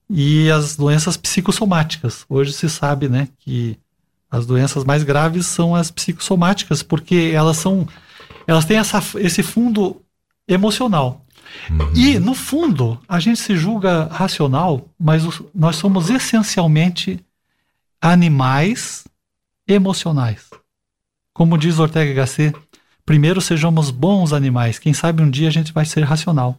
E 0.08 0.50
as 0.50 0.76
doenças 0.76 1.16
psicossomáticas. 1.16 2.24
Hoje 2.28 2.52
se 2.52 2.68
sabe, 2.68 3.08
né, 3.08 3.28
que 3.38 3.76
as 4.30 4.46
doenças 4.46 4.84
mais 4.84 5.02
graves 5.02 5.46
são 5.46 5.74
as 5.74 5.90
psicossomáticas, 5.90 6.82
porque 6.82 7.32
elas 7.34 7.56
são, 7.56 7.86
elas 8.46 8.64
têm 8.64 8.78
essa, 8.78 9.02
esse 9.16 9.42
fundo 9.42 10.00
emocional. 10.46 11.24
Uhum. 11.68 11.92
E, 11.94 12.18
no 12.18 12.34
fundo, 12.34 13.00
a 13.08 13.18
gente 13.18 13.40
se 13.40 13.56
julga 13.56 14.04
racional, 14.04 14.88
mas 14.98 15.24
nós 15.54 15.76
somos 15.76 16.10
essencialmente 16.10 17.18
animais 18.00 19.04
emocionais. 19.66 20.48
Como 21.34 21.58
diz 21.58 21.78
Ortega 21.78 22.12
Gasset, 22.14 22.54
primeiro 23.04 23.40
sejamos 23.40 23.90
bons 23.90 24.32
animais. 24.32 24.78
Quem 24.78 24.92
sabe 24.94 25.22
um 25.22 25.30
dia 25.30 25.48
a 25.48 25.52
gente 25.52 25.72
vai 25.72 25.84
ser 25.84 26.02
racional. 26.04 26.56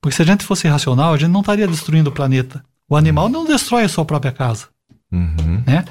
Porque 0.00 0.16
se 0.16 0.22
a 0.22 0.26
gente 0.26 0.44
fosse 0.44 0.66
racional, 0.66 1.14
a 1.14 1.16
gente 1.16 1.30
não 1.30 1.40
estaria 1.40 1.66
destruindo 1.68 2.10
o 2.10 2.12
planeta. 2.12 2.64
O 2.88 2.96
animal 2.96 3.28
não 3.28 3.44
destrói 3.44 3.84
a 3.84 3.88
sua 3.88 4.04
própria 4.04 4.32
casa. 4.32 4.66
Uhum. 5.12 5.62
Né? 5.64 5.84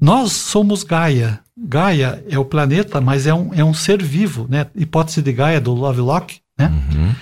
Nós 0.00 0.32
somos 0.32 0.82
Gaia. 0.82 1.40
Gaia 1.56 2.22
é 2.28 2.38
o 2.38 2.44
planeta, 2.44 3.00
mas 3.00 3.26
é 3.26 3.32
um, 3.32 3.54
é 3.54 3.64
um 3.64 3.72
ser 3.72 4.02
vivo. 4.02 4.46
Né? 4.48 4.66
Hipótese 4.74 5.22
de 5.22 5.32
Gaia 5.32 5.60
do 5.60 5.72
Lovelock. 5.72 6.40
Né? 6.58 6.68
Uhum. 6.68 7.14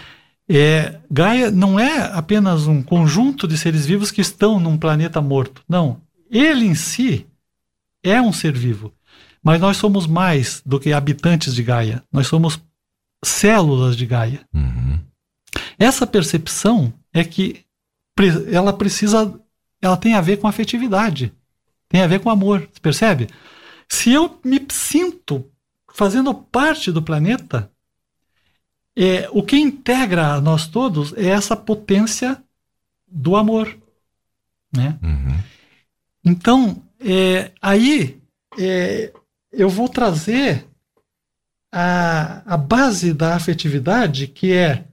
É, 0.48 0.98
Gaia 1.10 1.50
não 1.50 1.78
é 1.78 2.12
apenas 2.12 2.66
um 2.66 2.82
conjunto 2.82 3.46
de 3.46 3.56
seres 3.56 3.86
vivos 3.86 4.10
que 4.10 4.20
estão 4.20 4.58
num 4.58 4.76
planeta 4.76 5.20
morto. 5.20 5.62
Não. 5.68 6.00
Ele 6.30 6.66
em 6.66 6.74
si 6.74 7.26
é 8.02 8.20
um 8.20 8.32
ser 8.32 8.52
vivo. 8.52 8.92
Mas 9.42 9.60
nós 9.60 9.76
somos 9.76 10.06
mais 10.06 10.62
do 10.64 10.80
que 10.80 10.92
habitantes 10.92 11.54
de 11.54 11.62
Gaia. 11.62 12.02
Nós 12.10 12.26
somos 12.26 12.60
células 13.22 13.96
de 13.96 14.06
Gaia. 14.06 14.40
Uhum. 14.52 14.98
Essa 15.78 16.06
percepção 16.06 16.92
é 17.12 17.22
que 17.24 17.64
ela 18.50 18.72
precisa, 18.72 19.38
ela 19.80 19.96
tem 19.96 20.14
a 20.14 20.20
ver 20.20 20.38
com 20.38 20.46
afetividade, 20.46 21.32
tem 21.94 22.02
a 22.02 22.08
ver 22.08 22.18
com 22.18 22.28
amor, 22.28 22.68
percebe? 22.82 23.28
Se 23.88 24.10
eu 24.10 24.40
me 24.44 24.60
sinto 24.68 25.48
fazendo 25.92 26.34
parte 26.34 26.90
do 26.90 27.00
planeta, 27.00 27.70
é, 28.96 29.28
o 29.30 29.44
que 29.44 29.56
integra 29.56 30.32
a 30.32 30.40
nós 30.40 30.66
todos 30.66 31.12
é 31.12 31.26
essa 31.28 31.56
potência 31.56 32.42
do 33.06 33.36
amor, 33.36 33.78
né? 34.74 34.98
Uhum. 35.00 35.38
Então, 36.24 36.82
é, 36.98 37.52
aí 37.62 38.20
é, 38.58 39.12
eu 39.52 39.68
vou 39.68 39.88
trazer 39.88 40.66
a, 41.70 42.54
a 42.54 42.56
base 42.56 43.14
da 43.14 43.36
afetividade, 43.36 44.26
que 44.26 44.52
é 44.52 44.84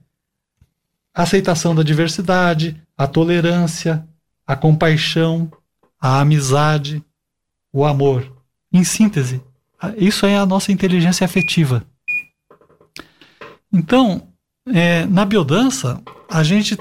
a 1.12 1.24
aceitação 1.24 1.74
da 1.74 1.82
diversidade, 1.82 2.80
a 2.96 3.08
tolerância, 3.08 4.06
a 4.46 4.54
compaixão, 4.54 5.50
a 6.02 6.20
amizade, 6.20 7.00
o 7.72 7.84
amor. 7.84 8.30
Em 8.72 8.82
síntese, 8.82 9.40
isso 9.96 10.26
é 10.26 10.36
a 10.36 10.44
nossa 10.44 10.72
inteligência 10.72 11.24
afetiva. 11.24 11.86
Então, 13.72 14.26
é, 14.66 15.06
na 15.06 15.24
biodança, 15.24 16.02
a 16.28 16.42
gente 16.42 16.76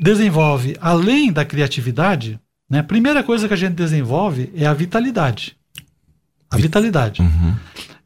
desenvolve, 0.00 0.74
além 0.80 1.30
da 1.30 1.44
criatividade, 1.44 2.40
né, 2.68 2.78
a 2.78 2.84
primeira 2.84 3.22
coisa 3.22 3.46
que 3.46 3.54
a 3.54 3.56
gente 3.56 3.74
desenvolve 3.74 4.50
é 4.54 4.66
a 4.66 4.72
vitalidade. 4.72 5.56
A 6.50 6.56
vitalidade. 6.56 7.20
Uhum. 7.20 7.56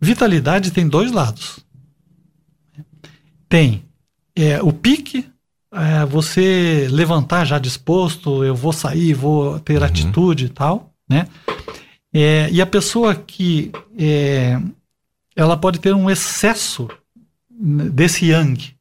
Vitalidade 0.01 0.73
tem 0.73 0.89
dois 0.89 1.13
lados. 1.13 1.61
Tem 3.49 3.85
é, 4.35 4.61
o 4.63 4.73
pique, 4.73 5.31
é, 5.75 6.07
você 6.07 6.89
levantar 6.91 7.45
já 7.45 7.59
disposto, 7.59 8.45
eu 8.45 8.55
vou 8.55 8.73
sair, 8.73 9.13
vou 9.13 9.59
ter 9.61 9.79
uhum. 9.79 9.85
atitude 9.85 10.47
e 10.47 10.49
tal, 10.49 10.93
né? 11.09 11.27
É, 12.13 12.49
e 12.53 12.63
a 12.63 12.67
pessoa 12.67 13.15
que 13.15 13.73
é, 13.99 14.61
ela 15.35 15.57
pode 15.57 15.81
ter 15.81 15.93
um 15.93 16.09
excesso 16.09 16.89
desse 17.51 18.27
yang. 18.27 18.75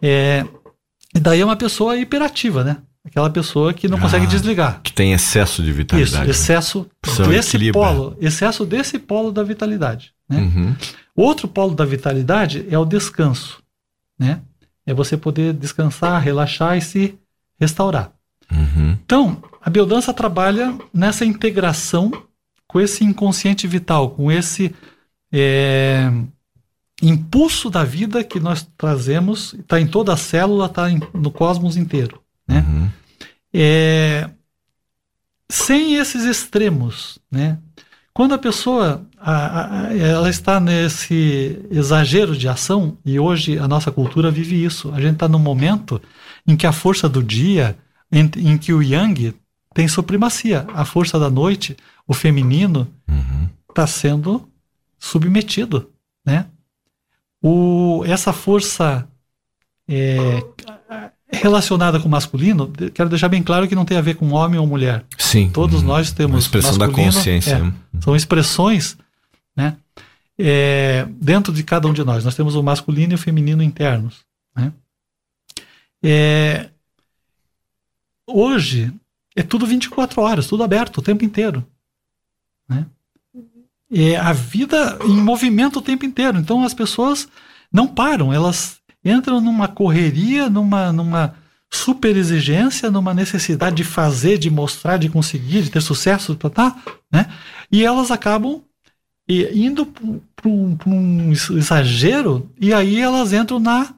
É, 0.00 0.46
e 1.14 1.18
daí 1.18 1.40
é 1.40 1.44
uma 1.44 1.56
pessoa 1.56 1.96
hiperativa, 1.96 2.62
né? 2.62 2.76
Aquela 3.04 3.30
pessoa 3.30 3.72
que 3.72 3.88
não 3.88 3.98
ah, 3.98 4.00
consegue 4.00 4.26
desligar. 4.26 4.80
Que 4.82 4.92
tem 4.92 5.12
excesso 5.12 5.62
de 5.62 5.72
vitalidade. 5.72 6.30
Isso, 6.30 6.42
excesso 6.42 6.90
né? 7.18 7.28
desse 7.28 7.72
polo. 7.72 8.16
Excesso 8.20 8.66
desse 8.66 8.98
polo 8.98 9.30
da 9.30 9.44
vitalidade. 9.44 10.12
Né? 10.28 10.38
Uhum. 10.38 10.76
Outro 11.14 11.46
polo 11.46 11.74
da 11.74 11.84
vitalidade 11.84 12.66
é 12.68 12.76
o 12.76 12.84
descanso. 12.84 13.62
Né? 14.18 14.40
É 14.86 14.94
você 14.94 15.16
poder 15.16 15.52
descansar, 15.52 16.22
relaxar 16.22 16.78
e 16.78 16.80
se 16.80 17.18
restaurar. 17.58 18.12
Uhum. 18.50 18.96
Então, 19.04 19.42
a 19.60 19.68
biodança 19.68 20.14
trabalha 20.14 20.78
nessa 20.94 21.24
integração 21.24 22.12
com 22.68 22.80
esse 22.80 23.04
inconsciente 23.04 23.66
vital, 23.66 24.10
com 24.10 24.30
esse 24.30 24.74
é, 25.32 26.10
impulso 27.02 27.68
da 27.68 27.84
vida 27.84 28.22
que 28.24 28.40
nós 28.40 28.66
trazemos, 28.76 29.54
está 29.54 29.80
em 29.80 29.86
toda 29.86 30.12
a 30.12 30.16
célula, 30.16 30.66
está 30.66 30.86
no 31.12 31.30
cosmos 31.30 31.76
inteiro. 31.76 32.20
Né? 32.46 32.64
Uhum. 32.66 32.90
É, 33.52 34.30
sem 35.48 35.96
esses 35.96 36.24
extremos, 36.24 37.18
né? 37.30 37.58
Quando 38.16 38.32
a 38.32 38.38
pessoa 38.38 39.06
a, 39.18 39.88
a, 39.88 39.94
ela 39.94 40.30
está 40.30 40.58
nesse 40.58 41.60
exagero 41.70 42.34
de 42.34 42.48
ação, 42.48 42.96
e 43.04 43.20
hoje 43.20 43.58
a 43.58 43.68
nossa 43.68 43.92
cultura 43.92 44.30
vive 44.30 44.64
isso, 44.64 44.90
a 44.94 45.00
gente 45.02 45.12
está 45.16 45.28
num 45.28 45.38
momento 45.38 46.00
em 46.46 46.56
que 46.56 46.66
a 46.66 46.72
força 46.72 47.10
do 47.10 47.22
dia, 47.22 47.76
em, 48.10 48.22
em, 48.38 48.56
que 48.56 48.72
o 48.72 48.82
yang 48.82 49.34
tem 49.74 49.86
supremacia, 49.86 50.66
a 50.72 50.82
força 50.86 51.18
da 51.20 51.28
noite, 51.28 51.76
o 52.08 52.14
feminino, 52.14 52.90
está 53.68 53.82
uhum. 53.82 53.86
sendo 53.86 54.48
submetido, 54.98 55.90
né? 56.24 56.46
O, 57.42 58.02
essa 58.06 58.32
força 58.32 59.06
é, 59.86 60.42
relacionada 61.36 62.00
com 62.00 62.08
o 62.08 62.10
masculino, 62.10 62.72
quero 62.94 63.08
deixar 63.08 63.28
bem 63.28 63.42
claro 63.42 63.68
que 63.68 63.74
não 63.74 63.84
tem 63.84 63.96
a 63.96 64.00
ver 64.00 64.16
com 64.16 64.30
homem 64.32 64.58
ou 64.58 64.66
mulher. 64.66 65.04
Sim. 65.18 65.50
Todos 65.50 65.82
uhum. 65.82 65.88
nós 65.88 66.12
temos. 66.12 66.32
Uma 66.32 66.38
expressão 66.40 66.78
da 66.78 66.88
consciência. 66.88 67.56
É, 67.56 68.00
são 68.00 68.14
expressões, 68.14 68.96
né? 69.56 69.76
É, 70.38 71.06
dentro 71.20 71.52
de 71.52 71.62
cada 71.62 71.88
um 71.88 71.92
de 71.92 72.04
nós. 72.04 72.24
Nós 72.24 72.34
temos 72.34 72.54
o 72.54 72.62
masculino 72.62 73.12
e 73.12 73.14
o 73.14 73.18
feminino 73.18 73.62
internos. 73.62 74.24
Né? 74.54 74.72
É, 76.02 76.68
hoje 78.26 78.92
é 79.34 79.42
tudo 79.42 79.66
24 79.66 80.20
horas, 80.20 80.46
tudo 80.46 80.62
aberto 80.62 80.98
o 80.98 81.02
tempo 81.02 81.24
inteiro. 81.24 81.66
Né? 82.68 82.86
É 83.90 84.16
a 84.16 84.32
vida 84.32 84.98
em 85.04 85.20
movimento 85.20 85.78
o 85.78 85.82
tempo 85.82 86.04
inteiro. 86.04 86.38
Então 86.38 86.62
as 86.64 86.74
pessoas 86.74 87.28
não 87.72 87.86
param, 87.86 88.32
elas 88.32 88.80
entram 89.08 89.40
numa 89.40 89.68
correria, 89.68 90.50
numa, 90.50 90.92
numa 90.92 91.34
super 91.70 92.16
exigência, 92.16 92.90
numa 92.90 93.14
necessidade 93.14 93.76
de 93.76 93.84
fazer, 93.84 94.38
de 94.38 94.50
mostrar, 94.50 94.96
de 94.98 95.08
conseguir, 95.08 95.62
de 95.62 95.70
ter 95.70 95.80
sucesso, 95.80 96.34
tá, 96.34 96.50
tá, 96.50 96.76
né? 97.10 97.26
E 97.70 97.84
elas 97.84 98.10
acabam 98.10 98.62
indo 99.28 99.86
para 99.86 100.48
um, 100.48 100.78
um, 100.86 101.32
exagero 101.32 102.48
e 102.60 102.72
aí 102.72 103.00
elas 103.00 103.32
entram 103.32 103.58
na, 103.58 103.92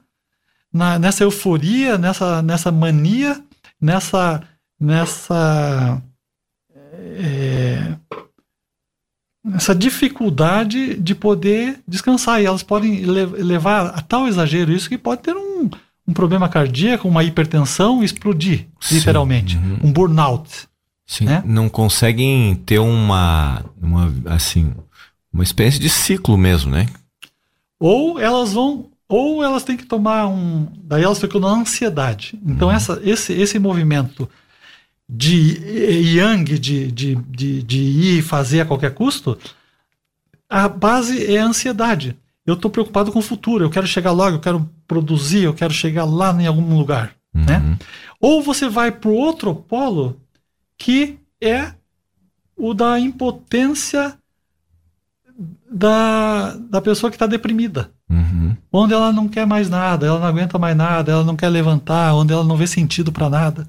na, 0.73 0.97
nessa 0.97 1.23
euforia, 1.23 1.97
nessa, 1.97 2.41
nessa 2.41 2.71
mania, 2.71 3.39
nessa 3.79 4.43
nessa 4.79 6.01
é, 6.93 7.97
essa 9.55 9.75
dificuldade 9.75 10.95
de 10.95 11.15
poder 11.15 11.79
descansar. 11.87 12.41
E 12.41 12.45
elas 12.45 12.63
podem 12.63 13.05
levar 13.05 13.87
a 13.87 14.01
tal 14.01 14.27
exagero 14.27 14.71
isso 14.71 14.89
que 14.89 14.97
pode 14.97 15.21
ter 15.21 15.35
um, 15.35 15.69
um 16.07 16.13
problema 16.13 16.49
cardíaco, 16.49 17.07
uma 17.07 17.23
hipertensão 17.23 18.03
explodir, 18.03 18.67
Sim. 18.79 18.95
literalmente. 18.95 19.57
Uhum. 19.57 19.79
Um 19.83 19.91
burnout. 19.91 20.67
Sim, 21.05 21.25
né? 21.25 21.41
não 21.43 21.67
conseguem 21.67 22.53
ter 22.53 22.77
uma, 22.77 23.65
uma, 23.81 24.13
assim, 24.25 24.71
uma 25.33 25.43
espécie 25.43 25.79
de 25.79 25.89
ciclo 25.89 26.37
mesmo, 26.37 26.69
né? 26.69 26.85
Ou 27.79 28.19
elas 28.19 28.53
vão, 28.53 28.85
ou 29.07 29.43
elas 29.43 29.63
têm 29.63 29.75
que 29.75 29.85
tomar 29.85 30.27
um, 30.27 30.67
daí 30.83 31.03
elas 31.03 31.19
ficam 31.19 31.41
na 31.41 31.47
ansiedade. 31.47 32.39
Então 32.45 32.67
uhum. 32.67 32.75
essa, 32.75 33.01
esse, 33.03 33.33
esse 33.33 33.57
movimento 33.57 34.29
de 35.09 36.17
yang, 36.17 36.59
de, 36.59 36.91
de, 36.91 37.15
de, 37.15 37.63
de 37.63 37.79
ir 37.79 38.21
fazer 38.21 38.61
a 38.61 38.65
qualquer 38.65 38.93
custo, 38.93 39.35
a 40.47 40.69
base 40.69 41.25
é 41.25 41.39
a 41.39 41.45
ansiedade. 41.45 42.15
Eu 42.45 42.53
estou 42.53 42.69
preocupado 42.69 43.11
com 43.11 43.19
o 43.19 43.23
futuro, 43.23 43.65
eu 43.65 43.69
quero 43.69 43.87
chegar 43.87 44.11
logo, 44.11 44.37
eu 44.37 44.41
quero 44.41 44.69
produzir, 44.87 45.43
eu 45.43 45.53
quero 45.53 45.73
chegar 45.73 46.05
lá 46.05 46.31
em 46.39 46.45
algum 46.45 46.77
lugar. 46.77 47.15
Uhum. 47.33 47.43
Né? 47.43 47.77
Ou 48.19 48.43
você 48.43 48.69
vai 48.69 48.91
para 48.91 49.09
o 49.09 49.15
outro 49.15 49.55
polo, 49.55 50.19
que 50.77 51.17
é 51.41 51.73
o 52.55 52.73
da 52.73 52.99
impotência 52.99 54.15
da, 55.71 56.55
da 56.55 56.81
pessoa 56.81 57.09
que 57.09 57.15
está 57.15 57.25
deprimida. 57.25 57.91
Uhum. 58.09 58.55
Onde 58.71 58.93
ela 58.93 59.11
não 59.11 59.27
quer 59.27 59.45
mais 59.45 59.69
nada, 59.69 60.05
ela 60.05 60.19
não 60.19 60.27
aguenta 60.27 60.59
mais 60.59 60.75
nada, 60.75 61.11
ela 61.11 61.23
não 61.23 61.35
quer 61.35 61.49
levantar, 61.49 62.13
onde 62.13 62.33
ela 62.33 62.43
não 62.43 62.57
vê 62.57 62.67
sentido 62.67 63.11
para 63.11 63.29
nada. 63.29 63.67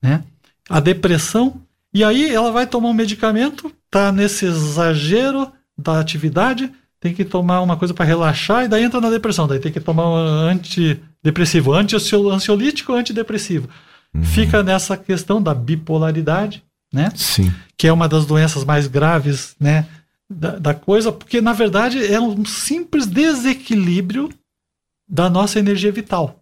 Né? 0.00 0.22
A 0.68 0.80
depressão. 0.80 1.60
E 1.94 2.02
aí 2.02 2.34
ela 2.34 2.50
vai 2.50 2.66
tomar 2.66 2.88
um 2.88 2.94
medicamento, 2.94 3.70
tá 3.90 4.10
nesse 4.10 4.46
exagero 4.46 5.52
da 5.76 6.00
atividade, 6.00 6.72
tem 6.98 7.12
que 7.12 7.24
tomar 7.24 7.60
uma 7.60 7.76
coisa 7.76 7.92
para 7.92 8.04
relaxar 8.04 8.64
e 8.64 8.68
daí 8.68 8.84
entra 8.84 9.00
na 9.00 9.10
depressão. 9.10 9.46
Daí 9.46 9.58
tem 9.58 9.72
que 9.72 9.80
tomar 9.80 10.08
um 10.08 10.16
antidepressivo, 10.16 11.72
anti-ansiolítico, 11.72 12.92
antidepressivo. 12.92 13.68
Uhum. 14.14 14.22
Fica 14.22 14.62
nessa 14.62 14.96
questão 14.96 15.42
da 15.42 15.52
bipolaridade, 15.52 16.62
né? 16.92 17.10
Sim. 17.14 17.52
Que 17.76 17.88
é 17.88 17.92
uma 17.92 18.08
das 18.08 18.24
doenças 18.24 18.64
mais 18.64 18.86
graves, 18.86 19.56
né? 19.58 19.86
Da, 20.30 20.58
da 20.58 20.74
coisa, 20.74 21.12
porque 21.12 21.40
na 21.40 21.52
verdade 21.52 22.06
é 22.06 22.20
um 22.20 22.44
simples 22.44 23.06
desequilíbrio 23.06 24.30
da 25.06 25.28
nossa 25.28 25.58
energia 25.58 25.92
vital. 25.92 26.41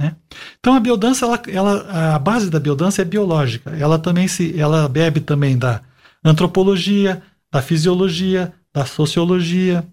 Né? 0.00 0.16
Então 0.58 0.72
a 0.72 0.80
biodança, 0.80 1.26
ela, 1.26 1.42
ela, 1.46 2.14
a 2.14 2.18
base 2.18 2.48
da 2.48 2.58
biodança 2.58 3.02
é 3.02 3.04
biológica. 3.04 3.70
Ela 3.78 3.98
também 3.98 4.26
se, 4.26 4.58
ela 4.58 4.88
bebe 4.88 5.20
também 5.20 5.58
da 5.58 5.82
antropologia, 6.24 7.22
da 7.52 7.60
fisiologia, 7.60 8.50
da 8.72 8.86
sociologia, 8.86 9.86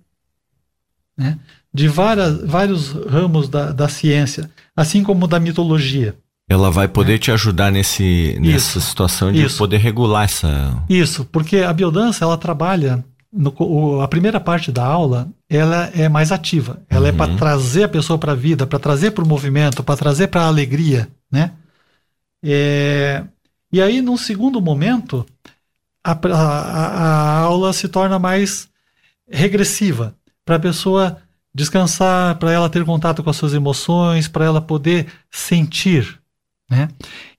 né? 1.18 1.38
de 1.74 1.90
várias, 1.90 2.42
vários 2.46 2.92
ramos 2.92 3.50
da, 3.50 3.74
da 3.74 3.90
ciência, 3.90 4.50
assim 4.74 5.04
como 5.04 5.28
da 5.28 5.42
mitologia. 5.42 6.16
Ela 6.50 6.72
vai 6.72 6.88
poder 6.88 7.16
é. 7.16 7.18
te 7.18 7.30
ajudar 7.30 7.70
nesse, 7.70 8.38
nessa 8.40 8.80
Isso. 8.80 8.82
situação 8.82 9.34
de 9.34 9.44
Isso. 9.44 9.58
poder 9.58 9.78
regular 9.78 10.24
essa. 10.24 10.82
Isso, 10.88 11.26
porque 11.26 11.58
a 11.58 11.74
biodança 11.74 12.24
ela 12.24 12.38
trabalha. 12.38 13.04
No, 13.32 13.54
o, 13.60 14.02
a 14.02 14.08
primeira 14.08 14.40
parte 14.40 14.72
da 14.72 14.86
aula 14.86 15.30
ela 15.50 15.92
é 15.94 16.08
mais 16.08 16.32
ativa. 16.32 16.82
Ela 16.90 17.08
é 17.08 17.12
uhum. 17.12 17.16
é 17.16 17.18
para 17.18 17.38
trazer 17.38 17.84
a 17.84 17.90
pessoa 17.90 18.18
para 18.18 18.32
a 18.32 18.36
vida, 18.36 18.66
para 18.66 18.80
trazer 18.80 19.12
para 19.12 19.24
o 19.24 19.28
movimento, 19.28 19.84
para 19.84 19.98
trazer 19.98 20.28
para 20.28 20.42
a 20.42 20.48
alegria, 20.48 21.10
né? 21.32 21.52
É, 22.44 23.24
e 23.72 23.82
aí, 23.82 24.02
num 24.02 24.18
segundo 24.18 24.62
momento, 24.62 25.26
a, 26.04 26.12
a, 26.12 26.88
a 26.88 27.40
aula 27.40 27.74
se 27.74 27.88
torna 27.88 28.18
mais 28.18 28.70
regressiva 29.30 30.16
para 30.46 30.56
a 30.56 30.60
pessoa 30.60 31.18
descansar, 31.54 32.38
para 32.38 32.52
ela 32.52 32.70
ter 32.70 32.86
contato 32.86 33.24
com 33.24 33.30
as 33.30 33.36
suas 33.36 33.54
emoções, 33.54 34.28
para 34.28 34.46
ela 34.46 34.62
poder 34.62 35.08
sentir. 35.30 36.20
Né? 36.70 36.88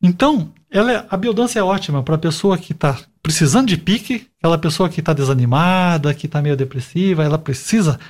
Então, 0.03 0.53
ela 0.70 0.93
é, 0.93 1.07
a 1.09 1.16
biodança 1.16 1.59
é 1.59 1.62
ótima 1.62 2.03
para 2.03 2.16
a 2.16 2.18
pessoa 2.18 2.59
que 2.59 2.72
está 2.72 2.99
precisando 3.28 3.68
de 3.68 3.76
pique, 3.76 4.26
aquela 4.38 4.56
pessoa 4.56 4.88
que 4.88 5.00
está 5.00 5.12
desanimada, 5.12 6.14
que 6.14 6.24
está 6.24 6.40
meio 6.40 6.56
depressiva, 6.56 7.22
ela 7.22 7.36
precisa. 7.36 8.00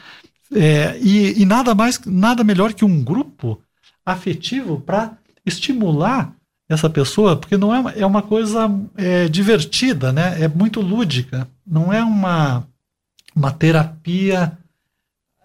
É, 0.55 0.97
e, 1.01 1.43
e, 1.43 1.45
nada 1.45 1.75
mais, 1.75 2.01
nada 2.07 2.45
melhor 2.45 2.73
que 2.73 2.85
um 2.85 3.03
grupo 3.03 3.61
afetivo 4.07 4.81
para 4.81 5.19
estimular 5.45 6.33
essa 6.69 6.89
pessoa, 6.89 7.35
porque 7.35 7.57
não 7.57 7.75
é, 7.75 7.99
é 7.99 8.07
uma 8.07 8.23
coisa 8.23 8.71
é, 8.97 9.27
divertida, 9.27 10.13
né? 10.13 10.41
É 10.41 10.47
muito 10.47 10.81
lúdica. 10.81 11.49
Não 11.67 11.93
é 11.93 12.01
uma, 12.01 12.65
uma 13.35 13.51
terapia 13.51 14.57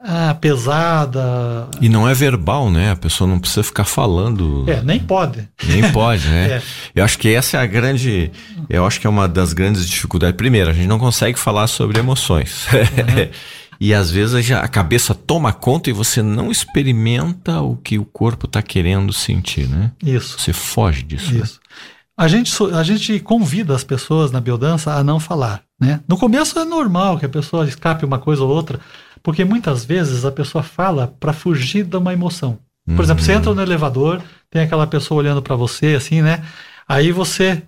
ah, 0.05 0.35
pesada. 0.35 1.69
E 1.79 1.87
não 1.87 2.07
é 2.07 2.13
verbal, 2.13 2.69
né? 2.69 2.91
A 2.91 2.95
pessoa 2.95 3.25
não 3.25 3.39
precisa 3.39 3.63
ficar 3.63 3.85
falando. 3.85 4.65
É, 4.67 4.81
nem 4.81 4.99
pode. 4.99 5.47
Nem 5.65 5.89
pode, 5.93 6.27
né? 6.27 6.57
é. 6.59 6.61
Eu 6.93 7.05
acho 7.05 7.17
que 7.17 7.33
essa 7.33 7.55
é 7.55 7.61
a 7.61 7.65
grande. 7.65 8.29
Eu 8.69 8.85
acho 8.85 8.99
que 8.99 9.07
é 9.07 9.09
uma 9.09 9.29
das 9.29 9.53
grandes 9.53 9.87
dificuldades. 9.87 10.35
Primeiro, 10.35 10.69
a 10.69 10.73
gente 10.73 10.87
não 10.87 10.99
consegue 10.99 11.39
falar 11.39 11.67
sobre 11.67 11.99
emoções. 11.99 12.67
Uhum. 12.67 13.29
e 13.79 13.93
às 13.93 14.11
vezes 14.11 14.51
a 14.51 14.67
cabeça 14.67 15.15
toma 15.15 15.53
conta 15.53 15.89
e 15.89 15.93
você 15.93 16.21
não 16.21 16.51
experimenta 16.51 17.61
o 17.61 17.77
que 17.77 17.97
o 17.97 18.03
corpo 18.03 18.45
está 18.45 18.61
querendo 18.61 19.13
sentir, 19.13 19.69
né? 19.69 19.91
Isso. 20.03 20.37
Você 20.37 20.51
foge 20.51 21.03
disso. 21.03 21.33
Isso. 21.33 21.59
Né? 21.63 21.73
A 22.15 22.27
gente, 22.27 22.53
a 22.73 22.83
gente 22.83 23.19
convida 23.21 23.73
as 23.73 23.83
pessoas 23.83 24.31
na 24.31 24.41
biodança 24.41 24.93
a 24.93 25.03
não 25.03 25.19
falar. 25.19 25.63
Né? 25.79 25.99
No 26.07 26.17
começo 26.17 26.59
é 26.59 26.65
normal 26.65 27.17
que 27.17 27.25
a 27.25 27.29
pessoa 27.29 27.65
escape 27.65 28.05
uma 28.05 28.19
coisa 28.19 28.43
ou 28.43 28.49
outra, 28.49 28.79
porque 29.23 29.45
muitas 29.45 29.85
vezes 29.85 30.25
a 30.25 30.31
pessoa 30.31 30.61
fala 30.61 31.15
para 31.19 31.31
fugir 31.31 31.85
de 31.85 31.95
uma 31.95 32.11
emoção. 32.11 32.59
Por 32.85 32.95
uhum. 32.95 33.01
exemplo, 33.01 33.23
você 33.23 33.31
entra 33.31 33.53
no 33.53 33.61
elevador, 33.61 34.21
tem 34.51 34.61
aquela 34.61 34.85
pessoa 34.85 35.19
olhando 35.19 35.41
para 35.41 35.55
você, 35.55 35.95
assim, 35.95 36.21
né? 36.21 36.43
Aí 36.87 37.11
você. 37.13 37.63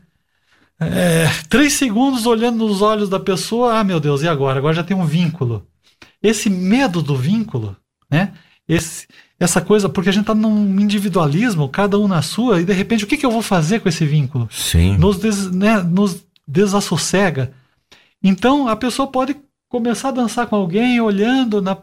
É, 0.77 1.29
três 1.47 1.71
segundos 1.73 2.25
olhando 2.25 2.57
nos 2.57 2.81
olhos 2.81 3.07
da 3.07 3.17
pessoa, 3.17 3.79
ah, 3.79 3.83
meu 3.83 3.97
Deus, 3.97 4.21
e 4.21 4.27
agora? 4.27 4.59
Agora 4.59 4.75
já 4.75 4.83
tem 4.83 4.95
um 4.95 5.05
vínculo. 5.05 5.65
Esse 6.21 6.49
medo 6.49 7.01
do 7.01 7.15
vínculo, 7.15 7.77
né? 8.11 8.33
Esse, 8.67 9.07
essa 9.39 9.61
coisa, 9.61 9.87
porque 9.87 10.09
a 10.09 10.11
gente 10.11 10.23
está 10.23 10.35
num 10.35 10.77
individualismo, 10.81 11.69
cada 11.69 11.97
um 11.97 12.09
na 12.09 12.21
sua, 12.21 12.59
e 12.61 12.65
de 12.65 12.73
repente, 12.73 13.05
o 13.05 13.07
que, 13.07 13.15
que 13.15 13.25
eu 13.25 13.31
vou 13.31 13.41
fazer 13.41 13.79
com 13.79 13.87
esse 13.87 14.05
vínculo? 14.05 14.49
Sim. 14.51 14.97
Nos, 14.97 15.17
des, 15.17 15.49
né, 15.49 15.81
nos 15.81 16.25
desassossega. 16.45 17.53
Então, 18.21 18.67
a 18.67 18.75
pessoa 18.75 19.07
pode 19.07 19.37
começar 19.75 20.07
a 20.07 20.11
dançar 20.11 20.47
com 20.47 20.55
alguém, 20.55 21.01
olhando, 21.01 21.61
na, 21.61 21.77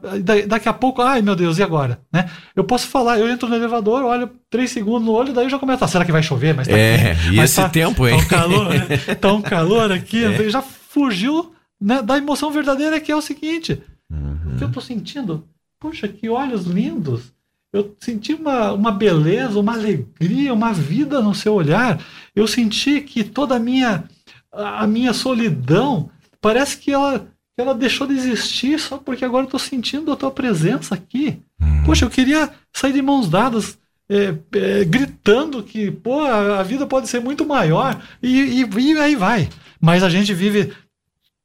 daqui 0.47 0.67
a 0.67 0.73
pouco, 0.73 1.03
ai 1.03 1.21
meu 1.21 1.37
Deus, 1.37 1.59
e 1.59 1.63
agora? 1.63 2.01
Né? 2.11 2.27
Eu 2.57 2.65
posso 2.65 2.89
falar, 2.89 3.19
eu 3.19 3.29
entro 3.29 3.47
no 3.47 3.55
elevador, 3.55 4.03
olho 4.03 4.31
três 4.49 4.71
segundos 4.71 5.03
no 5.03 5.13
olho, 5.13 5.35
daí 5.35 5.51
já 5.51 5.59
começa, 5.59 5.85
ah, 5.85 5.89
será 5.89 6.03
que 6.03 6.11
vai 6.11 6.23
chover? 6.23 6.55
Mas 6.55 6.69
tá, 6.69 6.75
é, 6.75 7.15
e 7.31 7.37
mas 7.37 7.51
esse 7.51 7.61
tá, 7.61 7.69
tempo, 7.69 8.09
hein? 8.09 8.17
Tá 8.17 8.25
um 8.25 8.29
calor, 8.29 8.69
né? 8.71 8.97
tá 9.21 9.33
um 9.35 9.43
calor 9.43 9.93
aqui, 9.93 10.25
é. 10.25 10.49
já 10.49 10.63
fugiu 10.63 11.53
né, 11.79 12.01
da 12.01 12.17
emoção 12.17 12.51
verdadeira 12.51 12.99
que 12.99 13.13
é 13.13 13.17
o 13.17 13.21
seguinte, 13.21 13.83
uhum. 14.11 14.55
o 14.55 14.57
que 14.57 14.65
eu 14.65 14.73
tô 14.73 14.81
sentindo? 14.81 15.47
Puxa, 15.79 16.09
que 16.09 16.31
olhos 16.31 16.65
lindos! 16.65 17.31
Eu 17.71 17.95
senti 18.01 18.33
uma, 18.33 18.73
uma 18.73 18.93
beleza, 18.93 19.61
uma 19.61 19.75
alegria, 19.75 20.53
uma 20.53 20.73
vida 20.73 21.21
no 21.23 21.35
seu 21.35 21.55
olhar. 21.55 22.03
Eu 22.37 22.47
senti 22.47 23.01
que 23.01 23.25
toda 23.25 23.57
a 23.57 23.59
minha, 23.59 24.05
a 24.53 24.87
minha 24.87 25.15
solidão 25.15 26.11
parece 26.39 26.77
que 26.77 26.93
ela 26.93 27.32
ela 27.63 27.75
deixou 27.75 28.07
de 28.07 28.15
existir 28.15 28.79
só 28.79 28.99
porque 28.99 29.25
agora 29.25 29.47
eu 29.47 29.51
tô 29.51 29.59
sentindo 29.59 30.13
a 30.13 30.17
tua 30.17 30.31
presença 30.31 30.95
aqui. 30.95 31.41
Uhum. 31.61 31.85
Poxa, 31.85 32.05
eu 32.05 32.11
queria 32.11 32.51
sair 32.73 32.93
de 32.93 33.03
mãos 33.03 33.29
dadas, 33.29 33.79
é, 34.09 34.35
é, 34.53 34.85
gritando 34.85 35.63
que, 35.63 35.91
pô, 35.91 36.21
a, 36.21 36.61
a, 36.61 36.63
vida 36.63 36.87
pode 36.87 37.09
ser 37.09 37.21
muito 37.21 37.47
maior, 37.47 38.01
e, 38.23 38.63
e, 38.63 38.81
e, 38.81 38.99
aí 38.99 39.17
vai. 39.17 39.49
Mas 39.81 40.03
a 40.03 40.11
gente 40.11 40.35
vive 40.35 40.73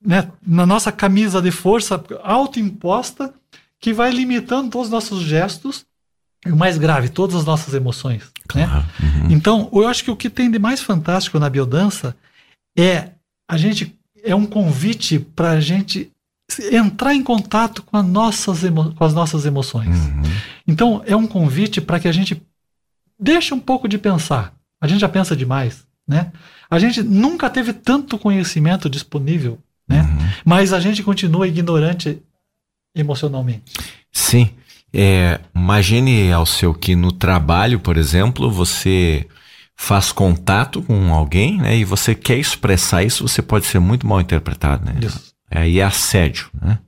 né, 0.04 0.30
na 0.46 0.66
nossa 0.66 0.92
camisa 0.92 1.42
de 1.42 1.52
força 1.52 2.04
autoimposta 2.24 3.34
que 3.80 3.94
vai 3.94 4.12
limitando 4.12 4.70
todos 4.70 4.88
os 4.88 4.92
nossos 4.92 5.22
gestos 5.22 5.86
e 6.46 6.52
o 6.52 6.58
mais 6.58 6.78
grave, 6.78 7.10
todas 7.10 7.36
as 7.36 7.46
nossas 7.46 7.74
emoções. 7.74 8.24
Né? 8.24 8.66
Claro. 8.66 8.72
Né? 8.74 8.86
Uhum. 9.02 9.32
Então, 9.32 9.70
eu 9.74 9.88
acho 9.88 10.04
que 10.04 10.12
o 10.12 10.16
que 10.16 10.30
tem 10.30 10.50
de 10.52 10.60
mais 10.60 10.82
fantástico 10.82 11.40
na 11.40 11.50
biodança 11.50 12.16
é 12.78 13.12
a 13.50 13.58
gente 13.58 13.97
é 14.28 14.36
um 14.36 14.46
convite 14.46 15.20
para 15.20 15.52
a 15.52 15.60
gente 15.60 16.12
entrar 16.72 17.14
em 17.14 17.24
contato 17.24 17.84
com, 17.84 18.02
nossas 18.04 18.62
com 18.96 19.04
as 19.04 19.14
nossas 19.14 19.46
emoções. 19.46 19.96
Uhum. 19.96 20.24
Então, 20.68 21.02
é 21.06 21.16
um 21.16 21.28
convite 21.28 21.82
para 21.82 22.00
que 22.00 22.08
a 22.08 22.12
gente 22.12 22.42
deixe 23.20 23.54
um 23.54 23.60
pouco 23.60 23.88
de 23.88 23.98
pensar. 23.98 24.54
A 24.80 24.88
gente 24.88 25.02
já 25.02 25.10
pensa 25.10 25.36
demais, 25.36 25.86
né? 26.08 26.32
A 26.70 26.78
gente 26.80 27.02
nunca 27.02 27.50
teve 27.50 27.74
tanto 27.74 28.18
conhecimento 28.18 28.90
disponível, 28.90 29.58
né? 29.88 30.02
Uhum. 30.02 30.30
Mas 30.46 30.74
a 30.74 30.80
gente 30.80 31.02
continua 31.04 31.48
ignorante 31.48 32.22
emocionalmente. 32.96 33.74
Sim. 34.12 34.50
É, 34.94 35.40
imagine 35.56 36.32
ao 36.32 36.46
seu 36.46 36.74
que 36.74 36.96
no 36.96 37.12
trabalho, 37.12 37.80
por 37.80 37.98
exemplo, 37.98 38.50
você 38.50 39.28
faz 39.78 40.12
contato 40.12 40.82
com 40.82 41.14
alguém, 41.14 41.58
né? 41.60 41.78
E 41.78 41.86
você 41.86 42.16
quer 42.16 42.38
expressar 42.38 43.04
isso, 43.04 43.28
você 43.28 43.44
pode 43.44 43.68
ser 43.68 43.80
muito 43.80 44.08
mal 44.08 44.20
interpretado, 44.20 44.84
né? 44.84 45.00
Isso. 45.02 45.32
Aí 45.50 45.80
é 45.80 45.84
assédio, 45.84 46.50
né? 46.60 46.80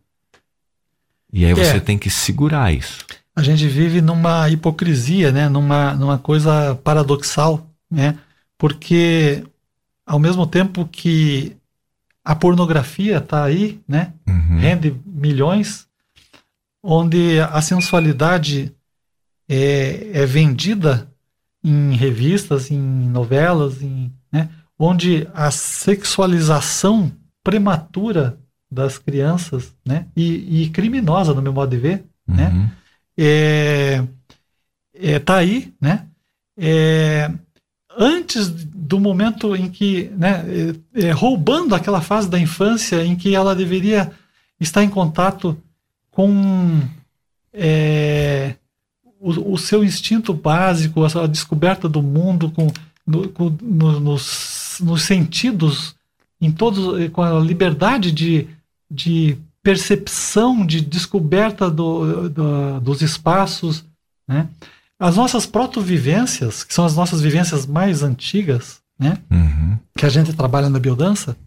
E 1.32 1.46
aí 1.46 1.52
é. 1.52 1.56
você 1.56 1.80
tem 1.80 1.98
que 1.98 2.10
segurar 2.10 2.74
isso. 2.74 3.06
A 3.36 3.44
gente 3.44 3.68
vive 3.68 4.02
numa 4.02 4.50
hipocrisia, 4.50 5.32
né? 5.32 5.48
Numa, 5.48 5.94
numa 5.94 6.18
coisa 6.18 6.76
paradoxal, 6.84 7.66
né? 7.90 8.18
Porque 8.58 9.44
ao 10.06 10.20
mesmo 10.20 10.46
tempo 10.48 10.86
que 10.92 11.56
a 12.26 12.36
pornografia 12.36 13.18
está 13.18 13.44
aí, 13.44 13.80
né? 13.88 14.14
Uhum. 14.28 14.58
Rende 14.58 15.00
milhões, 15.06 15.88
onde 16.84 17.40
a 17.40 17.62
sensualidade 17.62 18.74
é, 19.48 20.10
é 20.12 20.26
vendida 20.26 21.09
em 21.64 21.94
revistas, 21.96 22.72
em 22.72 22.80
novelas, 22.80 23.82
em, 23.82 24.12
né, 24.32 24.50
onde 24.78 25.28
a 25.34 25.52
sexualização 25.52 27.12
prematura 27.44 28.38
das 28.72 28.98
crianças, 28.98 29.74
né, 29.86 30.06
e, 30.16 30.64
e 30.64 30.70
criminosa 30.70 31.34
no 31.34 31.42
meu 31.42 31.54
modo 31.54 31.70
de 31.70 31.78
ver, 31.78 32.04
né, 32.28 32.50
uhum. 32.50 32.60
né, 32.60 32.72
é, 33.18 34.04
é, 34.94 35.20
tá 35.20 35.38
aí, 35.38 35.74
né, 35.82 36.06
é, 36.58 37.32
antes 37.98 38.50
do 38.50 39.00
momento 39.00 39.56
em 39.56 39.70
que, 39.70 40.10
né, 40.16 40.46
é, 40.96 41.08
é, 41.08 41.12
roubando 41.12 41.76
aquela 41.76 42.02
fase 42.02 42.30
da 42.30 42.40
infância 42.40 43.04
em 43.04 43.16
que 43.16 43.36
ela 43.36 43.56
deveria 43.56 44.12
está 44.60 44.84
em 44.84 44.90
contato 44.90 45.58
com 46.12 46.82
é, 47.54 48.29
o, 49.38 49.54
o, 49.54 49.58
seu 49.58 49.84
instinto 49.84 50.34
básico, 50.34 51.04
a 51.04 51.10
sua 51.10 51.28
descoberta 51.28 51.88
do 51.88 52.02
mundo, 52.02 52.52
com, 52.52 52.68
no, 53.06 53.30
com 53.30 53.56
no, 53.62 54.00
nos, 54.00 54.78
nos 54.82 55.04
sentidos, 55.04 55.96
em 56.42 56.52
todos, 56.52 57.10
com 57.12 57.22
a 57.22 57.40
liberdade 57.40 58.12
de, 58.12 58.48
de 58.90 59.38
percepção, 59.62 60.66
de 60.66 60.82
descoberta 60.82 61.70
do, 61.70 62.30
do, 62.30 62.80
dos 62.80 63.02
espaços. 63.02 63.84
Né? 64.28 64.48
As 65.00 65.16
nossas 65.16 65.46
protovivências, 65.46 66.64
que 66.64 66.74
são 66.74 66.86
as 66.86 66.96
nossas 66.96 67.22
vivências 67.22 67.66
mais 67.66 68.04
antigas, 68.04 68.80
né? 68.98 69.18
Uhum. 69.32 69.78
que 69.98 70.06
a 70.06 70.10
gente 70.10 70.34
trabalha 70.34 70.70
na 70.70 70.78
biodança, 70.78 71.38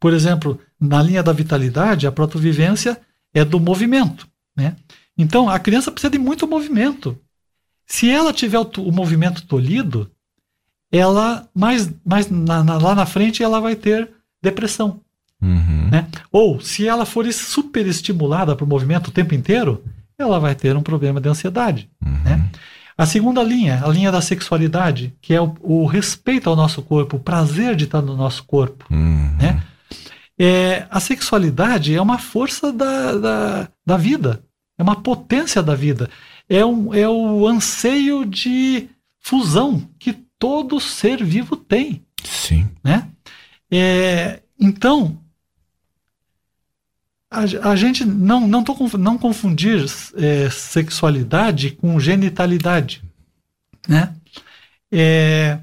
por 0.00 0.12
exemplo, 0.12 0.58
na 0.80 1.02
linha 1.02 1.22
da 1.22 1.32
vitalidade, 1.32 2.06
a 2.06 2.12
protovivência 2.12 3.00
é 3.34 3.44
do 3.44 3.60
movimento. 3.60 4.26
Né? 4.56 4.76
Então, 5.18 5.50
a 5.50 5.58
criança 5.58 5.90
precisa 5.90 6.12
de 6.12 6.18
muito 6.18 6.46
movimento. 6.46 7.18
Se 7.84 8.08
ela 8.08 8.32
tiver 8.32 8.58
o, 8.58 8.70
o 8.78 8.92
movimento 8.92 9.42
tolhido, 9.42 10.08
ela 10.92 11.48
mais, 11.54 11.92
mais 12.06 12.30
na, 12.30 12.62
na, 12.62 12.78
lá 12.78 12.94
na 12.94 13.04
frente 13.04 13.42
ela 13.42 13.60
vai 13.60 13.74
ter 13.74 14.08
depressão. 14.40 15.00
Uhum. 15.42 15.88
Né? 15.90 16.06
Ou 16.30 16.60
se 16.60 16.86
ela 16.86 17.04
for 17.04 17.30
super 17.32 17.86
estimulada 17.86 18.54
para 18.54 18.64
o 18.64 18.68
movimento 18.68 19.08
o 19.08 19.12
tempo 19.12 19.34
inteiro, 19.34 19.84
ela 20.18 20.38
vai 20.38 20.54
ter 20.54 20.76
um 20.76 20.82
problema 20.82 21.20
de 21.20 21.28
ansiedade. 21.28 21.90
Uhum. 22.04 22.22
Né? 22.24 22.50
A 22.96 23.06
segunda 23.06 23.42
linha, 23.42 23.80
a 23.84 23.88
linha 23.88 24.10
da 24.10 24.20
sexualidade, 24.20 25.14
que 25.20 25.32
é 25.32 25.40
o, 25.40 25.54
o, 25.60 25.86
respeito 25.86 26.50
ao 26.50 26.56
nosso 26.56 26.82
corpo, 26.82 27.16
o 27.16 27.20
prazer 27.20 27.76
de 27.76 27.84
estar 27.84 28.02
no 28.02 28.16
nosso 28.16 28.42
corpo. 28.44 28.84
Uhum. 28.90 29.36
Né? 29.40 29.62
É, 30.36 30.86
a 30.90 30.98
sexualidade 30.98 31.94
é 31.94 32.02
uma 32.02 32.18
força 32.18 32.72
da, 32.72 33.14
da, 33.14 33.68
da 33.86 33.96
vida, 33.96 34.42
é 34.78 34.82
uma 34.82 35.02
potência 35.02 35.62
da 35.62 35.74
vida, 35.74 36.08
é, 36.48 36.64
um, 36.64 36.94
é 36.94 37.08
o 37.08 37.46
anseio 37.46 38.24
de 38.24 38.88
fusão 39.20 39.86
que 39.98 40.12
todo 40.38 40.80
ser 40.80 41.22
vivo 41.22 41.56
tem. 41.56 42.02
Sim. 42.24 42.68
Né? 42.82 43.08
É, 43.70 44.40
então, 44.58 45.18
a, 47.30 47.40
a, 47.70 47.76
gente 47.76 48.04
não, 48.04 48.46
não, 48.46 48.64
tô, 48.64 48.74
não 48.96 49.18
confundir 49.18 49.84
é, 50.16 50.48
sexualidade 50.48 51.72
com 51.72 52.00
genitalidade. 52.00 53.02
Né? 53.86 54.14
É, 54.90 55.58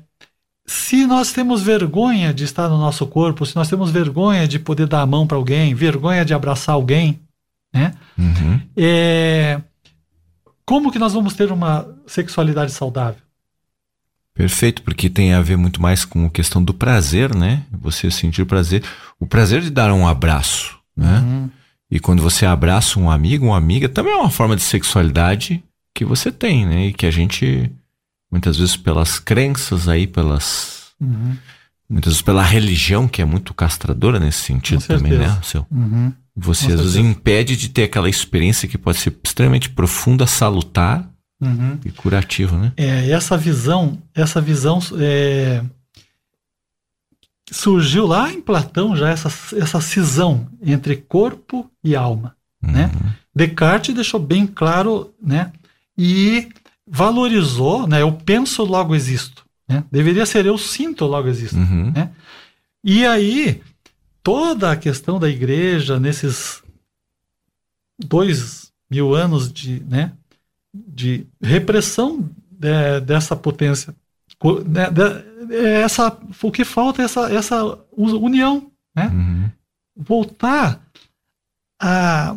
se 0.65 1.05
nós 1.05 1.31
temos 1.31 1.61
vergonha 1.61 2.33
de 2.33 2.43
estar 2.43 2.69
no 2.69 2.77
nosso 2.77 3.05
corpo, 3.07 3.45
se 3.45 3.55
nós 3.55 3.69
temos 3.69 3.89
vergonha 3.89 4.47
de 4.47 4.59
poder 4.59 4.87
dar 4.87 5.01
a 5.01 5.05
mão 5.05 5.25
para 5.25 5.37
alguém, 5.37 5.73
vergonha 5.73 6.25
de 6.25 6.33
abraçar 6.33 6.75
alguém, 6.75 7.19
né? 7.75 7.93
Uhum. 8.17 8.61
É, 8.75 9.61
como 10.65 10.91
que 10.91 10.99
nós 10.99 11.13
vamos 11.13 11.33
ter 11.33 11.51
uma 11.51 11.87
sexualidade 12.07 12.71
saudável? 12.71 13.21
Perfeito, 14.33 14.81
porque 14.81 15.09
tem 15.09 15.33
a 15.33 15.41
ver 15.41 15.55
muito 15.55 15.81
mais 15.81 16.03
com 16.03 16.25
a 16.25 16.29
questão 16.29 16.61
do 16.63 16.73
prazer, 16.73 17.33
né? 17.33 17.63
Você 17.71 18.11
sentir 18.11 18.45
prazer, 18.45 18.83
o 19.19 19.25
prazer 19.25 19.61
de 19.61 19.69
dar 19.69 19.93
um 19.93 20.07
abraço, 20.07 20.77
né? 20.95 21.19
Uhum. 21.19 21.49
E 21.89 21.99
quando 21.99 22.21
você 22.21 22.45
abraça 22.45 22.99
um 22.99 23.09
amigo, 23.09 23.45
uma 23.45 23.57
amiga, 23.57 23.87
também 23.87 24.11
é 24.11 24.17
uma 24.17 24.29
forma 24.29 24.55
de 24.55 24.63
sexualidade 24.63 25.63
que 25.93 26.03
você 26.03 26.31
tem, 26.31 26.65
né? 26.65 26.87
E 26.87 26.93
que 26.93 27.05
a 27.05 27.11
gente 27.11 27.71
muitas 28.29 28.57
vezes 28.57 28.75
pelas 28.75 29.19
crenças 29.19 29.87
aí, 29.87 30.05
pelas. 30.05 30.93
Uhum. 30.99 31.37
Muitas 31.87 32.13
vezes 32.13 32.21
pela 32.21 32.43
religião, 32.43 33.07
que 33.07 33.21
é 33.21 33.25
muito 33.25 33.53
castradora 33.53 34.19
nesse 34.19 34.41
sentido 34.41 34.83
também, 34.85 35.13
né? 35.13 35.39
Seu, 35.43 35.65
uhum. 35.71 36.11
Você 36.35 36.73
às 36.73 36.81
vezes 36.81 36.95
impede 36.97 37.55
de 37.55 37.69
ter 37.69 37.83
aquela 37.83 38.09
experiência 38.09 38.67
que 38.67 38.77
pode 38.77 38.97
ser 38.97 39.15
extremamente 39.23 39.69
profunda, 39.69 40.27
salutar 40.27 41.09
uhum. 41.41 41.79
e 41.85 41.91
curativa, 41.91 42.57
né? 42.57 42.73
É, 42.75 43.09
essa 43.09 43.37
visão, 43.37 43.97
essa 44.13 44.41
visão 44.41 44.79
é, 44.99 45.63
surgiu 47.49 48.05
lá 48.05 48.31
em 48.33 48.41
Platão 48.41 48.95
já 48.97 49.09
essa, 49.09 49.31
essa 49.55 49.79
cisão 49.79 50.47
entre 50.61 50.97
corpo 50.97 51.71
e 51.81 51.95
alma, 51.95 52.35
né? 52.61 52.91
uhum. 52.93 52.99
né? 53.05 53.15
Descartes 53.33 53.93
deixou 53.93 54.19
bem 54.19 54.47
claro, 54.47 55.13
né? 55.21 55.51
E 55.97 56.47
valorizou, 56.87 57.85
né? 57.85 58.01
Eu 58.01 58.11
penso, 58.11 58.63
logo 58.63 58.95
existo. 58.95 59.45
Né? 59.67 59.83
Deveria 59.91 60.25
ser 60.25 60.45
eu 60.45 60.57
sinto, 60.57 61.05
logo 61.05 61.27
existo. 61.27 61.57
Uhum. 61.57 61.91
Né? 61.91 62.11
E 62.83 63.05
aí, 63.05 63.61
toda 64.25 64.71
a 64.71 64.75
questão 64.75 65.19
da 65.19 65.29
igreja 65.29 65.99
nesses 65.99 66.63
dois 67.99 68.73
mil 68.89 69.13
anos 69.13 69.53
de, 69.53 69.81
né, 69.81 70.13
de 70.73 71.27
repressão 71.39 72.27
de, 72.49 73.01
dessa 73.01 73.35
potência, 73.35 73.95
né, 74.65 74.89
de, 74.89 75.55
essa, 75.55 76.17
o 76.41 76.51
que 76.51 76.65
falta 76.65 77.03
é 77.03 77.05
essa, 77.05 77.31
essa 77.31 77.79
união, 77.95 78.71
né? 78.95 79.11
Uhum. 79.13 79.51
Voltar 79.95 80.81
a 81.79 82.35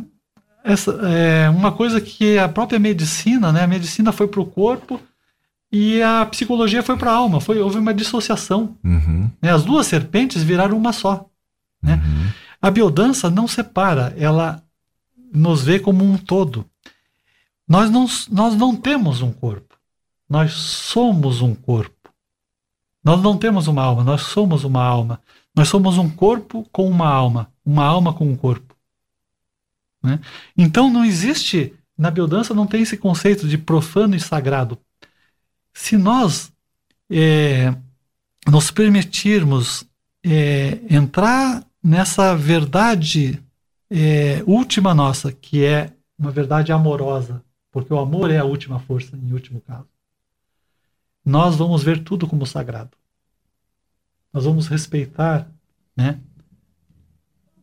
essa 0.62 0.92
é 0.92 1.48
uma 1.48 1.72
coisa 1.72 2.02
que 2.02 2.36
a 2.36 2.50
própria 2.50 2.78
medicina, 2.78 3.50
né? 3.50 3.62
A 3.62 3.66
medicina 3.66 4.12
foi 4.12 4.28
para 4.28 4.40
o 4.42 4.46
corpo 4.46 5.00
e 5.72 6.02
a 6.02 6.26
psicologia 6.26 6.82
foi 6.82 6.98
para 6.98 7.10
a 7.10 7.14
alma. 7.14 7.40
Foi 7.40 7.58
houve 7.60 7.78
uma 7.78 7.94
dissociação. 7.94 8.76
Uhum. 8.84 9.30
Né? 9.40 9.50
As 9.50 9.64
duas 9.64 9.86
serpentes 9.86 10.42
viraram 10.42 10.76
uma 10.76 10.92
só. 10.92 11.26
Né? 11.82 11.94
Uhum. 11.94 12.32
A 12.60 12.70
biodança 12.70 13.30
não 13.30 13.46
separa, 13.46 14.14
ela 14.18 14.62
nos 15.32 15.62
vê 15.62 15.78
como 15.78 16.04
um 16.04 16.16
todo. 16.16 16.68
Nós 17.66 17.90
não, 17.90 18.06
nós 18.30 18.54
não 18.54 18.74
temos 18.74 19.20
um 19.20 19.32
corpo. 19.32 19.76
Nós 20.28 20.52
somos 20.52 21.40
um 21.40 21.54
corpo. 21.54 21.94
Nós 23.02 23.22
não 23.22 23.38
temos 23.38 23.68
uma 23.68 23.82
alma, 23.82 24.04
nós 24.04 24.22
somos 24.22 24.64
uma 24.64 24.82
alma. 24.82 25.20
Nós 25.54 25.68
somos 25.68 25.98
um 25.98 26.10
corpo 26.10 26.66
com 26.70 26.88
uma 26.88 27.08
alma, 27.08 27.52
uma 27.64 27.84
alma 27.84 28.12
com 28.12 28.28
um 28.28 28.36
corpo. 28.36 28.76
Né? 30.02 30.20
Então 30.56 30.90
não 30.90 31.04
existe, 31.04 31.74
na 31.96 32.10
biodança 32.10 32.54
não 32.54 32.66
tem 32.66 32.82
esse 32.82 32.96
conceito 32.96 33.48
de 33.48 33.58
profano 33.58 34.14
e 34.14 34.20
sagrado. 34.20 34.78
Se 35.72 35.96
nós 35.96 36.52
é, 37.10 37.74
nos 38.46 38.70
permitirmos 38.70 39.84
é, 40.24 40.78
entrar 40.90 41.64
nessa 41.88 42.36
verdade 42.36 43.42
é, 43.90 44.42
última 44.46 44.94
nossa, 44.94 45.32
que 45.32 45.64
é 45.64 45.90
uma 46.18 46.30
verdade 46.30 46.70
amorosa, 46.70 47.42
porque 47.72 47.92
o 47.92 47.98
amor 47.98 48.30
é 48.30 48.36
a 48.36 48.44
última 48.44 48.78
força, 48.78 49.16
em 49.16 49.32
último 49.32 49.58
caso, 49.62 49.86
nós 51.24 51.56
vamos 51.56 51.82
ver 51.82 52.04
tudo 52.04 52.26
como 52.26 52.44
sagrado. 52.44 52.90
Nós 54.30 54.44
vamos 54.44 54.66
respeitar 54.68 55.48
né, 55.96 56.18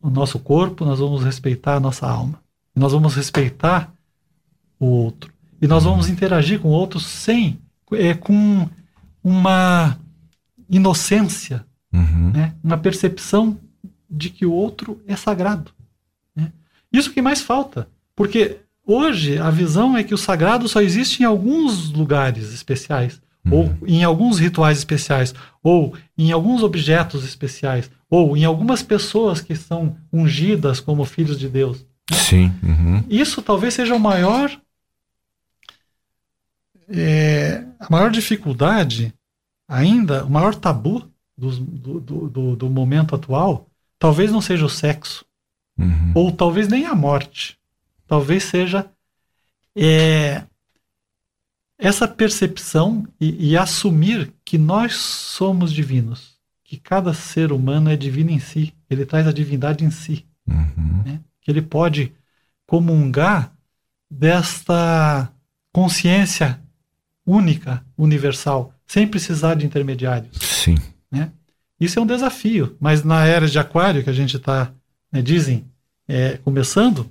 o 0.02 0.10
nosso 0.10 0.40
corpo, 0.40 0.84
nós 0.84 0.98
vamos 0.98 1.22
respeitar 1.22 1.76
a 1.76 1.80
nossa 1.80 2.08
alma. 2.08 2.40
Nós 2.74 2.92
vamos 2.92 3.14
respeitar 3.14 3.92
o 4.78 4.86
outro. 4.86 5.32
E 5.62 5.68
nós 5.68 5.84
vamos 5.84 6.08
interagir 6.08 6.60
com 6.60 6.68
o 6.68 6.72
outro 6.72 6.98
sem, 6.98 7.60
é, 7.92 8.12
com 8.12 8.68
uma 9.22 9.96
inocência, 10.68 11.64
uhum. 11.92 12.32
né? 12.32 12.54
uma 12.62 12.76
percepção 12.76 13.58
de 14.08 14.30
que 14.30 14.46
o 14.46 14.52
outro 14.52 15.02
é 15.06 15.16
sagrado. 15.16 15.70
Né? 16.34 16.52
Isso 16.92 17.12
que 17.12 17.22
mais 17.22 17.40
falta. 17.40 17.88
Porque 18.14 18.58
hoje 18.86 19.38
a 19.38 19.50
visão 19.50 19.96
é 19.96 20.04
que 20.04 20.14
o 20.14 20.18
sagrado 20.18 20.68
só 20.68 20.80
existe 20.80 21.22
em 21.22 21.26
alguns 21.26 21.90
lugares 21.90 22.52
especiais, 22.52 23.20
uhum. 23.44 23.52
ou 23.52 23.76
em 23.86 24.04
alguns 24.04 24.38
rituais 24.38 24.78
especiais, 24.78 25.34
ou 25.62 25.96
em 26.16 26.32
alguns 26.32 26.62
objetos 26.62 27.24
especiais, 27.24 27.90
ou 28.08 28.36
em 28.36 28.44
algumas 28.44 28.82
pessoas 28.82 29.40
que 29.40 29.56
são 29.56 29.96
ungidas 30.12 30.80
como 30.80 31.04
filhos 31.04 31.38
de 31.38 31.48
Deus. 31.48 31.84
Né? 32.10 32.16
Sim. 32.16 32.52
Uhum. 32.62 33.04
Isso 33.08 33.42
talvez 33.42 33.74
seja 33.74 33.94
o 33.94 34.00
maior. 34.00 34.50
É, 36.88 37.64
a 37.80 37.90
maior 37.90 38.12
dificuldade, 38.12 39.12
ainda, 39.68 40.24
o 40.24 40.30
maior 40.30 40.54
tabu 40.54 41.10
do, 41.36 41.50
do, 41.50 42.28
do, 42.28 42.56
do 42.56 42.70
momento 42.70 43.14
atual, 43.14 43.68
talvez 43.98 44.30
não 44.30 44.40
seja 44.40 44.64
o 44.64 44.70
sexo, 44.70 45.24
uhum. 45.78 46.12
ou 46.14 46.32
talvez 46.32 46.68
nem 46.68 46.86
a 46.86 46.94
morte. 46.94 47.58
Talvez 48.06 48.44
seja 48.44 48.88
é, 49.76 50.44
essa 51.78 52.06
percepção 52.06 53.06
e, 53.20 53.50
e 53.50 53.56
assumir 53.56 54.32
que 54.44 54.56
nós 54.58 54.96
somos 54.96 55.72
divinos 55.72 56.36
que 56.66 56.76
cada 56.76 57.14
ser 57.14 57.52
humano 57.52 57.90
é 57.90 57.96
divino 57.96 58.30
em 58.30 58.40
si, 58.40 58.74
ele 58.90 59.06
traz 59.06 59.26
a 59.26 59.32
divindade 59.32 59.84
em 59.84 59.90
si. 59.90 60.26
Uhum. 60.46 61.02
Né? 61.04 61.20
Que 61.40 61.50
ele 61.50 61.62
pode 61.62 62.12
comungar 62.66 63.52
desta 64.10 65.30
consciência 65.72 66.60
única, 67.24 67.84
universal, 67.96 68.74
sem 68.84 69.06
precisar 69.06 69.54
de 69.54 69.64
intermediários. 69.64 70.36
Sim. 70.40 70.76
Né? 71.10 71.30
Isso 71.78 71.98
é 71.98 72.02
um 72.02 72.06
desafio, 72.06 72.76
mas 72.80 73.04
na 73.04 73.24
era 73.24 73.46
de 73.46 73.58
Aquário 73.58 74.02
que 74.02 74.10
a 74.10 74.12
gente 74.12 74.36
está, 74.36 74.72
né, 75.12 75.20
dizem 75.20 75.66
é, 76.08 76.38
começando, 76.38 77.10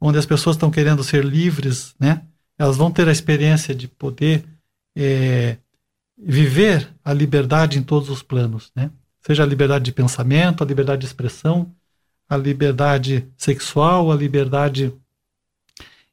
onde 0.00 0.18
as 0.18 0.26
pessoas 0.26 0.56
estão 0.56 0.70
querendo 0.70 1.04
ser 1.04 1.24
livres, 1.24 1.94
né? 1.98 2.22
Elas 2.58 2.76
vão 2.76 2.90
ter 2.90 3.08
a 3.08 3.12
experiência 3.12 3.74
de 3.74 3.88
poder 3.88 4.44
é, 4.96 5.56
viver 6.16 6.88
a 7.04 7.12
liberdade 7.12 7.78
em 7.78 7.82
todos 7.82 8.08
os 8.10 8.22
planos, 8.22 8.70
né? 8.74 8.90
Seja 9.20 9.42
a 9.42 9.46
liberdade 9.46 9.84
de 9.84 9.92
pensamento, 9.92 10.62
a 10.62 10.66
liberdade 10.66 11.00
de 11.00 11.06
expressão, 11.06 11.72
a 12.28 12.36
liberdade 12.36 13.26
sexual, 13.36 14.12
a 14.12 14.16
liberdade 14.16 14.92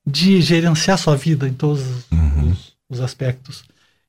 de 0.06 0.42
gerenciar 0.42 0.98
sua 0.98 1.16
vida 1.16 1.48
em 1.48 1.54
todos 1.54 1.82
uhum. 2.12 2.52
os, 2.52 2.76
os 2.90 3.02
aspectos. 3.02 3.64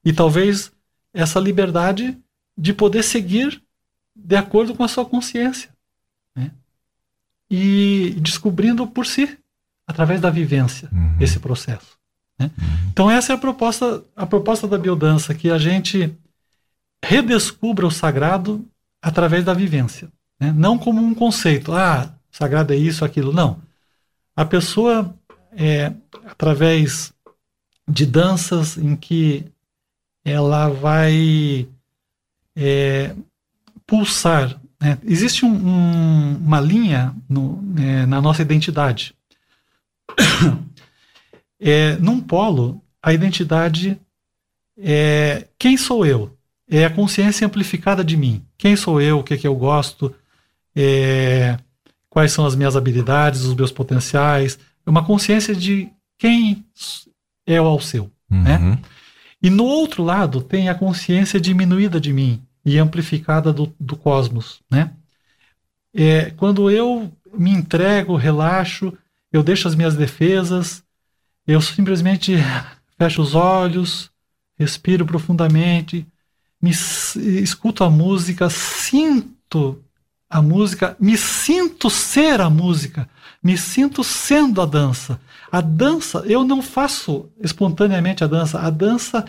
E 0.04 0.12
talvez 0.12 0.72
essa 1.12 1.38
liberdade 1.38 2.16
de 2.56 2.72
poder 2.72 3.02
seguir 3.02 3.62
de 4.14 4.36
acordo 4.36 4.74
com 4.74 4.84
a 4.84 4.88
sua 4.88 5.04
consciência. 5.04 5.70
Né? 6.34 6.50
E 7.50 8.14
descobrindo 8.18 8.86
por 8.86 9.06
si, 9.06 9.38
através 9.86 10.20
da 10.20 10.30
vivência, 10.30 10.88
uhum. 10.92 11.16
esse 11.20 11.38
processo. 11.38 11.98
Né? 12.38 12.50
Uhum. 12.58 12.90
Então 12.92 13.10
essa 13.10 13.32
é 13.32 13.36
a 13.36 13.38
proposta, 13.38 14.04
a 14.14 14.26
proposta 14.26 14.68
da 14.68 14.78
biodança, 14.78 15.34
que 15.34 15.50
a 15.50 15.58
gente 15.58 16.14
redescubra 17.04 17.86
o 17.86 17.90
sagrado 17.90 18.64
através 19.00 19.44
da 19.44 19.54
vivência. 19.54 20.08
Né? 20.38 20.52
Não 20.52 20.78
como 20.78 21.02
um 21.02 21.14
conceito, 21.14 21.72
ah, 21.72 22.14
sagrado 22.30 22.72
é 22.72 22.76
isso, 22.76 23.04
aquilo. 23.04 23.32
Não. 23.32 23.60
A 24.36 24.44
pessoa, 24.44 25.14
é, 25.52 25.92
através 26.24 27.12
de 27.86 28.06
danças 28.06 28.78
em 28.78 28.96
que 28.96 29.44
ela 30.24 30.68
vai 30.68 31.68
é, 32.56 33.14
pulsar. 33.86 34.60
Né? 34.80 34.98
Existe 35.04 35.44
um, 35.44 35.54
um, 35.54 36.36
uma 36.36 36.60
linha 36.60 37.14
no, 37.28 37.62
é, 37.78 38.06
na 38.06 38.20
nossa 38.20 38.42
identidade. 38.42 39.14
É, 41.64 41.94
num 41.98 42.20
polo, 42.20 42.82
a 43.00 43.12
identidade 43.12 43.96
é 44.76 45.46
quem 45.56 45.76
sou 45.76 46.04
eu? 46.04 46.36
É 46.68 46.84
a 46.84 46.90
consciência 46.90 47.46
amplificada 47.46 48.02
de 48.02 48.16
mim. 48.16 48.44
Quem 48.58 48.74
sou 48.74 49.00
eu? 49.00 49.20
O 49.20 49.22
que, 49.22 49.34
é 49.34 49.36
que 49.36 49.46
eu 49.46 49.54
gosto? 49.54 50.12
É, 50.74 51.56
quais 52.10 52.32
são 52.32 52.44
as 52.44 52.56
minhas 52.56 52.74
habilidades, 52.74 53.42
os 53.42 53.54
meus 53.54 53.70
potenciais? 53.70 54.58
É 54.84 54.90
uma 54.90 55.04
consciência 55.04 55.54
de 55.54 55.88
quem 56.18 56.64
é 57.46 57.60
o 57.60 57.78
seu. 57.78 58.10
Né? 58.28 58.56
Uhum. 58.56 58.70
Né? 58.70 58.78
E 59.42 59.50
no 59.50 59.64
outro 59.64 60.02
lado 60.02 60.40
tem 60.40 60.68
a 60.68 60.74
consciência 60.74 61.40
diminuída 61.40 62.00
de 62.00 62.12
mim 62.12 62.42
e 62.64 62.78
amplificada 62.78 63.52
do, 63.52 63.74
do 63.78 63.96
cosmos, 63.96 64.60
né? 64.70 64.92
É, 65.94 66.30
quando 66.30 66.70
eu 66.70 67.12
me 67.36 67.50
entrego, 67.50 68.14
relaxo, 68.16 68.96
eu 69.32 69.42
deixo 69.42 69.66
as 69.66 69.74
minhas 69.74 69.96
defesas, 69.96 70.82
eu 71.46 71.60
simplesmente 71.60 72.36
fecho 72.96 73.20
os 73.20 73.34
olhos, 73.34 74.10
respiro 74.56 75.04
profundamente, 75.04 76.06
me 76.60 76.70
escuto 76.70 77.82
a 77.82 77.90
música, 77.90 78.48
sinto 78.48 79.82
a 80.30 80.40
música, 80.40 80.96
me 81.00 81.18
sinto 81.18 81.90
ser 81.90 82.40
a 82.40 82.48
música, 82.48 83.08
me 83.42 83.58
sinto 83.58 84.04
sendo 84.04 84.60
a 84.60 84.66
dança. 84.66 85.20
A 85.50 85.60
dança, 85.60 86.22
eu 86.26 86.44
não 86.44 86.62
faço 86.62 87.28
espontaneamente 87.40 88.22
a 88.22 88.26
dança, 88.26 88.60
a 88.60 88.70
dança 88.70 89.24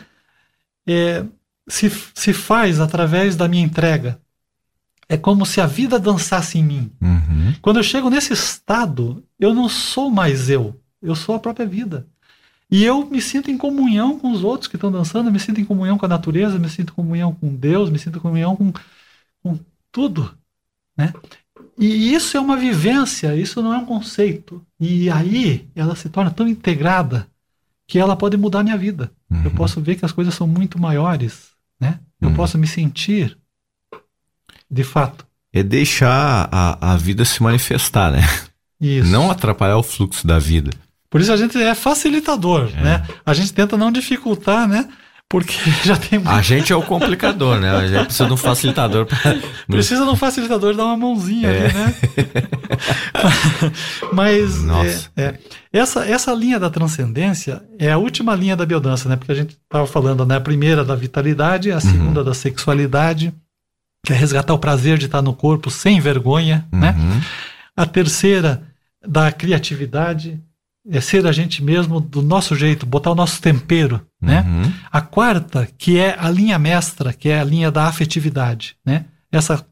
é, 0.87 1.25
se, 1.67 1.89
se 2.13 2.33
faz 2.33 2.79
através 2.79 3.35
da 3.35 3.47
minha 3.47 3.65
entrega. 3.65 4.19
É 5.09 5.17
como 5.17 5.45
se 5.45 5.59
a 5.59 5.65
vida 5.65 5.99
dançasse 5.99 6.57
em 6.57 6.63
mim. 6.63 6.91
Uhum. 7.01 7.53
Quando 7.61 7.77
eu 7.77 7.83
chego 7.83 8.09
nesse 8.09 8.33
estado, 8.33 9.23
eu 9.39 9.53
não 9.53 9.67
sou 9.67 10.09
mais 10.09 10.49
eu, 10.49 10.79
eu 11.01 11.15
sou 11.15 11.35
a 11.35 11.39
própria 11.39 11.65
vida. 11.65 12.07
E 12.71 12.83
eu 12.83 13.05
me 13.05 13.21
sinto 13.21 13.51
em 13.51 13.57
comunhão 13.57 14.17
com 14.17 14.31
os 14.31 14.43
outros 14.43 14.67
que 14.67 14.75
estão 14.75 14.91
dançando, 14.91 15.31
me 15.31 15.39
sinto 15.39 15.61
em 15.61 15.65
comunhão 15.65 15.97
com 15.97 16.05
a 16.05 16.09
natureza, 16.09 16.57
me 16.57 16.69
sinto 16.69 16.91
em 16.91 16.95
comunhão 16.95 17.33
com 17.33 17.53
Deus, 17.53 17.89
me 17.89 17.99
sinto 17.99 18.17
em 18.17 18.21
comunhão 18.21 18.55
com, 18.55 18.73
com 19.43 19.59
tudo. 19.91 20.35
Né? 20.97 21.13
E 21.77 22.13
isso 22.13 22.37
é 22.37 22.39
uma 22.39 22.55
vivência, 22.55 23.35
isso 23.35 23.61
não 23.61 23.73
é 23.73 23.77
um 23.77 23.85
conceito. 23.85 24.61
E 24.79 25.09
aí 25.09 25.67
ela 25.75 25.95
se 25.95 26.09
torna 26.09 26.29
tão 26.31 26.47
integrada 26.47 27.27
que 27.87 27.99
ela 27.99 28.15
pode 28.15 28.37
mudar 28.37 28.59
a 28.59 28.63
minha 28.63 28.77
vida. 28.77 29.11
Uhum. 29.29 29.43
Eu 29.45 29.51
posso 29.51 29.81
ver 29.81 29.95
que 29.95 30.05
as 30.05 30.11
coisas 30.11 30.33
são 30.33 30.47
muito 30.47 30.79
maiores, 30.79 31.49
né? 31.79 31.99
Eu 32.21 32.29
uhum. 32.29 32.35
posso 32.35 32.57
me 32.57 32.67
sentir, 32.67 33.37
de 34.69 34.83
fato. 34.83 35.25
É 35.51 35.61
deixar 35.61 36.49
a, 36.51 36.93
a 36.93 36.97
vida 36.97 37.25
se 37.25 37.41
manifestar, 37.41 38.11
né? 38.11 38.21
Isso. 38.79 39.09
Não 39.09 39.31
atrapalhar 39.31 39.77
o 39.77 39.83
fluxo 39.83 40.25
da 40.25 40.39
vida. 40.39 40.71
Por 41.09 41.21
isso 41.21 41.31
a 41.31 41.37
gente 41.37 41.57
é 41.57 41.75
facilitador, 41.75 42.71
é. 42.75 42.81
né? 42.81 43.07
A 43.25 43.33
gente 43.33 43.53
tenta 43.53 43.77
não 43.77 43.91
dificultar, 43.91 44.67
né? 44.67 44.89
Porque 45.33 45.55
já 45.83 45.97
tem 45.97 46.19
muito... 46.19 46.29
A 46.29 46.43
gente 46.43 46.71
é 46.71 46.75
o 46.75 46.83
complicador, 46.83 47.59
né? 47.59 47.71
A 47.71 47.87
gente 47.87 48.05
precisa 48.05 48.27
de 48.27 48.33
um 48.33 48.37
facilitador. 48.37 49.07
Pra... 49.07 49.17
Precisa 49.67 50.05
de 50.05 50.11
um 50.11 50.15
facilitador 50.15 50.75
dar 50.75 50.85
uma 50.85 50.95
mãozinha 50.95 51.49
é. 51.49 51.65
ali, 51.65 51.73
né? 51.73 51.95
Mas 54.13 54.63
é, 55.17 55.23
é, 55.23 55.39
essa, 55.73 56.05
essa 56.05 56.31
linha 56.35 56.59
da 56.59 56.69
transcendência 56.69 57.63
é 57.79 57.91
a 57.91 57.97
última 57.97 58.35
linha 58.35 58.55
da 58.55 58.63
biodança, 58.63 59.09
né? 59.09 59.15
Porque 59.15 59.31
a 59.31 59.35
gente 59.35 59.57
estava 59.59 59.87
falando, 59.87 60.23
né? 60.23 60.35
A 60.35 60.39
primeira 60.41 60.85
da 60.85 60.93
vitalidade, 60.93 61.71
a 61.71 61.79
segunda 61.79 62.19
uhum. 62.19 62.25
da 62.25 62.35
sexualidade, 62.35 63.33
que 64.05 64.13
é 64.13 64.15
resgatar 64.15 64.53
o 64.53 64.59
prazer 64.59 64.99
de 64.99 65.07
estar 65.07 65.23
no 65.23 65.33
corpo 65.33 65.71
sem 65.71 65.99
vergonha, 65.99 66.63
né? 66.71 66.91
uhum. 66.95 67.09
né? 67.09 67.21
A 67.75 67.87
terceira 67.87 68.61
da 69.03 69.31
criatividade, 69.31 70.39
é 70.89 70.99
ser 70.99 71.25
a 71.25 71.31
gente 71.31 71.63
mesmo 71.63 71.99
do 71.99 72.21
nosso 72.21 72.55
jeito, 72.55 72.85
botar 72.85 73.11
o 73.11 73.15
nosso 73.15 73.41
tempero, 73.41 74.01
né? 74.21 74.41
Uhum. 74.41 74.73
A 74.91 75.01
quarta, 75.01 75.67
que 75.77 75.97
é 75.97 76.15
a 76.19 76.29
linha 76.29 76.59
mestra, 76.59 77.13
que 77.13 77.29
é 77.29 77.39
a 77.39 77.43
linha 77.43 77.71
da 77.71 77.87
afetividade, 77.87 78.75
né? 78.85 79.05
Essa 79.31 79.65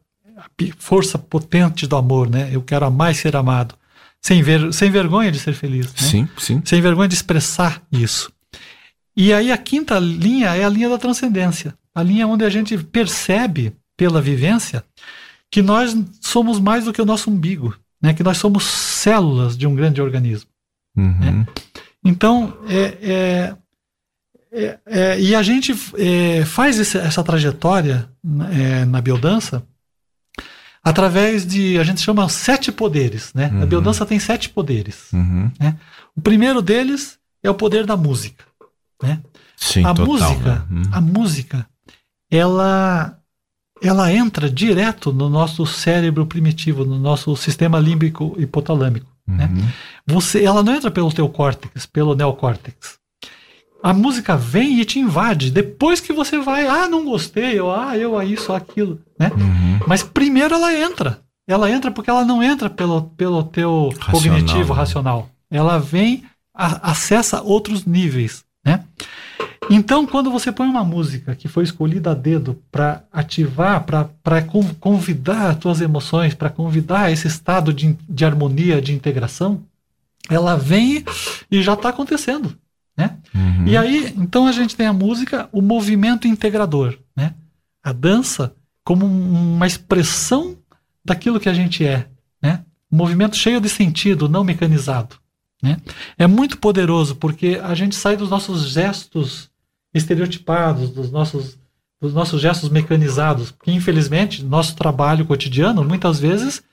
força 0.78 1.18
potente 1.18 1.86
do 1.86 1.96
amor, 1.96 2.30
né? 2.30 2.50
Eu 2.52 2.62
quero 2.62 2.86
amar 2.86 3.12
e 3.12 3.16
ser 3.16 3.36
amado, 3.36 3.76
sem, 4.22 4.42
ver, 4.42 4.74
sem 4.74 4.90
vergonha 4.90 5.32
de 5.32 5.40
ser 5.40 5.54
feliz, 5.54 5.88
né? 5.88 5.94
Sim, 5.96 6.30
sim. 6.38 6.62
Sem 6.64 6.82
vergonha 6.82 7.10
de 7.10 7.16
expressar 7.16 7.82
isso. 7.92 8.32
E 9.16 9.34
aí 9.34 9.52
a 9.52 9.58
quinta 9.58 10.00
linha 10.00 10.56
é 10.56 10.64
a 10.64 10.70
linha 10.70 10.90
da 10.90 10.98
transcendência, 10.98 11.74
a 11.94 12.02
linha 12.02 12.28
onde 12.28 12.46
a 12.46 12.50
gente 12.50 12.78
percebe 12.78 13.74
pela 13.98 14.22
vivência 14.22 14.84
que 15.52 15.62
nós 15.62 15.96
somos 16.22 16.60
mais 16.60 16.86
do 16.86 16.94
que 16.94 17.02
o 17.02 17.06
nosso 17.06 17.30
umbigo, 17.30 17.76
né? 18.02 18.14
Que 18.14 18.24
nós 18.24 18.38
somos 18.38 18.64
células 18.64 19.58
de 19.58 19.68
um 19.68 19.76
grande 19.76 20.02
organismo. 20.02 20.50
Uhum. 20.96 21.20
Né? 21.20 21.48
Então, 22.04 22.58
é, 22.68 22.98
é, 23.02 23.56
é, 24.52 24.80
é, 24.86 25.20
e 25.20 25.36
a 25.36 25.42
gente 25.42 25.74
é, 25.98 26.44
faz 26.46 26.80
esse, 26.80 26.98
essa 26.98 27.24
trajetória 27.24 28.10
né, 28.24 28.82
é, 28.82 28.86
na 28.86 29.00
biodança 29.02 29.64
através 30.84 31.46
de, 31.46 31.78
a 31.78 31.84
gente 31.84 32.02
chama 32.02 32.28
sete 32.28 32.72
poderes. 32.72 33.32
Né? 33.34 33.50
Uhum. 33.54 33.64
A 33.64 33.66
biodança 33.66 34.06
tem 34.06 34.20
sete 34.20 34.50
poderes. 34.50 35.12
Uhum. 35.14 35.52
Né? 35.60 35.78
O 36.16 36.22
primeiro 36.22 36.62
deles 36.62 37.20
é 37.44 37.50
o 37.50 37.56
poder 37.56 37.86
da 37.86 37.96
música. 37.96 38.44
Né? 39.02 39.22
Sim, 39.56 39.86
a 39.86 39.94
total, 39.94 40.06
música, 40.06 40.66
né? 40.70 40.84
a 40.92 41.02
música, 41.02 41.68
ela 42.30 43.18
ela 43.84 44.14
entra 44.14 44.48
direto 44.48 45.12
no 45.12 45.28
nosso 45.28 45.66
cérebro 45.66 46.26
primitivo, 46.28 46.86
no 46.86 47.00
nosso 47.00 47.36
sistema 47.36 47.80
límbico 47.80 48.36
hipotalâmico. 48.38 49.08
Né? 49.32 49.46
Uhum. 49.46 49.56
Né? 49.56 49.74
Você, 50.08 50.44
ela 50.44 50.64
não 50.64 50.74
entra 50.74 50.92
pelo 50.92 51.12
teu 51.12 51.28
córtex, 51.30 51.86
pelo 51.86 52.16
neocórtex. 52.16 53.00
A 53.84 53.94
música 53.94 54.38
vem 54.38 54.80
e 54.80 54.86
te 54.86 55.00
invade. 55.00 55.50
Depois 55.50 56.00
que 56.00 56.14
você 56.14 56.38
vai, 56.40 56.68
ah, 56.68 56.88
não 56.88 57.04
gostei, 57.04 57.60
ou 57.60 57.74
ah, 57.74 57.98
eu 57.98 58.18
aí 58.18 58.38
só 58.38 58.56
aquilo, 58.56 59.00
né? 59.18 59.32
Uhum. 59.36 59.80
Mas 59.88 60.04
primeiro 60.04 60.54
ela 60.54 60.74
entra. 60.74 61.20
Ela 61.48 61.70
entra 61.70 61.90
porque 61.90 62.10
ela 62.10 62.24
não 62.24 62.44
entra 62.44 62.70
pelo, 62.70 63.04
pelo 63.04 63.44
teu 63.44 63.90
racional, 64.00 64.12
cognitivo, 64.12 64.74
né? 64.74 64.80
racional. 64.80 65.30
Ela 65.50 65.80
vem, 65.80 66.24
a, 66.54 66.92
acessa 66.92 67.42
outros 67.42 67.86
níveis, 67.86 68.44
né? 68.64 68.84
Então, 69.70 70.08
quando 70.08 70.32
você 70.32 70.52
põe 70.52 70.68
uma 70.68 70.84
música 70.84 71.36
que 71.36 71.48
foi 71.48 71.64
escolhida 71.64 72.12
a 72.12 72.16
dedo 72.16 72.62
para 72.72 73.04
ativar, 73.12 73.86
para 73.86 74.42
convidar 74.80 75.52
as 75.52 75.58
tuas 75.58 75.82
emoções, 75.82 76.34
para 76.34 76.50
convidar 76.50 77.12
esse 77.12 77.28
estado 77.28 77.74
de, 77.74 77.96
de 78.10 78.26
harmonia, 78.26 78.82
de 78.82 78.92
integração, 78.92 79.64
ela 80.30 80.56
vem 80.58 81.04
e 81.50 81.62
já 81.62 81.74
está 81.74 81.90
acontecendo. 81.90 82.58
Né? 82.98 83.18
Uhum. 83.34 83.68
E 83.68 83.78
aí, 83.78 84.14
então 84.18 84.48
a 84.48 84.52
gente 84.52 84.76
tem 84.76 84.88
a 84.88 84.94
música, 84.94 85.48
o 85.52 85.62
movimento 85.62 86.28
integrador, 86.28 86.98
né? 87.16 87.34
A 87.84 87.92
dança 87.92 88.54
como 88.84 89.06
uma 89.06 89.66
expressão 89.66 90.58
daquilo 91.04 91.40
que 91.40 91.50
a 91.50 91.54
gente 91.54 91.86
é, 91.86 92.08
né? 92.42 92.64
Um 92.92 92.98
movimento 92.98 93.36
cheio 93.36 93.62
de 93.62 93.70
sentido, 93.70 94.28
não 94.28 94.44
mecanizado, 94.44 95.16
né? 95.64 95.78
É 96.18 96.28
muito 96.28 96.58
poderoso 96.58 97.16
porque 97.16 97.60
a 97.64 97.74
gente 97.74 97.96
sai 97.96 98.18
dos 98.18 98.30
nossos 98.30 98.70
gestos 98.70 99.51
estereotipados, 99.94 100.90
dos 100.90 101.12
nossos, 101.12 101.58
dos 102.00 102.14
nossos 102.14 102.42
gestos 102.42 102.70
mecanizados, 102.70 103.52
porque 103.52 103.72
infelizmente 103.72 104.44
nosso 104.44 104.76
trabalho 104.76 105.26
cotidiano 105.26 105.84
muitas 105.84 106.20
vezes 106.20 106.64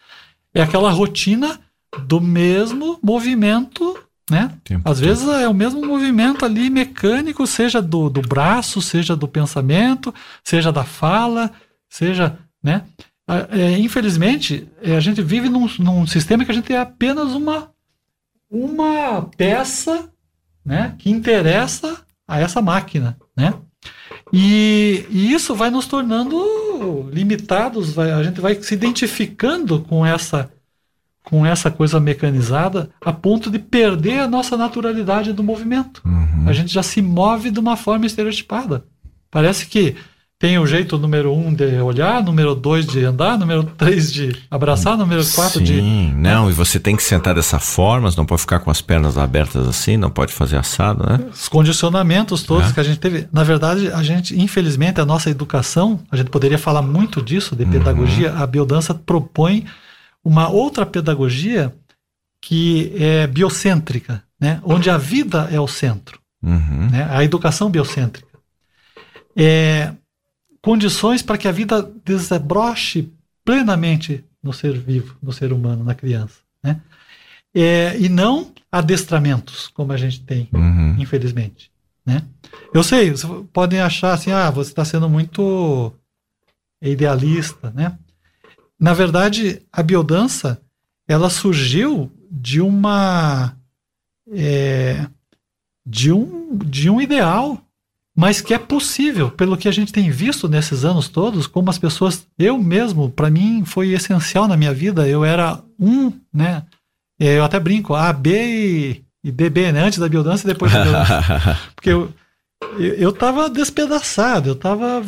é 0.55 0.63
aquela 0.63 0.91
rotina 0.91 1.61
do 2.07 2.21
mesmo 2.21 2.99
movimento, 3.03 3.99
né? 4.31 4.53
Tempo 4.63 4.89
Às 4.89 5.01
vezes 5.01 5.27
é 5.27 5.49
o 5.49 5.55
mesmo 5.55 5.85
movimento 5.85 6.45
ali 6.45 6.69
mecânico, 6.69 7.47
seja 7.47 7.81
do, 7.81 8.11
do 8.11 8.21
braço, 8.21 8.81
seja 8.83 9.17
do 9.17 9.27
pensamento, 9.27 10.15
seja 10.45 10.71
da 10.71 10.85
fala, 10.85 11.51
seja, 11.89 12.39
né? 12.63 12.85
Ah, 13.27 13.47
é, 13.51 13.79
infelizmente, 13.79 14.69
é, 14.83 14.97
a 14.97 15.01
gente 15.01 15.23
vive 15.23 15.49
num, 15.49 15.69
num 15.79 16.07
sistema 16.07 16.45
que 16.45 16.51
a 16.51 16.55
gente 16.55 16.73
é 16.73 16.79
apenas 16.79 17.33
uma, 17.33 17.71
uma 18.51 19.29
peça, 19.37 20.11
né? 20.65 20.95
Que 20.99 21.11
interessa 21.11 22.07
a 22.29 22.39
essa 22.39 22.61
máquina, 22.61 23.17
né? 23.35 23.55
E, 24.33 25.07
e 25.09 25.33
isso 25.33 25.55
vai 25.55 25.71
nos 25.71 25.87
tornando 25.87 27.09
limitados, 27.11 27.93
vai- 27.93 28.13
a 28.13 28.23
gente 28.23 28.41
vai 28.41 28.55
se 28.63 28.75
identificando 28.75 29.81
com 29.81 30.05
essa 30.05 30.51
com 31.25 31.45
essa 31.45 31.71
coisa 31.71 32.01
mecanizada 32.01 32.89
a 33.03 33.13
ponto 33.13 33.51
de 33.51 33.59
perder 33.59 34.21
a 34.21 34.27
nossa 34.27 34.57
naturalidade 34.57 35.31
do 35.35 35.43
movimento. 35.43 36.01
Uhum. 36.07 36.49
A 36.49 36.55
gente 36.55 36.73
já 36.73 36.83
se 36.83 37.03
move 37.03 37.51
de 37.51 37.61
uma 37.61 37.77
forma 37.77 38.07
estereotipada. 38.07 38.87
Parece 39.31 39.67
que 39.67 39.95
tem 40.41 40.57
o 40.57 40.65
jeito 40.67 40.97
número 40.99 41.35
um 41.35 41.53
de 41.53 41.81
olhar, 41.81 42.23
número 42.23 42.55
dois 42.55 42.87
de 42.87 43.05
andar, 43.05 43.37
número 43.37 43.65
três 43.65 44.13
de 44.13 44.37
abraçar, 44.49 44.97
número 44.97 45.25
quatro 45.35 45.59
Sim, 45.59 45.65
de. 45.65 45.83
não, 46.15 46.49
e 46.49 46.53
você 46.53 46.79
tem 46.79 46.95
que 46.95 47.03
sentar 47.03 47.35
dessa 47.35 47.59
forma, 47.59 48.09
você 48.09 48.17
não 48.17 48.25
pode 48.25 48.43
ficar 48.43 48.61
com 48.61 48.71
as 48.71 48.81
pernas 48.81 49.19
abertas 49.19 49.67
assim, 49.67 49.97
não 49.97 50.11
pode 50.11 50.33
fazer 50.33 50.57
assado, 50.57 51.05
né? 51.05 51.29
Os 51.33 51.49
condicionamentos 51.49 52.45
todos 52.45 52.71
É. 52.71 52.73
que 52.73 52.79
a 52.79 52.85
gente 52.85 53.01
teve. 53.01 53.27
Na 53.33 53.43
verdade, 53.43 53.89
a 53.93 54.01
gente, 54.03 54.39
infelizmente, 54.41 55.01
a 55.01 55.05
nossa 55.05 55.29
educação, 55.29 55.99
a 56.11 56.17
gente 56.17 56.31
poderia 56.31 56.59
falar 56.59 56.83
muito 56.83 57.21
disso, 57.21 57.57
de 57.57 57.67
pedagogia. 57.67 58.33
A 58.35 58.47
biodança 58.47 58.95
propõe 58.95 59.67
uma 60.25 60.49
outra 60.49 60.87
pedagogia 60.87 61.75
que 62.41 62.93
é 62.97 63.27
biocêntrica, 63.27 64.23
né? 64.41 64.61
onde 64.63 64.89
a 64.89 64.97
vida 64.97 65.49
é 65.51 65.59
o 65.59 65.67
centro, 65.67 66.21
Uhum. 66.41 66.89
né? 66.93 67.09
a 67.11 67.25
educação 67.25 67.69
biocêntrica. 67.69 68.29
É, 69.37 69.93
condições 70.63 71.23
para 71.23 71.39
que 71.39 71.49
a 71.49 71.53
vida 71.53 71.83
desabroche 72.05 73.13
plenamente 73.45 74.25
no 74.43 74.53
ser 74.53 74.79
vivo, 74.79 75.17
no 75.23 75.33
ser 75.33 75.53
humano, 75.53 75.85
na 75.85 75.95
criança. 75.95 76.41
Né? 76.63 76.81
É, 77.55 77.97
e 77.99 78.09
não 78.09 78.53
adestramentos, 78.71 79.69
como 79.69 79.93
a 79.93 79.97
gente 79.97 80.21
tem 80.21 80.49
Uhum. 80.53 80.97
infelizmente, 80.99 81.71
né? 82.05 82.23
Eu 82.73 82.83
sei, 82.83 83.11
vocês 83.11 83.33
podem 83.53 83.81
achar 83.81 84.13
assim, 84.13 84.31
ah, 84.31 84.51
você 84.51 84.71
está 84.71 84.85
sendo 84.85 85.09
muito 85.09 85.93
idealista, 86.81 87.71
né? 87.71 87.99
Na 88.79 88.93
verdade, 88.95 89.63
a 89.73 89.83
biodança, 89.83 90.61
ela 91.07 91.31
surgiu 91.31 92.13
de 92.31 92.61
uma 92.61 93.57
é, 94.31 95.07
de 95.85 96.13
um 96.13 96.59
de 96.59 96.91
um 96.91 97.01
ideal, 97.01 97.59
mas 98.19 98.41
que 98.41 98.53
é 98.53 98.59
possível, 98.59 99.31
pelo 99.31 99.57
que 99.57 99.69
a 99.69 99.71
gente 99.71 99.93
tem 99.93 100.11
visto 100.11 100.49
nesses 100.49 100.85
anos 100.85 101.09
todos, 101.09 101.47
como 101.47 101.71
as 101.71 101.79
pessoas, 101.79 102.27
eu 102.37 102.59
mesmo, 102.59 103.09
para 103.09 103.31
mim 103.31 103.65
foi 103.65 103.91
essencial 103.91 104.49
na 104.49 104.57
minha 104.57 104.75
vida, 104.75 105.07
eu 105.07 105.25
era 105.25 105.63
um, 105.79 106.13
né? 106.35 106.65
É, 107.17 107.39
Eu 107.39 107.45
até 107.45 107.61
brinco, 107.61 107.95
A, 107.95 108.13
B 108.13 108.31
e, 108.33 109.05
e 109.23 109.31
DB, 109.31 109.71
né? 109.71 109.85
Antes 109.85 110.01
da 110.01 110.09
biodança 110.09 110.43
e 110.43 110.53
depois 110.53 110.73
da 110.73 110.83
biodança. 110.83 111.61
Porque 111.77 111.91
eu, 111.91 112.13
eu, 112.77 112.95
eu 112.95 113.13
tava 113.13 113.49
despedaçado, 113.49 114.49
eu 114.49 114.57
tava 114.57 115.01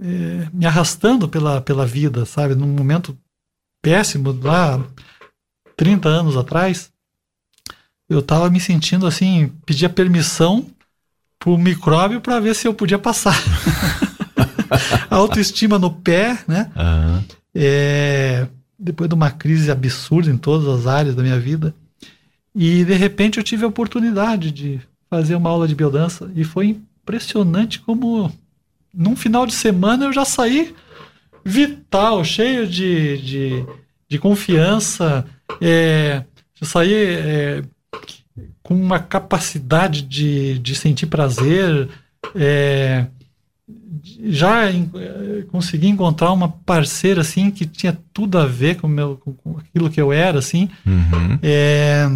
é, 0.00 0.48
me 0.52 0.64
arrastando 0.64 1.28
pela, 1.28 1.60
pela 1.60 1.84
vida, 1.84 2.24
sabe? 2.24 2.54
Num 2.54 2.68
momento 2.68 3.18
péssimo, 3.82 4.30
lá 4.44 4.80
30 5.76 6.08
anos 6.08 6.36
atrás, 6.36 6.88
eu 8.08 8.22
tava 8.22 8.48
me 8.48 8.60
sentindo 8.60 9.08
assim, 9.08 9.52
pedia 9.66 9.88
permissão 9.88 10.70
pro 11.38 11.56
micróbio 11.58 12.20
para 12.20 12.40
ver 12.40 12.54
se 12.54 12.66
eu 12.66 12.74
podia 12.74 12.98
passar. 12.98 13.36
Autoestima 15.10 15.78
no 15.78 15.90
pé, 15.90 16.38
né? 16.46 16.70
Aham. 16.76 17.24
É, 17.54 18.46
depois 18.78 19.08
de 19.08 19.14
uma 19.14 19.30
crise 19.30 19.70
absurda 19.70 20.30
em 20.30 20.36
todas 20.36 20.68
as 20.68 20.86
áreas 20.86 21.14
da 21.14 21.22
minha 21.22 21.38
vida. 21.38 21.74
E 22.54 22.84
de 22.84 22.94
repente 22.94 23.38
eu 23.38 23.44
tive 23.44 23.64
a 23.64 23.68
oportunidade 23.68 24.50
de 24.50 24.80
fazer 25.08 25.34
uma 25.34 25.50
aula 25.50 25.68
de 25.68 25.74
biodança 25.74 26.30
e 26.34 26.44
foi 26.44 26.68
impressionante 26.68 27.80
como 27.80 28.32
num 28.92 29.14
final 29.14 29.46
de 29.46 29.54
semana 29.54 30.06
eu 30.06 30.12
já 30.12 30.24
saí 30.24 30.74
vital, 31.44 32.24
cheio 32.24 32.66
de, 32.66 33.18
de, 33.18 33.66
de 34.08 34.18
confiança, 34.18 35.24
é, 35.60 36.24
eu 36.60 36.66
saí 36.66 36.92
é, 36.92 37.62
com 38.66 38.74
uma 38.74 38.98
capacidade 38.98 40.02
de, 40.02 40.58
de 40.58 40.74
sentir 40.74 41.06
prazer, 41.06 41.88
é, 42.34 43.06
já 44.24 44.70
em- 44.70 44.90
consegui 45.50 45.86
encontrar 45.88 46.32
uma 46.32 46.48
parceira 46.48 47.20
assim 47.20 47.50
que 47.50 47.64
tinha 47.64 47.96
tudo 48.12 48.38
a 48.38 48.46
ver 48.46 48.76
com, 48.76 48.88
meu, 48.88 49.16
com, 49.16 49.56
aquilo 49.58 49.88
que 49.90 50.00
eu 50.00 50.12
era 50.12 50.38
assim 50.38 50.68
Uhum. 50.84 51.38
é, 51.42 52.06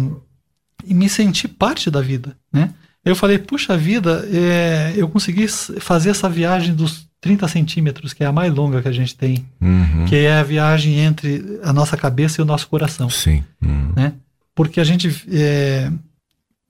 e 0.85 0.93
me 0.93 1.07
senti 1.09 1.47
parte 1.47 1.89
da 1.91 2.01
vida 2.01 2.35
né 2.51 2.73
eu 3.05 3.15
falei 3.15 3.37
puxa 3.37 3.75
vida 3.77 4.25
é, 4.31 4.93
eu 4.95 5.07
consegui 5.09 5.47
fazer 5.79 6.09
essa 6.11 6.29
viagem 6.29 6.73
dos 6.75 7.07
30 7.21 7.47
centímetros 7.47 8.13
que 8.13 8.23
é 8.23 8.27
a 8.27 8.31
mais 8.31 8.53
longa 8.53 8.81
que 8.81 8.87
a 8.89 8.91
gente 8.93 9.15
tem 9.15 9.45
Uhum. 9.61 10.05
que 10.07 10.15
é 10.15 10.33
a 10.39 10.43
viagem 10.43 10.99
entre 10.99 11.59
a 11.63 11.71
nossa 11.73 11.95
cabeça 11.97 12.39
e 12.39 12.43
o 12.43 12.45
nosso 12.45 12.67
coração 12.67 13.09
Sim. 13.09 13.43
Uhum. 13.61 13.93
né? 13.95 14.13
Porque 14.53 14.79
a 14.81 14.83
gente 14.83 15.07
é, 15.31 15.89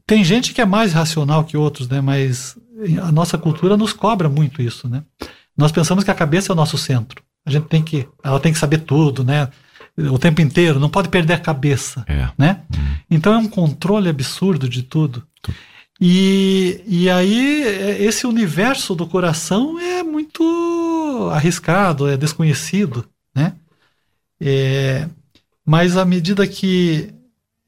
tem 0.05 0.23
gente 0.23 0.53
que 0.53 0.61
é 0.61 0.65
mais 0.65 0.93
racional 0.93 1.43
que 1.43 1.57
outros, 1.57 1.87
né? 1.87 2.01
Mas 2.01 2.57
a 3.01 3.11
nossa 3.11 3.37
cultura 3.37 3.77
nos 3.77 3.93
cobra 3.93 4.27
muito 4.29 4.61
isso, 4.61 4.87
né? 4.87 5.03
Nós 5.55 5.71
pensamos 5.71 6.03
que 6.03 6.11
a 6.11 6.15
cabeça 6.15 6.51
é 6.51 6.53
o 6.53 6.55
nosso 6.55 6.77
centro. 6.77 7.21
A 7.45 7.51
gente 7.51 7.67
tem 7.67 7.81
que, 7.83 8.07
ela 8.23 8.39
tem 8.39 8.53
que 8.53 8.59
saber 8.59 8.79
tudo, 8.79 9.23
né? 9.23 9.49
O 9.97 10.17
tempo 10.17 10.41
inteiro, 10.41 10.79
não 10.79 10.89
pode 10.89 11.09
perder 11.09 11.33
a 11.33 11.39
cabeça, 11.39 12.03
É. 12.07 12.29
né? 12.37 12.61
Uhum. 12.73 12.95
Então 13.09 13.33
é 13.33 13.37
um 13.37 13.47
controle 13.47 14.09
absurdo 14.09 14.67
de 14.69 14.83
tudo. 14.83 15.23
E, 15.99 16.81
e 16.87 17.09
aí 17.09 17.61
esse 17.99 18.25
universo 18.25 18.95
do 18.95 19.05
coração 19.05 19.77
é 19.79 20.01
muito 20.01 21.29
arriscado, 21.31 22.07
é 22.07 22.17
desconhecido, 22.17 23.05
né? 23.35 23.53
É, 24.39 25.07
mas 25.63 25.97
à 25.97 26.03
medida 26.05 26.47
que 26.47 27.13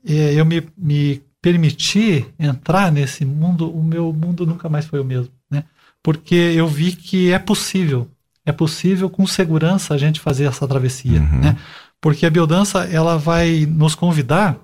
é, 0.04 0.34
eu 0.34 0.46
me, 0.46 0.64
me 0.76 1.22
permiti 1.44 2.26
entrar 2.40 2.90
nesse 2.90 3.26
mundo, 3.26 3.70
o 3.70 3.84
meu 3.84 4.14
mundo 4.14 4.46
nunca 4.48 4.70
mais 4.70 4.86
foi 4.86 5.02
o 5.02 5.04
mesmo, 5.04 5.34
né? 5.52 5.66
Porque 6.02 6.34
eu 6.36 6.66
vi 6.70 6.94
que 6.96 7.34
é 7.34 7.38
possível, 7.38 8.10
é 8.46 8.52
possível 8.54 9.10
com 9.10 9.28
segurança 9.28 9.94
a 9.94 9.98
gente 9.98 10.22
fazer 10.22 10.46
essa 10.46 10.66
travessia, 10.66 11.20
Uhum. 11.20 11.40
né? 11.42 11.58
Porque 12.00 12.26
a 12.26 12.30
biodança 12.30 12.86
ela 12.86 13.18
vai 13.18 13.66
nos 13.66 13.94
convidar 13.94 14.58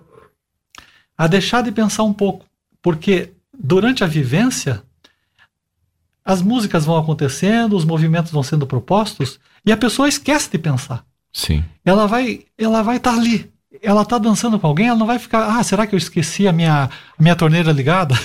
a 1.18 1.28
deixar 1.28 1.62
de 1.62 1.72
pensar 1.72 2.04
um 2.04 2.14
pouco, 2.14 2.46
porque 2.82 3.34
durante 3.58 4.02
a 4.06 4.08
vivência 4.08 4.82
as 6.24 6.42
músicas 6.42 6.86
vão 6.86 6.96
acontecendo, 6.98 7.76
os 7.76 7.84
movimentos 7.84 8.32
vão 8.32 8.42
sendo 8.44 8.66
propostos 8.66 9.38
e 9.66 9.72
a 9.74 9.78
pessoa 9.78 10.08
esquece 10.08 10.50
de 10.50 10.58
pensar 10.58 11.04
Sim. 11.34 11.62
ela 11.84 12.08
vai 12.08 12.46
ela 12.58 12.82
vai 12.82 12.98
estar 12.98 13.16
ali. 13.16 13.52
Ela 13.84 14.02
está 14.02 14.18
dançando 14.18 14.58
com 14.60 14.66
alguém, 14.66 14.88
ela 14.88 14.98
não 14.98 15.06
vai 15.06 15.20
ficar, 15.20 15.58
ah, 15.60 15.64
será 15.64 15.86
que 15.86 15.94
eu 15.94 15.98
esqueci 15.98 16.48
a 16.48 16.52
minha, 16.52 16.86
a 17.18 17.22
minha 17.22 17.36
torneira 17.36 17.72
ligada? 17.72 18.16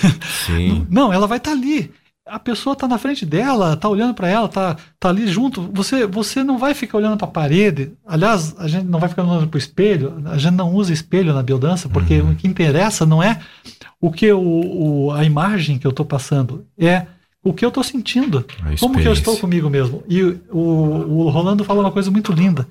Sim. 0.47 0.85
Não, 0.89 1.13
ela 1.13 1.27
vai 1.27 1.37
estar 1.37 1.51
ali. 1.51 1.91
A 2.27 2.39
pessoa 2.39 2.73
está 2.73 2.87
na 2.87 2.97
frente 2.97 3.23
dela, 3.23 3.73
está 3.73 3.87
olhando 3.87 4.15
para 4.15 4.27
ela, 4.27 4.47
está 4.47 4.75
tá 4.99 5.09
ali 5.09 5.27
junto. 5.27 5.69
Você, 5.71 6.07
você 6.07 6.43
não 6.43 6.57
vai 6.57 6.73
ficar 6.73 6.97
olhando 6.97 7.17
para 7.17 7.27
a 7.27 7.31
parede. 7.31 7.91
Aliás, 8.03 8.55
a 8.57 8.67
gente 8.67 8.85
não 8.87 8.99
vai 8.99 9.07
ficar 9.07 9.21
olhando 9.23 9.47
para 9.47 9.55
o 9.57 9.59
espelho. 9.59 10.19
A 10.25 10.35
gente 10.35 10.55
não 10.55 10.73
usa 10.73 10.91
espelho 10.91 11.31
na 11.35 11.43
biodança, 11.43 11.87
porque 11.87 12.19
o 12.19 12.33
que 12.35 12.47
interessa 12.47 13.05
não 13.05 13.21
é 13.21 13.39
o 14.01 14.11
que 14.11 14.31
o, 14.33 14.39
o- 15.05 15.11
a 15.11 15.23
imagem 15.23 15.77
que 15.77 15.85
eu 15.85 15.91
estou 15.91 16.03
passando, 16.05 16.65
é 16.79 17.05
o 17.43 17.53
que 17.53 17.63
eu 17.63 17.69
estou 17.69 17.83
sentindo. 17.83 18.43
Como 18.79 18.95
que 19.03 19.07
eu 19.07 19.13
estou 19.13 19.37
comigo 19.37 19.69
mesmo? 19.69 20.03
E 20.09 20.23
o, 20.23 20.57
o 20.59 21.29
Rolando 21.29 21.63
falou 21.63 21.83
uma 21.83 21.91
coisa 21.91 22.09
muito 22.09 22.31
linda. 22.33 22.67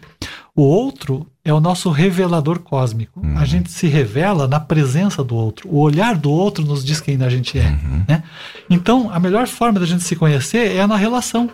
O 0.57 0.63
outro 0.63 1.27
é 1.45 1.53
o 1.53 1.61
nosso 1.61 1.91
revelador 1.91 2.61
cósmico. 2.61 3.21
Uhum. 3.21 3.37
A 3.37 3.45
gente 3.45 3.71
se 3.71 3.87
revela 3.89 4.47
na 4.47 4.61
presença 4.61 5.23
do 5.25 5.35
outro. 5.35 5.69
O 5.69 5.81
olhar 5.81 6.17
do 6.17 6.31
outro 6.31 6.65
nos 6.65 6.85
diz 6.85 7.01
quem 7.01 7.21
a 7.23 7.29
gente 7.29 7.59
é. 7.59 7.69
Uhum. 7.71 8.05
Né? 8.09 8.23
Então, 8.71 9.11
a 9.11 9.19
melhor 9.19 9.47
forma 9.49 9.81
da 9.81 9.87
gente 9.87 10.05
se 10.05 10.15
conhecer 10.15 10.77
é 10.77 10.87
na 10.87 10.97
relação. 10.97 11.51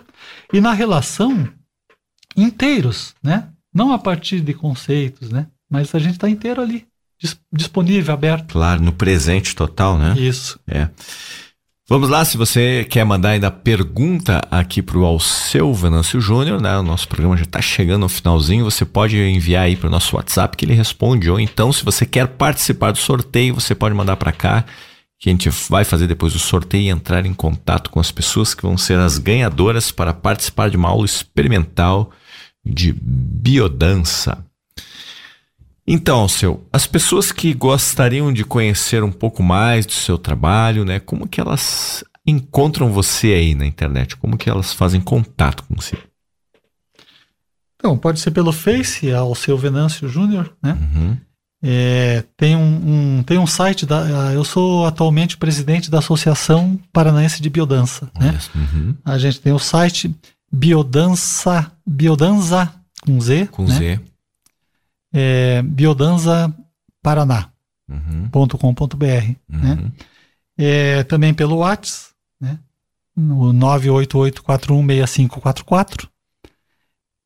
E 0.53 0.61
na 0.61 0.71
relação, 0.71 1.47
inteiros, 2.37 3.15
né? 3.23 3.47
Não 3.73 3.91
a 3.91 3.99
partir 3.99 4.41
de 4.41 4.53
conceitos, 4.53 5.29
né? 5.29 5.47
Mas 5.69 5.95
a 5.95 5.99
gente 5.99 6.13
está 6.13 6.29
inteiro 6.29 6.61
ali, 6.61 6.85
dis- 7.19 7.39
disponível, 7.51 8.13
aberto. 8.13 8.51
Claro, 8.51 8.81
no 8.83 8.91
presente 8.91 9.55
total, 9.55 9.97
né? 9.97 10.13
Isso. 10.17 10.59
É. 10.67 10.89
Vamos 11.91 12.07
lá, 12.07 12.23
se 12.23 12.37
você 12.37 12.87
quer 12.89 13.03
mandar 13.03 13.31
ainda 13.31 13.51
pergunta 13.51 14.41
aqui 14.49 14.81
para 14.81 14.97
o 14.97 15.03
Alceu 15.03 15.73
Venâncio 15.73 16.21
Júnior, 16.21 16.61
né? 16.61 16.77
O 16.77 16.83
nosso 16.83 17.05
programa 17.05 17.35
já 17.35 17.43
está 17.43 17.61
chegando 17.61 18.03
no 18.03 18.07
finalzinho, 18.07 18.63
você 18.63 18.85
pode 18.85 19.17
enviar 19.17 19.63
aí 19.65 19.75
para 19.75 19.87
o 19.87 19.91
nosso 19.91 20.15
WhatsApp 20.15 20.55
que 20.55 20.63
ele 20.63 20.73
responde, 20.73 21.29
ou 21.29 21.37
então 21.37 21.73
se 21.73 21.83
você 21.83 22.05
quer 22.05 22.29
participar 22.29 22.91
do 22.91 22.97
sorteio, 22.97 23.55
você 23.55 23.75
pode 23.75 23.93
mandar 23.93 24.15
para 24.15 24.31
cá, 24.31 24.63
que 25.19 25.27
a 25.27 25.33
gente 25.33 25.49
vai 25.69 25.83
fazer 25.83 26.07
depois 26.07 26.31
do 26.31 26.39
sorteio 26.39 26.83
e 26.83 26.89
entrar 26.89 27.25
em 27.25 27.33
contato 27.33 27.89
com 27.89 27.99
as 27.99 28.09
pessoas 28.09 28.53
que 28.53 28.61
vão 28.61 28.77
ser 28.77 28.97
as 28.97 29.17
ganhadoras 29.17 29.91
para 29.91 30.13
participar 30.13 30.69
de 30.69 30.77
uma 30.77 30.87
aula 30.87 31.05
experimental 31.05 32.09
de 32.65 32.95
biodança. 33.03 34.45
Então, 35.85 36.27
seu, 36.27 36.65
as 36.71 36.85
pessoas 36.85 37.31
que 37.31 37.53
gostariam 37.53 38.31
de 38.31 38.43
conhecer 38.43 39.03
um 39.03 39.11
pouco 39.11 39.41
mais 39.41 39.85
do 39.85 39.93
seu 39.93 40.17
trabalho, 40.17 40.85
né? 40.85 40.99
Como 40.99 41.27
que 41.27 41.41
elas 41.41 42.03
encontram 42.25 42.91
você 42.91 43.33
aí 43.33 43.55
na 43.55 43.65
internet? 43.65 44.15
Como 44.15 44.37
que 44.37 44.49
elas 44.49 44.73
fazem 44.73 45.01
contato 45.01 45.63
com 45.63 45.75
você? 45.75 45.97
Então, 47.75 47.97
pode 47.97 48.19
ser 48.19 48.29
pelo 48.29 48.51
Face, 48.51 49.11
ao 49.11 49.33
seu 49.33 49.57
Venâncio 49.57 50.07
Júnior, 50.07 50.55
né? 50.61 50.77
Uhum. 50.79 51.17
É, 51.63 52.23
tem, 52.37 52.55
um, 52.55 52.61
um, 53.19 53.23
tem 53.23 53.37
um 53.37 53.45
site, 53.45 53.85
da, 53.85 54.31
eu 54.33 54.43
sou 54.43 54.85
atualmente 54.85 55.37
presidente 55.37 55.91
da 55.91 55.99
Associação 55.99 56.79
Paranaense 56.91 57.41
de 57.41 57.49
Biodança, 57.49 58.09
né? 58.19 58.37
Uhum. 58.55 58.95
A 59.03 59.17
gente 59.17 59.39
tem 59.39 59.51
o 59.51 59.59
site 59.59 60.15
Biodança, 60.51 61.71
Biodanza 61.85 62.71
com 63.03 63.19
Z, 63.19 63.47
com 63.51 63.63
né? 63.63 63.75
Z 63.75 64.10
é, 65.13 65.61
biodanzaparaná.com.br. 65.61 67.89
Uhum. 67.89 68.29
Né? 69.49 69.73
Uhum. 69.73 69.91
É, 70.57 71.03
também 71.03 71.33
pelo 71.33 71.57
WhatsApp, 71.57 72.13
né? 72.39 72.57
no 73.15 73.53
988416544. 73.53 76.09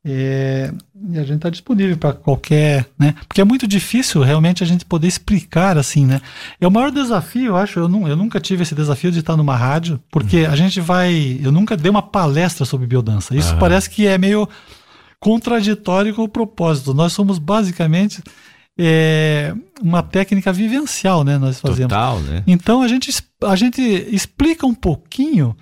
É, 0.07 0.71
e 1.09 1.17
a 1.17 1.23
gente 1.23 1.37
está 1.37 1.49
disponível 1.49 1.97
para 1.97 2.13
qualquer, 2.13 2.85
né? 2.97 3.15
Porque 3.27 3.41
é 3.41 3.43
muito 3.43 3.67
difícil 3.67 4.21
realmente 4.21 4.63
a 4.63 4.65
gente 4.65 4.85
poder 4.85 5.07
explicar 5.07 5.79
assim, 5.79 6.05
né? 6.05 6.21
É 6.61 6.67
o 6.67 6.71
maior 6.71 6.91
desafio, 6.91 7.47
eu 7.47 7.57
acho. 7.57 7.79
Eu, 7.79 7.89
não, 7.89 8.07
eu 8.07 8.15
nunca 8.15 8.39
tive 8.39 8.61
esse 8.61 8.75
desafio 8.75 9.11
de 9.11 9.17
estar 9.19 9.35
numa 9.35 9.55
rádio, 9.55 9.99
porque 10.11 10.43
uhum. 10.43 10.51
a 10.51 10.55
gente 10.55 10.79
vai. 10.79 11.39
Eu 11.41 11.51
nunca 11.51 11.75
dei 11.75 11.89
uma 11.89 12.03
palestra 12.03 12.65
sobre 12.65 12.85
biodança. 12.85 13.35
Isso 13.35 13.57
parece 13.57 13.89
que 13.89 14.05
é 14.05 14.15
meio 14.15 14.47
contraditório 15.19 16.13
com 16.13 16.23
o 16.23 16.29
propósito. 16.29 16.93
Nós 16.93 17.13
somos 17.13 17.39
basicamente 17.39 18.21
é, 18.77 19.53
uma 19.81 20.03
técnica 20.03 20.51
vivencial, 20.51 21.23
né? 21.23 21.37
Nós 21.37 21.59
fazemos. 21.59 21.89
Total, 21.89 22.19
né? 22.19 22.43
Então 22.45 22.81
a 22.81 22.87
gente, 22.87 23.11
a 23.43 23.55
gente 23.55 23.81
explica 23.81 24.65
um 24.65 24.73
pouquinho 24.73 25.55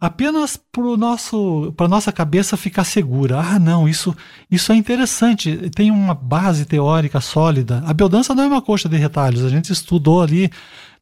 apenas 0.00 0.56
para 0.56 0.96
nosso 0.96 1.72
para 1.76 1.88
nossa 1.88 2.12
cabeça 2.12 2.56
ficar 2.56 2.84
segura. 2.84 3.38
Ah, 3.38 3.58
não, 3.58 3.88
isso 3.88 4.14
isso 4.50 4.72
é 4.72 4.76
interessante. 4.76 5.70
Tem 5.74 5.90
uma 5.90 6.14
base 6.14 6.64
teórica 6.64 7.20
sólida. 7.20 7.82
A 7.86 7.92
biodança 7.92 8.34
não 8.34 8.44
é 8.44 8.46
uma 8.46 8.62
coxa 8.62 8.88
de 8.88 8.96
retalhos. 8.96 9.44
A 9.44 9.48
gente 9.48 9.72
estudou 9.72 10.22
ali 10.22 10.50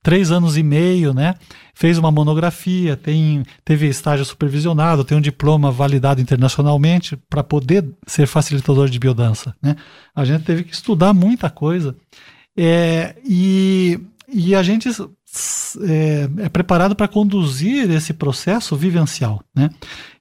três 0.03 0.32
anos 0.32 0.57
e 0.57 0.62
meio, 0.62 1.14
né? 1.14 1.34
Fez 1.74 1.96
uma 1.96 2.11
monografia, 2.11 2.96
tem, 2.96 3.44
teve 3.64 3.86
estágio 3.86 4.24
supervisionado, 4.24 5.05
tem 5.05 5.16
um 5.16 5.20
diploma 5.20 5.70
validado 5.70 6.20
internacionalmente 6.20 7.16
para 7.30 7.44
poder 7.44 7.88
ser 8.07 8.26
facilitador 8.26 8.88
de 8.88 8.98
biodança, 8.98 9.55
né? 9.62 9.76
A 10.14 10.24
gente 10.24 10.44
teve 10.44 10.64
que 10.64 10.74
estudar 10.74 11.14
muita 11.14 11.48
coisa 11.48 11.96
é, 12.57 13.14
e, 13.24 13.98
e 14.28 14.55
a 14.55 14.62
gente 14.62 14.88
é, 14.88 16.28
é 16.38 16.48
preparado 16.48 16.96
para 16.96 17.09
conduzir 17.09 17.90
esse 17.90 18.12
processo 18.12 18.74
vivencial, 18.74 19.42
né? 19.55 19.70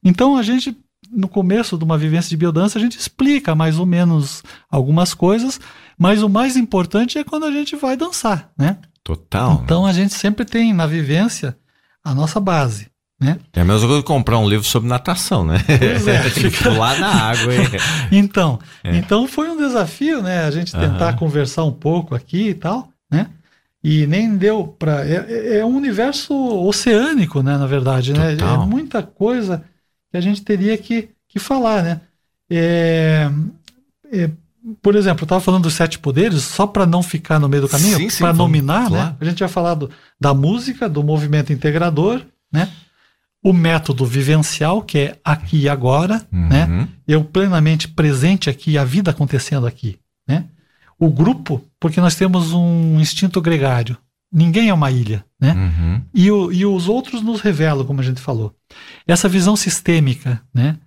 Então 0.03 0.37
a 0.37 0.43
gente 0.43 0.77
no 1.13 1.27
começo 1.27 1.77
de 1.77 1.83
uma 1.83 1.97
vivência 1.97 2.29
de 2.29 2.37
biodança, 2.37 2.79
a 2.79 2.81
gente 2.81 2.97
explica 2.97 3.53
mais 3.53 3.77
ou 3.77 3.85
menos 3.85 4.41
algumas 4.69 5.13
coisas, 5.13 5.59
mas 5.97 6.23
o 6.23 6.29
mais 6.29 6.55
importante 6.55 7.17
é 7.17 7.23
quando 7.23 7.45
a 7.45 7.51
gente 7.51 7.75
vai 7.75 7.97
dançar, 7.97 8.49
né? 8.57 8.77
Total. 9.03 9.55
Né? 9.55 9.61
Então 9.63 9.83
né? 9.83 9.89
a 9.89 9.93
gente 9.93 10.13
sempre 10.13 10.45
tem 10.45 10.73
na 10.73 10.85
vivência 10.85 11.57
a 12.03 12.13
nossa 12.13 12.39
base. 12.39 12.91
Né? 13.19 13.37
É 13.53 13.61
a 13.61 13.65
mesma 13.65 13.87
coisa 13.87 14.01
que 14.01 14.07
comprar 14.07 14.39
um 14.39 14.49
livro 14.49 14.65
sobre 14.65 14.89
natação, 14.89 15.45
né? 15.45 15.63
Pois 15.67 16.07
é, 16.07 16.23
fica 16.31 16.71
lá 16.71 16.97
na 16.97 17.29
água. 17.29 17.53
então, 18.11 18.59
é. 18.83 18.97
então 18.97 19.27
foi 19.27 19.47
um 19.47 19.57
desafio, 19.57 20.23
né? 20.23 20.43
A 20.43 20.49
gente 20.49 20.71
tentar 20.71 21.11
uhum. 21.11 21.19
conversar 21.19 21.63
um 21.63 21.71
pouco 21.71 22.15
aqui 22.15 22.49
e 22.49 22.53
tal, 22.55 22.89
né? 23.11 23.27
E 23.83 24.07
nem 24.07 24.35
deu 24.35 24.67
para 24.67 25.05
é, 25.07 25.25
é, 25.27 25.57
é, 25.59 25.65
um 25.65 25.75
universo 25.75 26.33
oceânico, 26.65 27.43
né? 27.43 27.57
Na 27.57 27.67
verdade, 27.67 28.11
né? 28.11 28.33
É 28.33 28.65
muita 28.65 29.03
coisa 29.03 29.63
que 30.09 30.17
a 30.17 30.21
gente 30.21 30.41
teria 30.41 30.75
que, 30.75 31.09
que 31.27 31.37
falar, 31.37 31.83
né? 31.83 32.01
É, 32.49 33.29
é, 34.11 34.31
por 34.81 34.95
exemplo, 34.95 35.23
eu 35.23 35.25
estava 35.25 35.41
falando 35.41 35.63
dos 35.63 35.73
sete 35.73 35.97
poderes, 35.97 36.43
só 36.43 36.67
para 36.67 36.85
não 36.85 37.01
ficar 37.01 37.39
no 37.39 37.49
meio 37.49 37.63
do 37.63 37.69
caminho, 37.69 37.97
para 38.17 38.33
nominar, 38.33 38.87
claro. 38.87 39.09
né? 39.11 39.15
A 39.19 39.25
gente 39.25 39.37
tinha 39.37 39.49
falado 39.49 39.89
da 40.19 40.33
música, 40.33 40.87
do 40.87 41.03
movimento 41.03 41.51
integrador, 41.51 42.21
né? 42.51 42.69
O 43.43 43.53
método 43.53 44.05
vivencial, 44.05 44.83
que 44.83 44.99
é 44.99 45.19
aqui 45.23 45.61
e 45.61 45.69
agora, 45.69 46.21
uhum. 46.31 46.47
né? 46.47 46.87
Eu 47.07 47.23
plenamente 47.23 47.87
presente 47.87 48.49
aqui, 48.49 48.77
a 48.77 48.83
vida 48.83 49.09
acontecendo 49.09 49.65
aqui, 49.65 49.97
né? 50.27 50.45
O 50.99 51.09
grupo, 51.09 51.63
porque 51.79 51.99
nós 51.99 52.15
temos 52.15 52.53
um 52.53 52.99
instinto 52.99 53.41
gregário. 53.41 53.97
Ninguém 54.31 54.69
é 54.69 54.73
uma 54.73 54.91
ilha, 54.91 55.25
né? 55.39 55.53
Uhum. 55.53 56.01
E, 56.13 56.31
o, 56.31 56.51
e 56.51 56.65
os 56.65 56.87
outros 56.87 57.23
nos 57.23 57.41
revelam, 57.41 57.83
como 57.83 57.99
a 57.99 58.03
gente 58.03 58.21
falou. 58.21 58.55
Essa 59.07 59.27
visão 59.27 59.55
sistêmica, 59.55 60.39
né? 60.53 60.77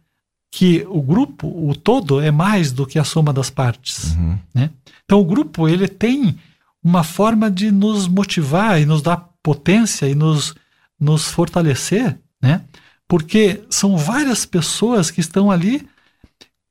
Que 0.57 0.87
o 0.89 1.03
grupo, 1.03 1.49
o 1.49 1.75
todo, 1.75 2.21
é 2.21 2.31
mais 2.31 2.71
do 2.71 2.87
que 2.87 2.97
a 2.97 3.03
soma 3.03 3.33
das 3.33 3.51
partes. 3.51 4.15
Uhum. 4.15 4.39
Né? 4.55 4.71
Então 5.05 5.19
o 5.19 5.25
grupo 5.25 5.69
ele 5.69 5.89
tem 5.89 6.39
uma 6.81 7.03
forma 7.03 7.51
de 7.51 7.73
nos 7.73 8.07
motivar 8.07 8.81
e 8.81 8.87
nos 8.87 9.03
dar 9.03 9.17
potência 9.43 10.07
e 10.07 10.15
nos, 10.15 10.55
nos 10.99 11.27
fortalecer, 11.27 12.17
né? 12.41 12.61
porque 13.09 13.65
são 13.69 13.97
várias 13.97 14.47
pessoas 14.47 15.11
que 15.11 15.21
estão 15.21 15.51
ali 15.51 15.89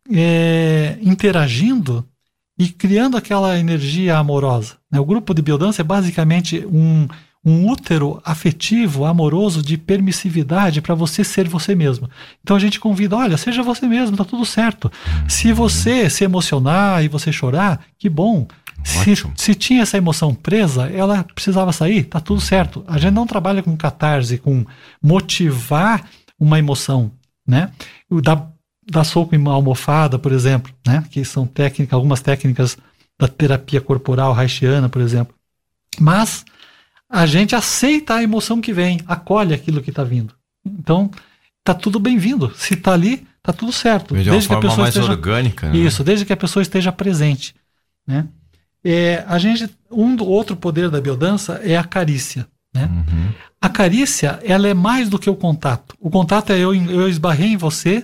é, 0.10 0.98
interagindo 1.02 2.08
e 2.58 2.70
criando 2.70 3.18
aquela 3.18 3.60
energia 3.60 4.18
amorosa. 4.18 4.78
Né? 4.90 4.98
O 4.98 5.06
grupo 5.06 5.34
de 5.34 5.42
biodança 5.42 5.82
é 5.82 5.84
basicamente 5.84 6.66
um, 6.68 7.06
um 7.46 7.70
útero 7.70 8.22
afetivo, 8.24 9.06
amoroso, 9.06 9.62
de 9.62 9.78
permissividade 9.78 10.82
para 10.82 10.96
você 10.96 11.24
ser 11.24 11.48
você 11.48 11.76
mesmo. 11.76 12.10
Então 12.42 12.56
a 12.56 12.60
gente 12.60 12.80
convida, 12.80 13.18
olha, 13.18 13.38
seja 13.38 13.62
você 13.62 13.86
mesmo, 13.86 14.16
tá 14.16 14.24
tudo 14.24 14.46
certo. 14.46 14.92
Se 15.28 15.52
você 15.52 16.10
se 16.10 16.24
emocionar 16.24 17.04
e 17.04 17.10
você 17.10 17.32
chorar, 17.32 17.82
que 17.98 18.08
bom. 18.08 18.48
Se, 18.84 19.14
se, 19.36 19.56
tinha 19.56 19.84
essa 19.84 19.98
emoção 19.98 20.34
presa, 20.34 20.88
ela 20.90 21.24
precisava 21.24 21.72
sair, 21.72 22.04
tá 22.04 22.20
tudo 22.20 22.42
certo. 22.42 22.84
A 22.88 22.98
gente 22.98 23.14
não 23.14 23.26
trabalha 23.26 23.64
com 23.64 23.76
catarse, 23.78 24.38
com 24.38 24.66
motivar 25.02 26.06
uma 26.40 26.60
emoção, 26.60 27.12
né? 27.48 27.72
Da, 28.22 28.46
da 28.90 29.04
soco 29.04 29.36
em 29.36 29.48
almofada, 29.48 30.20
por 30.20 30.34
exemplo, 30.34 30.74
né? 30.86 31.04
Que 31.10 31.24
são 31.24 31.46
técnicas, 31.48 31.94
algumas 31.94 32.20
técnicas 32.20 32.78
da 33.18 33.28
terapia 33.28 33.80
corporal 33.80 34.34
haitiana, 34.34 34.90
por 34.90 35.02
exemplo. 35.02 35.34
Mas 35.98 36.44
a 37.14 37.28
gente 37.28 37.56
aceita 37.56 38.16
a 38.16 38.24
emoção 38.24 38.60
que 38.60 38.74
vem, 38.74 39.00
acolhe 39.06 39.54
aquilo 39.54 39.84
que 39.84 39.92
está 39.92 40.04
vindo. 40.04 40.34
Então, 40.66 41.12
tá 41.64 41.72
tudo 41.72 42.00
bem-vindo. 42.00 42.52
Se 42.56 42.74
está 42.74 42.94
ali, 42.94 43.24
tá 43.44 43.54
tudo 43.54 43.72
certo. 43.72 44.16
De 44.16 44.32
desde 44.32 44.50
que 44.50 44.56
a 44.56 44.60
pessoa 44.60 44.82
mais 44.82 44.96
esteja, 44.96 45.12
orgânica. 45.12 45.70
Né? 45.70 45.78
Isso, 45.78 46.04
desde 46.04 46.26
que 46.26 46.34
a 46.34 46.38
pessoa 46.38 46.64
esteja 46.64 46.92
presente. 46.92 47.54
Né? 48.08 48.28
É, 48.84 49.24
a 49.28 49.38
gente, 49.38 49.70
um 49.92 50.16
do 50.16 50.26
outro 50.26 50.56
poder 50.56 50.90
da 50.90 51.00
biodança 51.00 51.62
é 51.64 51.78
a 51.78 51.84
carícia. 51.84 52.48
Né? 52.74 52.90
Uhum. 52.92 53.32
A 53.62 53.70
carícia, 53.70 54.40
ela 54.44 54.68
é 54.68 54.74
mais 54.74 55.08
do 55.08 55.20
que 55.20 55.30
o 55.30 55.36
contato. 55.36 55.96
O 56.00 56.10
contato 56.10 56.52
é 56.52 56.58
eu, 56.58 56.74
eu 56.74 57.08
esbarrei 57.08 57.50
em 57.50 57.58
você 57.58 58.04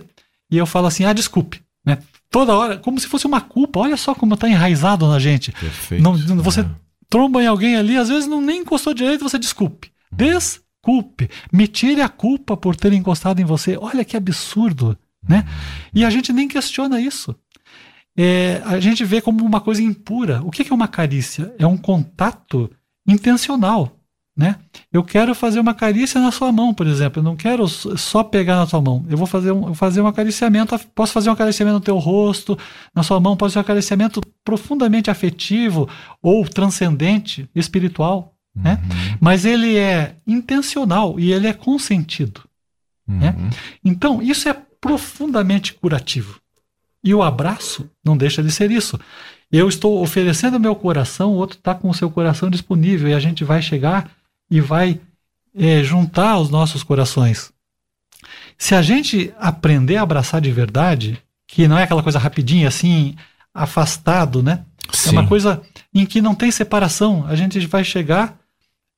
e 0.52 0.58
eu 0.58 0.68
falo 0.68 0.86
assim, 0.86 1.06
ah, 1.06 1.14
desculpe. 1.14 1.64
Né? 1.84 1.98
Toda 2.30 2.56
hora, 2.56 2.78
como 2.78 3.00
se 3.00 3.08
fosse 3.08 3.26
uma 3.26 3.42
culpa. 3.42 3.80
Olha 3.80 3.98
só 3.98 4.14
como 4.14 4.36
está 4.36 4.48
enraizado 4.48 5.08
na 5.08 5.18
gente. 5.18 5.52
Perfeito. 5.52 6.04
Não, 6.04 6.16
você 6.44 6.64
tromba 7.10 7.42
em 7.44 7.48
alguém 7.48 7.76
ali, 7.76 7.98
às 7.98 8.10
vezes 8.10 8.28
não 8.28 8.42
nem 8.42 8.62
encostou 8.62 8.94
direito, 8.94 9.24
você 9.24 9.40
desculpe. 9.40 9.92
Desculpe. 10.12 11.30
Me 11.52 11.68
tire 11.68 12.02
a 12.02 12.10
culpa 12.10 12.56
por 12.56 12.76
ter 12.76 12.94
encostado 12.94 13.40
em 13.40 13.46
você. 13.46 13.78
Olha 13.78 14.06
que 14.06 14.16
absurdo, 14.16 14.98
né? 15.28 15.46
E 15.94 16.06
a 16.06 16.10
gente 16.10 16.32
nem 16.32 16.48
questiona 16.48 17.02
isso. 17.02 17.36
É, 18.18 18.62
a 18.66 18.80
gente 18.80 19.04
vê 19.04 19.22
como 19.22 19.44
uma 19.44 19.62
coisa 19.62 19.82
impura. 19.82 20.42
O 20.44 20.52
que 20.52 20.72
é 20.72 20.76
uma 20.76 20.88
carícia? 20.88 21.54
É 21.58 21.66
um 21.66 21.78
contato 21.78 22.70
intencional. 23.08 23.99
Né? 24.40 24.56
Eu 24.90 25.04
quero 25.04 25.36
fazer 25.36 25.60
uma 25.60 25.74
carícia 25.74 26.22
na 26.22 26.32
sua 26.32 26.50
mão, 26.50 26.74
por 26.74 26.88
exemplo. 26.88 27.20
Eu 27.20 27.24
não 27.26 27.36
quero 27.36 27.68
só 27.68 28.24
pegar 28.24 28.56
na 28.56 28.66
sua 28.66 28.82
mão. 28.82 29.06
Eu 29.10 29.18
vou 29.18 29.28
fazer 29.28 29.52
um, 29.52 29.74
fazer 29.74 30.00
um 30.00 30.08
acariciamento. 30.08 30.80
Posso 30.96 31.12
fazer 31.12 31.30
um 31.30 31.34
acariciamento 31.34 31.74
no 31.74 31.84
teu 31.84 31.98
rosto, 31.98 32.58
na 32.96 33.04
sua 33.04 33.20
mão. 33.20 33.36
Pode 33.36 33.52
ser 33.52 33.60
um 33.60 33.64
acariciamento 33.64 34.22
profundamente 34.42 35.12
afetivo 35.12 35.90
ou 36.24 36.48
transcendente, 36.48 37.50
espiritual. 37.54 38.34
né? 38.56 38.80
Mas 39.20 39.44
ele 39.44 39.76
é 39.76 40.16
intencional 40.26 41.20
e 41.20 41.34
ele 41.34 41.46
é 41.46 41.52
consentido. 41.52 42.42
Né? 43.06 43.36
Uhum. 43.38 43.50
Então, 43.84 44.22
isso 44.22 44.48
é 44.48 44.56
profundamente 44.80 45.74
curativo. 45.74 46.40
E 47.04 47.14
o 47.14 47.22
abraço 47.22 47.90
não 48.06 48.16
deixa 48.16 48.42
de 48.42 48.52
ser 48.54 48.72
isso. 48.72 48.98
Eu 49.52 49.68
estou 49.68 50.02
oferecendo 50.02 50.62
meu 50.62 50.78
coração, 50.78 51.34
o 51.34 51.36
outro 51.36 51.58
está 51.58 51.76
com 51.76 51.90
o 51.90 51.94
seu 51.94 52.10
coração 52.10 52.50
disponível 52.50 53.10
e 53.10 53.14
a 53.14 53.20
gente 53.20 53.44
vai 53.44 53.62
chegar 53.62 54.10
e 54.50 54.60
vai 54.60 55.00
é, 55.56 55.84
juntar 55.84 56.38
os 56.38 56.50
nossos 56.50 56.84
corações. 56.84 57.52
Se 58.58 58.76
a 58.76 58.82
gente 58.82 59.34
aprender 59.40 59.98
a 59.98 60.02
abraçar 60.02 60.42
de 60.42 60.52
verdade, 60.52 61.18
que 61.48 61.68
não 61.68 61.78
é 61.78 61.84
aquela 61.84 62.04
coisa 62.04 62.20
rapidinha 62.20 62.68
assim, 62.68 63.16
afastado, 63.54 64.44
né? 64.44 64.64
É 65.08 65.12
uma 65.12 65.22
Sim. 65.24 65.28
coisa 65.28 65.62
em 65.94 66.06
que 66.06 66.22
não 66.22 66.36
tem 66.36 66.52
separação. 66.52 67.26
A 67.28 67.36
gente 67.36 67.60
vai 67.68 67.84
chegar. 67.84 68.38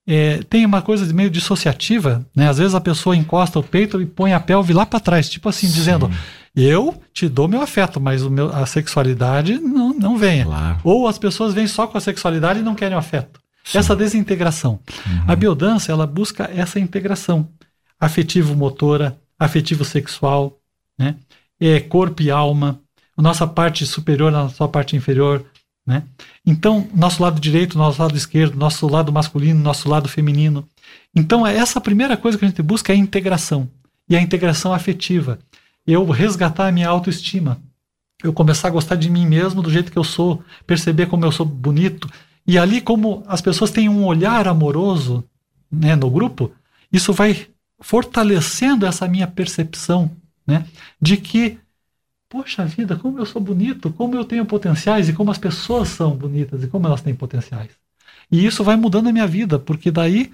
é, 0.08 0.40
tem 0.50 0.66
uma 0.66 0.82
coisa 0.82 1.12
meio 1.14 1.30
dissociativa, 1.30 2.26
né? 2.36 2.50
Às 2.50 2.58
vezes 2.58 2.74
a 2.74 2.82
pessoa 2.82 3.16
encosta 3.16 3.60
o 3.60 3.64
peito 3.64 4.02
e 4.02 4.06
põe 4.06 4.34
a 4.34 4.40
pelve 4.40 4.74
lá 4.74 4.86
para 4.86 5.00
trás, 5.00 5.30
tipo 5.30 5.48
assim, 5.48 5.68
dizendo: 5.68 6.10
Eu 6.56 7.00
te 7.14 7.30
dou 7.30 7.48
meu 7.48 7.62
afeto, 7.62 8.00
mas 8.00 8.24
o 8.24 8.30
meu, 8.30 8.54
a 8.54 8.66
sexualidade 8.66 9.60
não, 9.60 9.94
não 9.94 10.18
venha. 10.18 10.46
Claro. 10.46 10.80
Ou 10.84 11.08
as 11.08 11.20
pessoas 11.20 11.54
vêm 11.54 11.68
só 11.68 11.88
com 11.88 11.98
a 11.98 12.02
sexualidade 12.02 12.60
e 12.60 12.64
não 12.64 12.76
querem 12.76 12.96
o 12.96 13.00
afeto. 13.00 13.41
Sim. 13.64 13.78
Essa 13.78 13.96
desintegração. 13.96 14.80
Uhum. 15.06 15.24
A 15.28 15.36
biodança, 15.36 15.92
ela 15.92 16.08
busca 16.08 16.50
essa 16.54 16.80
integração 16.80 17.50
afetivo-motora, 18.00 19.18
afetivo-sexual, 19.38 20.60
né? 20.98 21.16
É, 21.60 21.80
corpo 21.80 22.24
e 22.24 22.32
alma, 22.32 22.80
nossa 23.16 23.46
parte 23.46 23.86
superior, 23.86 24.30
a 24.30 24.44
nossa 24.44 24.68
parte 24.68 24.96
inferior, 24.96 25.46
né? 25.86 26.04
Então, 26.46 26.88
nosso 26.94 27.22
lado 27.22 27.40
direito, 27.40 27.78
nosso 27.78 28.02
lado 28.02 28.16
esquerdo, 28.16 28.58
nosso 28.58 28.88
lado 28.88 29.12
masculino, 29.12 29.60
nosso 29.60 29.88
lado 29.88 30.08
feminino. 30.08 30.68
Então, 31.16 31.46
é 31.46 31.56
essa 31.56 31.80
a 31.80 31.82
primeira 31.82 32.18
coisa 32.18 32.38
que 32.38 32.46
a 32.46 32.48
gente 32.48 32.62
busca 32.62 32.92
é 32.92 32.96
a 32.96 33.00
integração. 33.00 33.70
E 34.10 34.16
a 34.16 34.22
integração 34.22 34.74
afetiva. 34.74 35.40
Eu 35.86 36.06
resgatar 36.06 36.68
a 36.68 36.72
minha 36.72 36.90
autoestima. 36.90 37.60
Eu 38.24 38.34
começar 38.34 38.68
a 38.68 38.72
gostar 38.72 38.96
de 38.96 39.10
mim 39.10 39.26
mesmo 39.26 39.62
do 39.62 39.72
jeito 39.72 39.92
que 39.92 39.98
eu 39.98 40.04
sou, 40.04 40.44
perceber 40.66 41.08
como 41.08 41.26
eu 41.26 41.32
sou 41.32 41.46
bonito. 41.46 42.10
E 42.46 42.58
ali, 42.58 42.82
como 42.82 43.24
as 43.28 43.42
pessoas 43.42 43.72
têm 43.72 43.88
um 43.88 44.06
olhar 44.06 44.48
amoroso 44.48 45.24
né, 45.72 45.96
no 45.96 46.10
grupo, 46.10 46.52
isso 46.92 47.14
vai 47.14 47.48
fortalecendo 47.80 48.86
essa 48.86 49.08
minha 49.08 49.28
percepção 49.28 50.12
né, 50.46 50.66
de 51.02 51.18
que, 51.18 51.58
poxa 52.30 52.66
vida, 52.66 52.96
como 52.96 53.20
eu 53.20 53.26
sou 53.26 53.42
bonito, 53.42 53.92
como 53.92 54.16
eu 54.16 54.26
tenho 54.26 54.46
potenciais 54.46 55.08
e 55.10 55.14
como 55.14 55.32
as 55.32 55.38
pessoas 55.38 55.90
são 55.90 56.16
bonitas 56.16 56.64
e 56.64 56.68
como 56.68 56.88
elas 56.88 57.02
têm 57.02 57.16
potenciais. 57.16 57.72
E 58.32 58.46
isso 58.46 58.64
vai 58.64 58.76
mudando 58.76 59.10
a 59.10 59.12
minha 59.12 59.28
vida, 59.28 59.60
porque 59.60 59.92
daí 59.92 60.32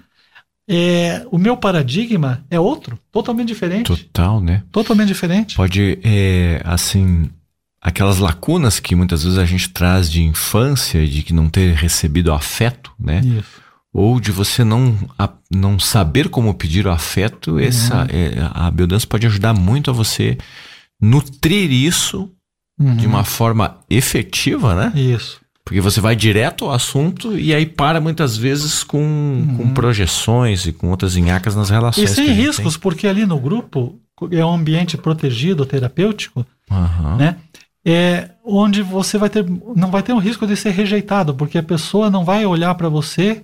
é, 0.68 1.26
o 1.30 1.38
meu 1.38 1.56
paradigma 1.56 2.44
é 2.50 2.60
outro, 2.60 2.98
totalmente 3.10 3.48
diferente. 3.48 3.86
Total, 3.86 4.40
né? 4.40 4.62
Totalmente 4.70 5.08
diferente. 5.08 5.56
Pode, 5.56 5.98
é, 6.04 6.60
assim, 6.64 7.30
aquelas 7.80 8.18
lacunas 8.18 8.80
que 8.80 8.94
muitas 8.94 9.22
vezes 9.24 9.38
a 9.38 9.44
gente 9.44 9.68
traz 9.70 10.10
de 10.10 10.22
infância, 10.22 11.06
de 11.06 11.22
que 11.22 11.32
não 11.32 11.48
ter 11.48 11.74
recebido 11.74 12.32
afeto, 12.32 12.90
né? 12.98 13.20
Isso. 13.24 13.68
Ou 13.92 14.20
de 14.20 14.30
você 14.30 14.62
não, 14.64 14.96
a- 15.18 15.30
não 15.50 15.78
saber 15.78 16.28
como 16.28 16.52
pedir 16.54 16.86
o 16.86 16.90
afeto, 16.90 17.58
essa, 17.58 18.06
é, 18.10 18.34
a 18.52 18.70
biodança 18.70 19.06
pode 19.06 19.26
ajudar 19.26 19.54
muito 19.54 19.90
a 19.90 19.94
você 19.94 20.36
nutrir 21.00 21.70
isso 21.72 22.30
Uhum. 22.80 22.94
de 22.94 23.08
uma 23.08 23.24
forma 23.24 23.78
efetiva, 23.90 24.72
né? 24.72 24.92
Isso. 24.94 25.40
Porque 25.64 25.80
você 25.80 26.00
vai 26.00 26.14
direto 26.14 26.64
ao 26.66 26.70
assunto 26.72 27.36
e 27.36 27.52
aí 27.52 27.66
para 27.66 28.00
muitas 28.00 28.36
vezes 28.36 28.84
com, 28.84 29.54
com 29.56 29.70
projeções 29.74 30.64
e 30.64 30.72
com 30.72 30.88
outras 30.88 31.16
enhacas 31.16 31.56
nas 31.56 31.70
relações. 31.70 32.06
Uhum. 32.16 32.24
E 32.24 32.26
sem 32.26 32.32
riscos, 32.34 32.76
porque 32.76 33.08
ali 33.08 33.26
no 33.26 33.36
grupo 33.38 33.98
é 34.30 34.44
um 34.44 34.54
ambiente 34.54 34.96
protegido, 34.96 35.66
terapêutico. 35.66 36.46
Aham. 36.70 37.16
né? 37.16 37.36
É 37.84 38.30
onde 38.44 38.82
você 38.82 39.16
vai 39.16 39.30
ter, 39.30 39.44
não 39.76 39.90
vai 39.90 40.02
ter 40.02 40.12
um 40.12 40.18
risco 40.18 40.46
de 40.46 40.56
ser 40.56 40.70
rejeitado, 40.70 41.34
porque 41.34 41.58
a 41.58 41.62
pessoa 41.62 42.10
não 42.10 42.24
vai 42.24 42.44
olhar 42.44 42.74
para 42.74 42.88
você, 42.88 43.42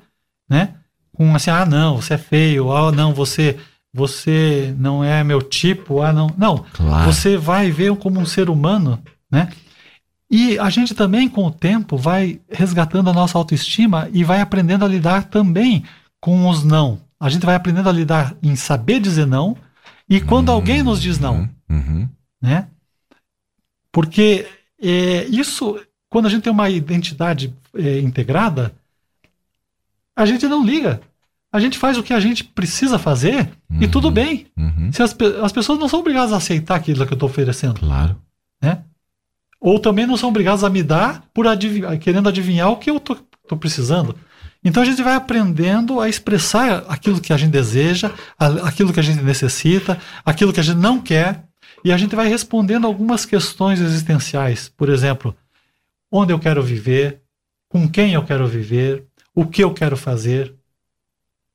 né? 0.48 0.74
Com 1.12 1.34
assim, 1.34 1.50
ah, 1.50 1.64
não, 1.64 1.96
você 2.00 2.14
é 2.14 2.18
feio, 2.18 2.72
ah, 2.72 2.90
não, 2.92 3.14
você, 3.14 3.56
você 3.92 4.74
não 4.78 5.02
é 5.04 5.22
meu 5.22 5.40
tipo, 5.40 6.02
ah, 6.02 6.12
não, 6.12 6.28
não. 6.36 6.64
Claro. 6.72 7.10
Você 7.12 7.36
vai 7.36 7.70
ver 7.70 7.94
como 7.96 8.20
um 8.20 8.26
ser 8.26 8.50
humano, 8.50 8.98
né? 9.30 9.48
E 10.30 10.58
a 10.58 10.68
gente 10.68 10.94
também, 10.94 11.28
com 11.28 11.46
o 11.46 11.50
tempo, 11.50 11.96
vai 11.96 12.40
resgatando 12.50 13.08
a 13.08 13.12
nossa 13.12 13.38
autoestima 13.38 14.08
e 14.12 14.24
vai 14.24 14.40
aprendendo 14.40 14.84
a 14.84 14.88
lidar 14.88 15.24
também 15.24 15.84
com 16.20 16.48
os 16.48 16.64
não. 16.64 16.98
A 17.20 17.28
gente 17.28 17.46
vai 17.46 17.54
aprendendo 17.54 17.88
a 17.88 17.92
lidar 17.92 18.34
em 18.42 18.56
saber 18.56 18.98
dizer 19.00 19.26
não 19.26 19.56
e 20.10 20.20
quando 20.20 20.50
alguém 20.50 20.82
nos 20.82 21.00
diz 21.00 21.18
não, 21.18 21.48
Uhum. 21.70 22.08
né? 22.42 22.66
Porque 23.94 24.44
é, 24.82 25.24
isso, 25.26 25.80
quando 26.10 26.26
a 26.26 26.28
gente 26.28 26.42
tem 26.42 26.52
uma 26.52 26.68
identidade 26.68 27.54
é, 27.76 28.00
integrada, 28.00 28.74
a 30.16 30.26
gente 30.26 30.46
não 30.48 30.64
liga. 30.66 31.00
A 31.52 31.60
gente 31.60 31.78
faz 31.78 31.96
o 31.96 32.02
que 32.02 32.12
a 32.12 32.18
gente 32.18 32.42
precisa 32.42 32.98
fazer 32.98 33.48
e 33.70 33.84
Uhum. 33.84 33.90
tudo 33.90 34.10
bem. 34.10 34.48
Uhum. 34.56 34.90
Se 34.92 35.00
as, 35.00 35.16
as 35.40 35.52
pessoas 35.52 35.78
não 35.78 35.88
são 35.88 36.00
obrigadas 36.00 36.32
a 36.32 36.38
aceitar 36.38 36.74
aquilo 36.74 37.06
que 37.06 37.12
eu 37.12 37.16
estou 37.16 37.28
oferecendo, 37.28 37.78
Claro. 37.78 38.16
né? 38.60 38.82
Ou 39.60 39.78
também 39.78 40.06
não 40.06 40.16
são 40.16 40.28
obrigadas 40.28 40.64
a 40.64 40.68
me 40.70 40.82
dar 40.82 41.24
por 41.32 41.46
adiv- 41.46 41.96
querendo 42.00 42.28
adivinhar 42.28 42.70
o 42.70 42.76
que 42.76 42.90
eu 42.90 42.96
estou 42.96 43.16
precisando. 43.58 44.16
Então 44.64 44.82
a 44.82 44.86
gente 44.86 45.02
vai 45.04 45.14
aprendendo 45.14 46.00
a 46.00 46.08
expressar 46.08 46.84
aquilo 46.88 47.20
que 47.20 47.32
a 47.32 47.36
gente 47.36 47.52
deseja, 47.52 48.10
aquilo 48.38 48.92
que 48.92 48.98
a 48.98 49.02
gente 49.04 49.22
necessita, 49.22 49.96
aquilo 50.24 50.52
que 50.52 50.58
a 50.60 50.62
gente 50.64 50.78
não 50.78 51.00
quer, 51.00 51.44
e 51.84 51.92
a 51.92 51.96
gente 51.98 52.16
vai 52.16 52.26
respondendo 52.28 52.86
algumas 52.86 53.26
questões 53.26 53.80
existenciais. 53.80 54.72
Por 54.74 54.88
exemplo, 54.88 55.36
onde 56.10 56.32
eu 56.32 56.38
quero 56.38 56.62
viver, 56.62 57.20
com 57.68 57.86
quem 57.86 58.14
eu 58.14 58.24
quero 58.24 58.48
viver, 58.48 59.04
o 59.34 59.44
que 59.44 59.62
eu 59.62 59.72
quero 59.72 59.96
fazer, 59.96 60.54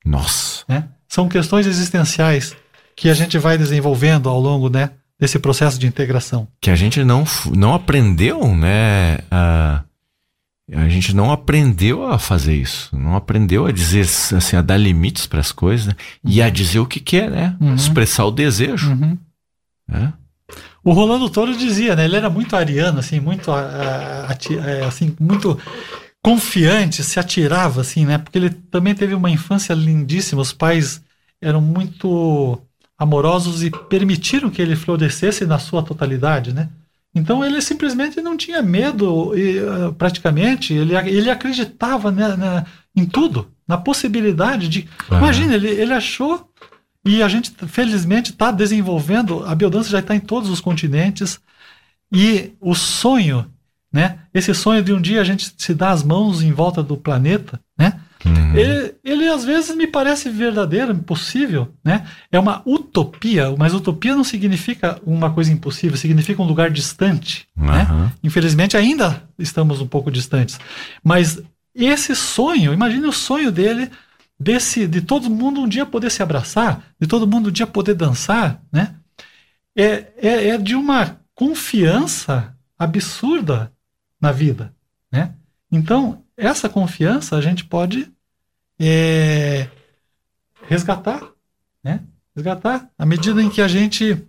Nossa. 0.06 0.64
né? 0.68 0.88
São 1.08 1.28
questões 1.28 1.66
existenciais 1.66 2.56
que 2.96 3.10
a 3.10 3.14
gente 3.14 3.38
vai 3.40 3.58
desenvolvendo 3.58 4.30
ao 4.30 4.40
longo 4.40 4.70
né, 4.70 4.92
desse 5.18 5.40
processo 5.40 5.80
de 5.80 5.88
integração. 5.88 6.48
Que 6.62 6.70
a 6.70 6.76
gente 6.76 7.04
não, 7.04 7.24
não 7.56 7.74
aprendeu, 7.74 8.56
né? 8.56 9.20
A, 9.32 9.84
a 10.74 10.88
gente 10.90 11.16
não 11.16 11.32
aprendeu 11.32 12.06
a 12.06 12.20
fazer 12.20 12.54
isso. 12.54 12.96
Não 12.96 13.16
aprendeu 13.16 13.66
a 13.66 13.72
dizer, 13.72 14.02
assim, 14.02 14.56
a 14.56 14.62
dar 14.62 14.78
limites 14.78 15.26
para 15.26 15.40
as 15.40 15.52
coisas 15.52 15.88
né? 15.88 15.96
e 16.24 16.42
a 16.42 16.50
dizer 16.50 16.80
o 16.80 16.86
que 16.86 17.00
quer, 17.00 17.32
né? 17.32 17.58
Uhum. 17.60 17.74
Expressar 17.74 18.26
o 18.26 18.32
desejo. 18.32 18.92
Né? 19.90 20.14
O 20.84 20.92
Rolando 20.94 21.30
Toro 21.30 21.56
dizia, 21.56 21.96
né? 21.96 22.06
Ele 22.06 22.16
era 22.16 22.30
muito 22.30 22.56
ariano, 22.56 23.00
assim, 23.00 23.20
muito 23.20 23.52
ah, 23.52 24.26
ati- 24.30 24.58
é, 24.58 24.86
assim, 24.86 25.16
muito 25.20 25.60
confiante, 26.22 27.04
se 27.04 27.20
atirava, 27.20 27.82
assim, 27.82 28.06
né? 28.06 28.18
Porque 28.18 28.38
ele 28.38 28.50
também 28.50 28.96
teve 28.96 29.14
uma 29.14 29.30
infância 29.30 29.74
lindíssima. 29.74 30.42
Os 30.42 30.54
pais 30.54 31.02
eram 31.42 31.62
muito 31.62 32.60
amorosos 32.98 33.64
e 33.64 33.70
permitiram 33.70 34.50
que 34.50 34.62
ele 34.62 34.76
florescesse 34.76 35.46
na 35.46 35.58
sua 35.60 35.84
totalidade, 35.84 36.54
né? 36.54 36.70
Então 37.16 37.44
ele 37.44 37.62
simplesmente 37.62 38.22
não 38.22 38.38
tinha 38.38 38.62
medo, 38.62 39.34
e, 39.38 39.60
praticamente. 39.98 40.74
Ele, 40.74 40.96
ele 40.96 41.30
acreditava 41.30 42.12
né, 42.12 42.36
na- 42.36 42.66
em 42.96 43.06
tudo, 43.06 43.48
na 43.68 43.78
possibilidade 43.78 44.68
de. 44.68 44.88
Aham. 45.10 45.18
Imagina, 45.20 45.56
ele, 45.56 45.70
ele 45.70 45.94
achou 45.94 46.50
e 47.10 47.24
a 47.24 47.28
gente, 47.28 47.52
felizmente, 47.68 48.30
está 48.30 48.52
desenvolvendo. 48.52 49.44
A 49.44 49.56
biodança 49.56 49.90
já 49.90 49.98
está 49.98 50.16
em 50.16 50.20
todos 50.20 50.48
os 50.48 50.62
continentes. 50.62 51.40
E 52.12 52.52
o 52.62 52.76
sonho, 52.76 53.48
né? 53.92 54.20
Esse 54.32 54.54
sonho 54.54 54.84
de 54.84 54.94
um 54.94 55.02
dia 55.02 55.20
a 55.20 55.24
gente 55.24 55.52
se 55.58 55.74
dar 55.74 55.90
as 55.90 56.04
mãos 56.04 56.44
em 56.44 56.52
volta 56.52 56.84
do 56.84 56.96
planeta, 56.96 57.60
né? 57.76 58.00
Uhum. 58.24 58.56
Ele, 58.56 58.94
ele 59.04 59.28
às 59.28 59.44
vezes 59.44 59.76
me 59.76 59.88
parece 59.88 60.30
verdadeiro, 60.30 60.92
impossível, 60.92 61.74
né? 61.84 62.06
É 62.32 62.40
uma 62.40 62.62
utopia, 62.64 63.56
mas 63.58 63.74
utopia 63.74 64.16
não 64.16 64.24
significa 64.24 65.02
uma 65.04 65.32
coisa 65.32 65.52
impossível, 65.52 65.98
significa 65.98 66.44
um 66.44 66.48
lugar 66.48 66.70
distante, 66.70 67.48
né? 67.58 67.88
Aham. 67.90 68.12
Infelizmente 68.24 68.78
ainda 68.78 69.24
estamos 69.40 69.82
um 69.82 69.88
pouco 69.88 70.12
distantes. 70.12 70.60
Mas 71.04 71.42
esse 71.74 72.16
sonho, 72.16 72.72
imagine 72.72 73.08
o 73.08 73.12
sonho 73.12 73.52
dele 73.52 73.90
desse 74.40 74.88
de 74.88 75.02
todo 75.02 75.30
mundo 75.30 75.62
um 75.62 75.68
dia 75.68 75.86
poder 75.86 76.10
se 76.10 76.24
abraçar, 76.24 76.94
de 77.00 77.08
todo 77.08 77.28
mundo 77.28 77.50
um 77.50 77.52
dia 77.52 77.68
poder 77.68 77.94
dançar, 77.94 78.64
né? 78.72 78.96
É, 79.76 80.14
é, 80.18 80.48
é 80.50 80.58
de 80.58 80.76
uma 80.76 81.20
confiança 81.36 82.56
absurda 82.78 83.72
na 84.20 84.32
vida, 84.32 84.74
né? 85.12 85.36
Então 85.72 86.24
essa 86.38 86.70
confiança 86.70 87.36
a 87.36 87.42
gente 87.42 87.66
pode 87.66 88.12
é, 88.80 89.70
resgatar, 90.68 91.22
né? 91.84 92.02
Resgatar 92.34 92.90
à 92.98 93.06
medida 93.06 93.42
em 93.42 93.50
que 93.50 93.62
a 93.62 93.68
gente 93.68 94.26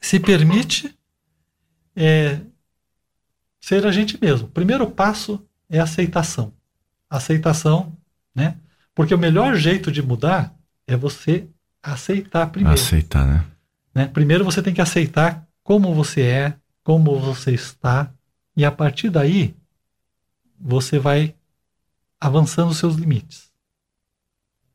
se 0.00 0.18
permite 0.18 0.96
é, 1.94 2.40
ser 3.60 3.84
a 3.84 3.92
gente 3.92 4.18
mesmo. 4.20 4.46
O 4.46 4.50
primeiro 4.50 4.90
passo 4.90 5.44
é 5.68 5.78
aceitação. 5.78 6.54
Aceitação, 7.10 7.94
né? 8.34 8.56
Porque 8.98 9.14
o 9.14 9.18
melhor 9.18 9.54
jeito 9.54 9.92
de 9.92 10.02
mudar 10.02 10.52
é 10.84 10.96
você 10.96 11.46
aceitar 11.80 12.48
primeiro. 12.48 12.74
Aceitar, 12.74 13.24
né? 13.24 13.44
né? 13.94 14.06
Primeiro 14.08 14.44
você 14.44 14.60
tem 14.60 14.74
que 14.74 14.80
aceitar 14.80 15.46
como 15.62 15.94
você 15.94 16.22
é, 16.22 16.54
como 16.82 17.16
você 17.20 17.52
está, 17.52 18.10
e 18.56 18.64
a 18.64 18.72
partir 18.72 19.08
daí 19.08 19.54
você 20.58 20.98
vai 20.98 21.32
avançando 22.20 22.70
os 22.70 22.78
seus 22.78 22.96
limites. 22.96 23.52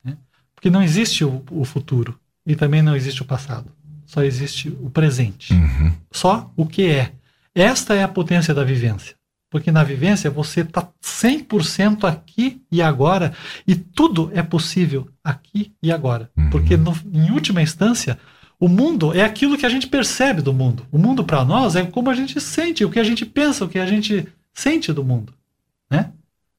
Né? 0.02 0.18
Porque 0.56 0.70
não 0.70 0.82
existe 0.82 1.26
o, 1.26 1.44
o, 1.52 1.66
futuro 1.66 2.18
e 2.46 2.56
também 2.56 2.82
não 2.82 2.96
existe 2.96 3.22
o 3.22 3.26
passado. 3.26 3.70
Só 4.06 4.24
existe 4.24 4.70
o 4.70 4.90
presente. 4.90 5.54
Uhum. 5.54 5.98
Só 6.10 6.50
o 6.56 6.66
que 6.66 6.90
é. 6.90 7.12
Esta 7.54 7.94
é 7.94 8.04
a 8.04 8.08
potência 8.08 8.54
da 8.54 8.64
vivência. 8.64 9.18
Porque 9.54 9.72
na 9.72 9.84
vivência 9.84 10.32
você 10.32 10.62
está 10.62 10.90
100% 11.00 12.06
aqui 12.06 12.60
e 12.72 12.82
agora, 12.82 13.34
e 13.68 13.76
tudo 13.76 14.32
é 14.34 14.42
possível 14.42 15.08
aqui 15.24 15.72
e 15.80 15.92
agora. 15.92 16.32
Uhum. 16.36 16.50
Porque, 16.50 16.76
no, 16.76 16.92
em 17.14 17.30
última 17.30 17.62
instância, 17.62 18.18
o 18.60 18.68
mundo 18.68 19.14
é 19.14 19.24
aquilo 19.24 19.56
que 19.56 19.68
a 19.68 19.70
gente 19.70 19.86
percebe 19.86 20.42
do 20.42 20.52
mundo. 20.52 20.88
O 20.92 20.98
mundo 20.98 21.24
para 21.24 21.46
nós 21.46 21.76
é 21.76 21.86
como 21.86 22.10
a 22.10 22.16
gente 22.16 22.42
sente, 22.42 22.84
o 22.84 22.90
que 22.90 23.00
a 23.00 23.04
gente 23.04 23.28
pensa, 23.28 23.64
o 23.64 23.70
que 23.70 23.78
a 23.78 23.86
gente 23.86 24.28
sente 24.52 24.92
do 24.92 25.04
mundo. 25.04 25.32
Né? 25.88 26.10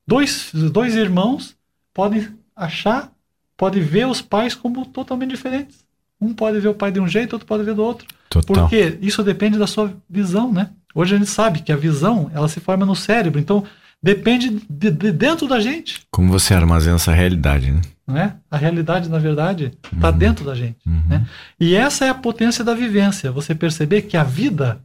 Dois, 0.07 0.53
dois 0.55 0.95
irmãos 0.95 1.57
podem 1.93 2.29
achar, 2.55 3.11
podem 3.57 3.83
ver 3.83 4.07
os 4.07 4.23
pais 4.23 4.55
como 4.55 4.87
totalmente 4.87 5.31
diferentes. 5.31 5.85
Um 6.21 6.33
pode 6.33 6.61
ver 6.61 6.69
o 6.69 6.75
pai 6.75 6.93
de 6.93 7.01
um 7.01 7.09
jeito, 7.09 7.33
outro 7.33 7.49
pode 7.49 7.65
ver 7.65 7.75
do 7.75 7.83
outro. 7.83 8.07
Total. 8.31 8.55
Porque 8.55 8.99
isso 9.03 9.25
depende 9.25 9.59
da 9.59 9.67
sua 9.67 9.93
visão, 10.09 10.53
né? 10.53 10.71
Hoje 10.95 11.15
a 11.15 11.19
gente 11.19 11.31
sabe 11.31 11.61
que 11.61 11.73
a 11.73 11.77
visão, 11.77 12.31
ela 12.35 12.49
se 12.49 12.61
forma 12.61 12.87
no 12.87 12.95
cérebro, 12.95 13.41
então 13.41 13.65
depende 14.03 14.63
de, 14.71 14.91
de 14.91 15.11
dentro 15.13 15.49
da 15.49 15.61
gente. 15.61 16.03
Como 16.11 16.31
você 16.31 16.55
armazena 16.55 16.97
essa 16.97 17.13
realidade, 17.13 17.71
né? 17.73 17.81
É? 18.07 18.33
A 18.51 18.59
realidade, 18.59 19.09
na 19.09 19.19
verdade, 19.19 19.73
está 19.93 20.11
Uhum. 20.11 20.19
dentro 20.19 20.45
da 20.45 20.55
gente. 20.55 20.77
Uhum. 20.87 21.03
Né? 21.09 21.27
E 21.59 21.75
essa 21.75 22.05
é 22.05 22.11
a 22.11 22.15
potência 22.15 22.63
da 22.63 22.75
vivência. 22.75 23.33
Você 23.33 23.55
perceber 23.55 24.03
que 24.03 24.17
a 24.17 24.23
vida 24.23 24.79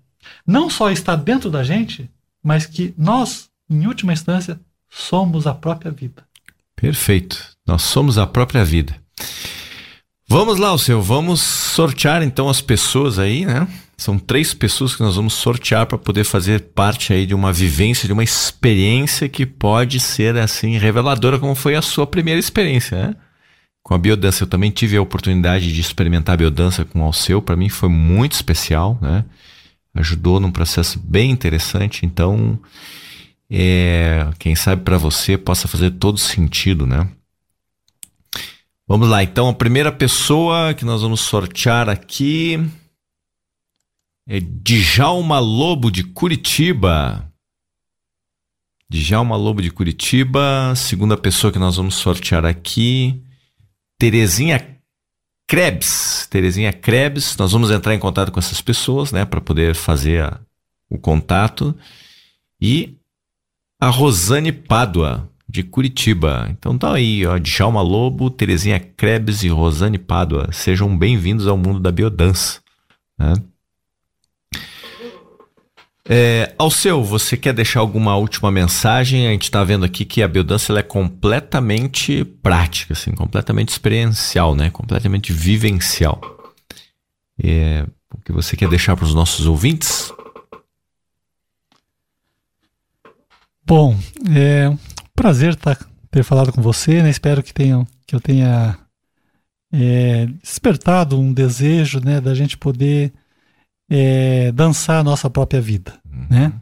não 0.47 0.69
só 0.69 0.89
está 0.89 1.17
dentro 1.17 1.49
da 1.51 1.61
gente, 1.63 2.09
mas 2.41 2.65
que 2.65 2.93
nós, 2.97 3.49
em 3.69 3.85
última 3.85 4.13
instância, 4.13 4.57
somos 4.89 5.45
a 5.45 5.53
própria 5.53 5.91
vida. 5.91 6.23
Perfeito. 6.77 7.45
Nós 7.67 7.81
somos 7.81 8.17
a 8.17 8.25
própria 8.25 8.63
vida. 8.63 8.95
Vamos 10.27 10.57
lá, 10.57 10.71
o 10.71 10.79
seu. 10.79 11.01
Vamos 11.01 11.41
sortear 11.41 12.21
então 12.23 12.47
as 12.47 12.61
pessoas 12.61 13.19
aí, 13.19 13.45
né? 13.45 13.67
São 13.99 14.17
três 14.17 14.53
pessoas 14.53 14.95
que 14.95 15.03
nós 15.03 15.17
vamos 15.17 15.33
sortear 15.33 15.85
para 15.85 15.97
poder 15.97 16.23
fazer 16.23 16.61
parte 16.73 17.11
aí 17.11 17.25
de 17.25 17.35
uma 17.35 17.51
vivência, 17.51 18.07
de 18.07 18.13
uma 18.13 18.23
experiência 18.23 19.27
que 19.27 19.45
pode 19.45 19.99
ser 19.99 20.37
assim 20.37 20.77
reveladora, 20.77 21.37
como 21.37 21.53
foi 21.53 21.75
a 21.75 21.81
sua 21.81 22.07
primeira 22.07 22.39
experiência, 22.39 22.97
né? 22.97 23.15
Com 23.83 23.93
a 23.93 23.97
biodança, 23.97 24.43
eu 24.43 24.47
também 24.47 24.71
tive 24.71 24.95
a 24.95 25.01
oportunidade 25.01 25.73
de 25.73 25.81
experimentar 25.81 26.35
a 26.35 26.37
biodança 26.37 26.85
com 26.85 27.01
o 27.01 27.03
Alceu. 27.03 27.41
Para 27.41 27.57
mim 27.57 27.67
foi 27.67 27.89
muito 27.89 28.31
especial, 28.31 28.97
né? 29.01 29.25
Ajudou 29.93 30.39
num 30.39 30.51
processo 30.51 30.97
bem 30.97 31.29
interessante. 31.29 32.05
Então, 32.05 32.57
é, 33.51 34.29
quem 34.39 34.55
sabe 34.55 34.81
para 34.81 34.97
você 34.97 35.37
possa 35.37 35.67
fazer 35.67 35.91
todo 35.91 36.17
sentido, 36.17 36.87
né? 36.87 37.05
Vamos 38.87 39.09
lá, 39.09 39.21
então 39.21 39.49
a 39.49 39.53
primeira 39.53 39.91
pessoa 39.91 40.73
que 40.73 40.85
nós 40.85 41.01
vamos 41.01 41.19
sortear 41.19 41.89
aqui 41.89 42.65
é 44.31 44.39
Djalma 44.39 45.39
Lobo 45.39 45.89
de 45.89 46.03
Curitiba. 46.03 47.27
Djalma 48.87 49.35
Lobo 49.35 49.59
de 49.59 49.71
Curitiba. 49.71 50.73
Segunda 50.75 51.17
pessoa 51.17 51.51
que 51.51 51.57
nós 51.57 51.77
vamos 51.77 51.95
sortear 51.95 52.45
aqui, 52.45 53.23
Terezinha 53.97 54.77
Krebs. 55.47 56.27
Terezinha 56.29 56.71
Krebs. 56.71 57.35
Nós 57.37 57.51
vamos 57.51 57.71
entrar 57.71 57.95
em 57.95 57.99
contato 57.99 58.31
com 58.31 58.39
essas 58.39 58.61
pessoas, 58.61 59.11
né, 59.11 59.25
para 59.25 59.41
poder 59.41 59.73
fazer 59.73 60.23
a- 60.23 60.39
o 60.87 60.99
contato. 60.99 61.75
E 62.61 62.97
a 63.81 63.89
Rosane 63.89 64.51
Pádua, 64.51 65.27
de 65.47 65.63
Curitiba. 65.63 66.47
Então 66.51 66.77
tá 66.77 66.93
aí, 66.93 67.25
ó, 67.25 67.39
Djalma 67.39 67.81
Lobo, 67.81 68.29
Terezinha 68.29 68.79
Krebs 68.79 69.41
e 69.41 69.47
Rosane 69.47 69.97
Pádua. 69.97 70.51
Sejam 70.51 70.95
bem-vindos 70.95 71.47
ao 71.47 71.57
mundo 71.57 71.79
da 71.79 71.91
biodança. 71.91 72.61
né? 73.17 73.33
É, 76.11 76.55
Alceu, 76.57 77.03
você 77.03 77.37
quer 77.37 77.53
deixar 77.53 77.81
alguma 77.81 78.15
última 78.17 78.49
mensagem? 78.49 79.27
A 79.27 79.31
gente 79.31 79.43
está 79.43 79.63
vendo 79.63 79.85
aqui 79.85 80.03
que 80.03 80.23
a 80.23 80.27
biodança 80.27 80.73
é 80.73 80.81
completamente 80.81 82.25
prática, 82.25 82.93
assim, 82.93 83.11
completamente 83.11 83.69
experiencial, 83.69 84.55
né? 84.55 84.71
completamente 84.71 85.31
vivencial. 85.31 86.19
É, 87.43 87.85
o 88.11 88.19
que 88.21 88.31
você 88.31 88.57
quer 88.57 88.67
deixar 88.67 88.95
para 88.95 89.05
os 89.05 89.13
nossos 89.13 89.45
ouvintes? 89.45 90.11
Bom, 93.63 93.95
é 94.35 94.67
um 94.67 94.79
prazer 95.15 95.55
tá, 95.55 95.77
ter 96.09 96.23
falado 96.23 96.51
com 96.51 96.59
você, 96.59 97.03
né? 97.03 97.11
Espero 97.11 97.43
que, 97.43 97.53
tenham, 97.53 97.85
que 98.07 98.15
eu 98.15 98.19
tenha 98.19 98.79
é, 99.71 100.25
despertado 100.41 101.19
um 101.19 101.31
desejo 101.31 101.99
né, 101.99 102.19
da 102.19 102.33
gente 102.33 102.57
poder 102.57 103.13
é, 103.89 104.51
dançar 104.51 104.99
a 104.99 105.03
nossa 105.03 105.29
própria 105.29 105.59
vida, 105.59 105.93
né? 106.29 106.53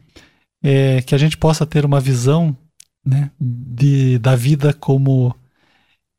É, 0.62 1.02
que 1.02 1.14
a 1.14 1.18
gente 1.18 1.36
possa 1.36 1.64
ter 1.64 1.84
uma 1.84 2.00
visão 2.00 2.56
né, 3.04 3.30
de, 3.40 4.18
da 4.18 4.34
vida 4.34 4.72
como 4.72 5.34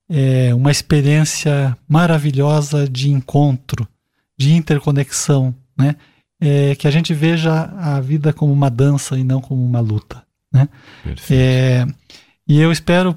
é, 0.09 0.53
uma 0.53 0.71
experiência 0.71 1.77
maravilhosa 1.87 2.87
de 2.87 3.09
encontro, 3.09 3.87
de 4.37 4.53
interconexão, 4.53 5.53
né? 5.77 5.95
É, 6.41 6.73
que 6.75 6.87
a 6.87 6.91
gente 6.91 7.13
veja 7.13 7.65
a 7.77 7.99
vida 7.99 8.31
como 8.31 8.53
uma 8.53 8.69
dança 8.69 9.17
e 9.17 9.23
não 9.25 9.41
como 9.41 9.63
uma 9.63 9.81
luta. 9.81 10.23
Perfeito. 11.03 11.33
É, 11.33 11.85
e 12.47 12.59
eu 12.59 12.71
espero, 12.71 13.15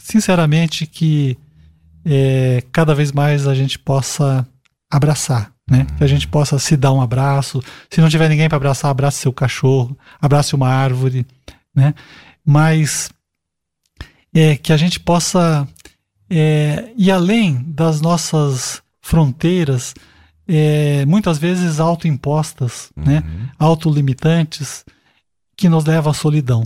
sinceramente, 0.00 0.86
que 0.86 1.36
é, 2.04 2.62
cada 2.72 2.94
vez 2.94 3.12
mais 3.12 3.46
a 3.46 3.54
gente 3.54 3.78
possa 3.78 4.46
abraçar, 4.90 5.52
né? 5.68 5.86
Que 5.98 6.04
a 6.04 6.06
gente 6.06 6.28
possa 6.28 6.58
se 6.58 6.76
dar 6.76 6.92
um 6.92 7.00
abraço. 7.00 7.62
Se 7.90 8.00
não 8.00 8.08
tiver 8.08 8.28
ninguém 8.28 8.48
para 8.48 8.56
abraçar, 8.56 8.90
abrace 8.90 9.18
seu 9.18 9.32
cachorro, 9.32 9.96
abrace 10.20 10.54
uma 10.54 10.68
árvore, 10.68 11.26
né? 11.74 11.94
Mas 12.44 13.10
é, 14.34 14.56
que 14.56 14.72
a 14.72 14.76
gente 14.76 15.00
possa 15.00 15.66
é, 16.30 16.92
ir 16.96 17.10
além 17.10 17.62
das 17.66 18.00
nossas 18.00 18.82
fronteiras, 19.00 19.94
é, 20.46 21.04
muitas 21.06 21.38
vezes 21.38 21.80
autoimpostas, 21.80 22.90
né? 22.96 23.22
Uhum. 23.26 23.48
autolimitantes 23.58 24.84
que 25.56 25.68
nos 25.68 25.84
leva 25.84 26.10
à 26.10 26.14
solidão. 26.14 26.64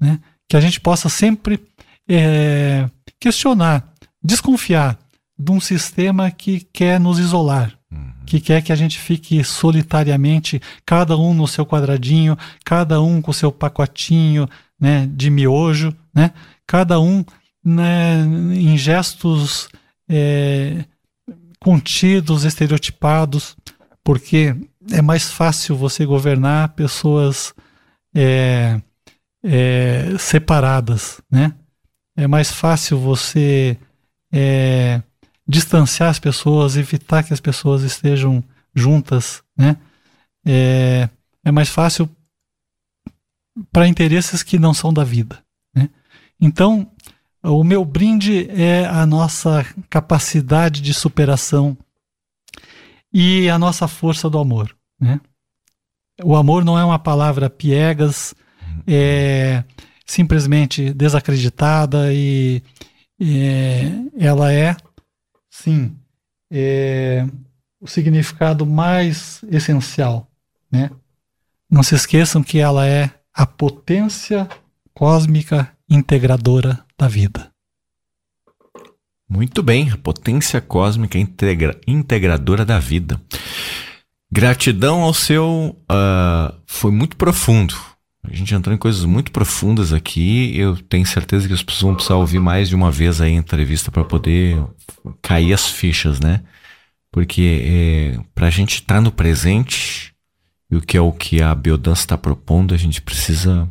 Né? 0.00 0.18
Que 0.48 0.56
a 0.56 0.60
gente 0.60 0.80
possa 0.80 1.08
sempre 1.08 1.60
é, 2.08 2.88
questionar, 3.20 3.92
desconfiar 4.22 4.98
de 5.38 5.52
um 5.52 5.60
sistema 5.60 6.30
que 6.30 6.60
quer 6.72 6.98
nos 6.98 7.18
isolar. 7.18 7.78
Que 8.26 8.40
quer 8.40 8.62
que 8.62 8.72
a 8.72 8.76
gente 8.76 8.98
fique 8.98 9.42
solitariamente, 9.42 10.60
cada 10.86 11.16
um 11.16 11.34
no 11.34 11.48
seu 11.48 11.66
quadradinho, 11.66 12.36
cada 12.64 13.00
um 13.00 13.20
com 13.20 13.30
o 13.30 13.34
seu 13.34 13.50
pacotinho 13.50 14.48
né, 14.78 15.08
de 15.12 15.30
miojo, 15.30 15.94
né? 16.14 16.32
cada 16.66 17.00
um 17.00 17.24
né, 17.64 18.20
em 18.54 18.76
gestos 18.76 19.68
é, 20.08 20.84
contidos, 21.60 22.44
estereotipados, 22.44 23.56
porque 24.02 24.56
é 24.90 25.02
mais 25.02 25.30
fácil 25.30 25.76
você 25.76 26.06
governar 26.06 26.70
pessoas 26.70 27.54
é, 28.14 28.80
é, 29.44 30.16
separadas, 30.18 31.20
né? 31.30 31.54
É 32.16 32.26
mais 32.26 32.50
fácil 32.50 32.98
você 32.98 33.78
é, 34.32 35.02
distanciar 35.50 36.08
as 36.08 36.18
pessoas, 36.18 36.76
evitar 36.76 37.24
que 37.24 37.34
as 37.34 37.40
pessoas 37.40 37.82
estejam 37.82 38.42
juntas, 38.74 39.42
né? 39.56 39.76
É, 40.46 41.08
é 41.44 41.50
mais 41.50 41.68
fácil 41.68 42.08
para 43.72 43.88
interesses 43.88 44.42
que 44.42 44.58
não 44.58 44.72
são 44.72 44.92
da 44.92 45.04
vida, 45.04 45.42
né? 45.74 45.90
Então, 46.40 46.90
o 47.42 47.64
meu 47.64 47.84
brinde 47.84 48.48
é 48.50 48.86
a 48.86 49.04
nossa 49.04 49.66
capacidade 49.88 50.80
de 50.80 50.94
superação 50.94 51.76
e 53.12 53.50
a 53.50 53.58
nossa 53.58 53.88
força 53.88 54.30
do 54.30 54.38
amor, 54.38 54.74
né? 55.00 55.20
O 56.22 56.36
amor 56.36 56.64
não 56.64 56.78
é 56.78 56.84
uma 56.84 56.98
palavra 56.98 57.50
piegas, 57.50 58.34
é 58.86 59.64
simplesmente 60.06 60.92
desacreditada 60.92 62.12
e 62.12 62.62
é, 63.20 63.90
ela 64.18 64.52
é, 64.52 64.76
sim, 65.62 65.96
é, 66.50 67.26
o 67.80 67.86
significado 67.86 68.64
mais 68.64 69.42
essencial, 69.50 70.28
né? 70.70 70.90
Não 71.70 71.82
se 71.82 71.94
esqueçam 71.94 72.42
que 72.42 72.58
ela 72.58 72.86
é 72.86 73.10
a 73.32 73.46
potência 73.46 74.48
cósmica 74.92 75.70
integradora 75.88 76.84
da 76.98 77.06
vida. 77.06 77.50
Muito 79.28 79.62
bem, 79.62 79.90
a 79.90 79.96
potência 79.96 80.60
cósmica 80.60 81.16
integra 81.16 81.80
integradora 81.86 82.64
da 82.64 82.80
vida. 82.80 83.20
Gratidão 84.32 85.02
ao 85.02 85.14
seu. 85.14 85.76
Uh, 85.90 86.54
foi 86.66 86.90
muito 86.90 87.16
profundo. 87.16 87.74
A 88.22 88.34
gente 88.34 88.54
entrou 88.54 88.74
em 88.74 88.78
coisas 88.78 89.04
muito 89.04 89.32
profundas 89.32 89.92
aqui. 89.92 90.56
Eu 90.56 90.76
tenho 90.76 91.06
certeza 91.06 91.48
que 91.48 91.54
as 91.54 91.62
pessoas 91.62 91.82
vão 91.82 91.94
precisar 91.94 92.16
ouvir 92.16 92.38
mais 92.38 92.68
de 92.68 92.74
uma 92.74 92.90
vez 92.90 93.20
a 93.20 93.28
entrevista 93.28 93.90
para 93.90 94.04
poder 94.04 94.62
cair 95.22 95.52
as 95.52 95.66
fichas, 95.66 96.20
né? 96.20 96.42
Porque 97.10 97.62
é, 97.64 98.20
para 98.34 98.46
a 98.46 98.50
gente 98.50 98.74
estar 98.74 98.96
tá 98.96 99.00
no 99.00 99.10
presente, 99.10 100.14
e 100.70 100.76
o 100.76 100.80
que 100.80 100.96
é 100.96 101.00
o 101.00 101.12
que 101.12 101.42
a 101.42 101.54
biodança 101.54 102.02
está 102.02 102.18
propondo, 102.18 102.74
a 102.74 102.76
gente 102.76 103.02
precisa 103.02 103.68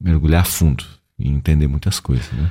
mergulhar 0.00 0.44
fundo 0.44 0.84
e 1.18 1.28
entender 1.28 1.66
muitas 1.66 2.00
coisas, 2.00 2.30
né? 2.32 2.50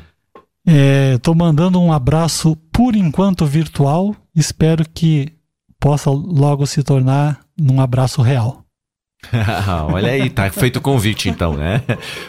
Estou 1.16 1.34
é, 1.34 1.38
mandando 1.38 1.80
um 1.80 1.92
abraço 1.92 2.56
por 2.72 2.96
enquanto 2.96 3.46
virtual. 3.46 4.16
Espero 4.36 4.88
que 4.88 5.34
possa 5.80 6.10
logo 6.10 6.66
se 6.66 6.84
tornar 6.84 7.40
num 7.58 7.82
abraço 7.82 8.22
real. 8.22 8.64
Olha 9.92 10.12
aí, 10.12 10.30
tá 10.30 10.50
feito 10.50 10.78
o 10.78 10.82
convite 10.82 11.30
então, 11.30 11.56
né? 11.56 11.84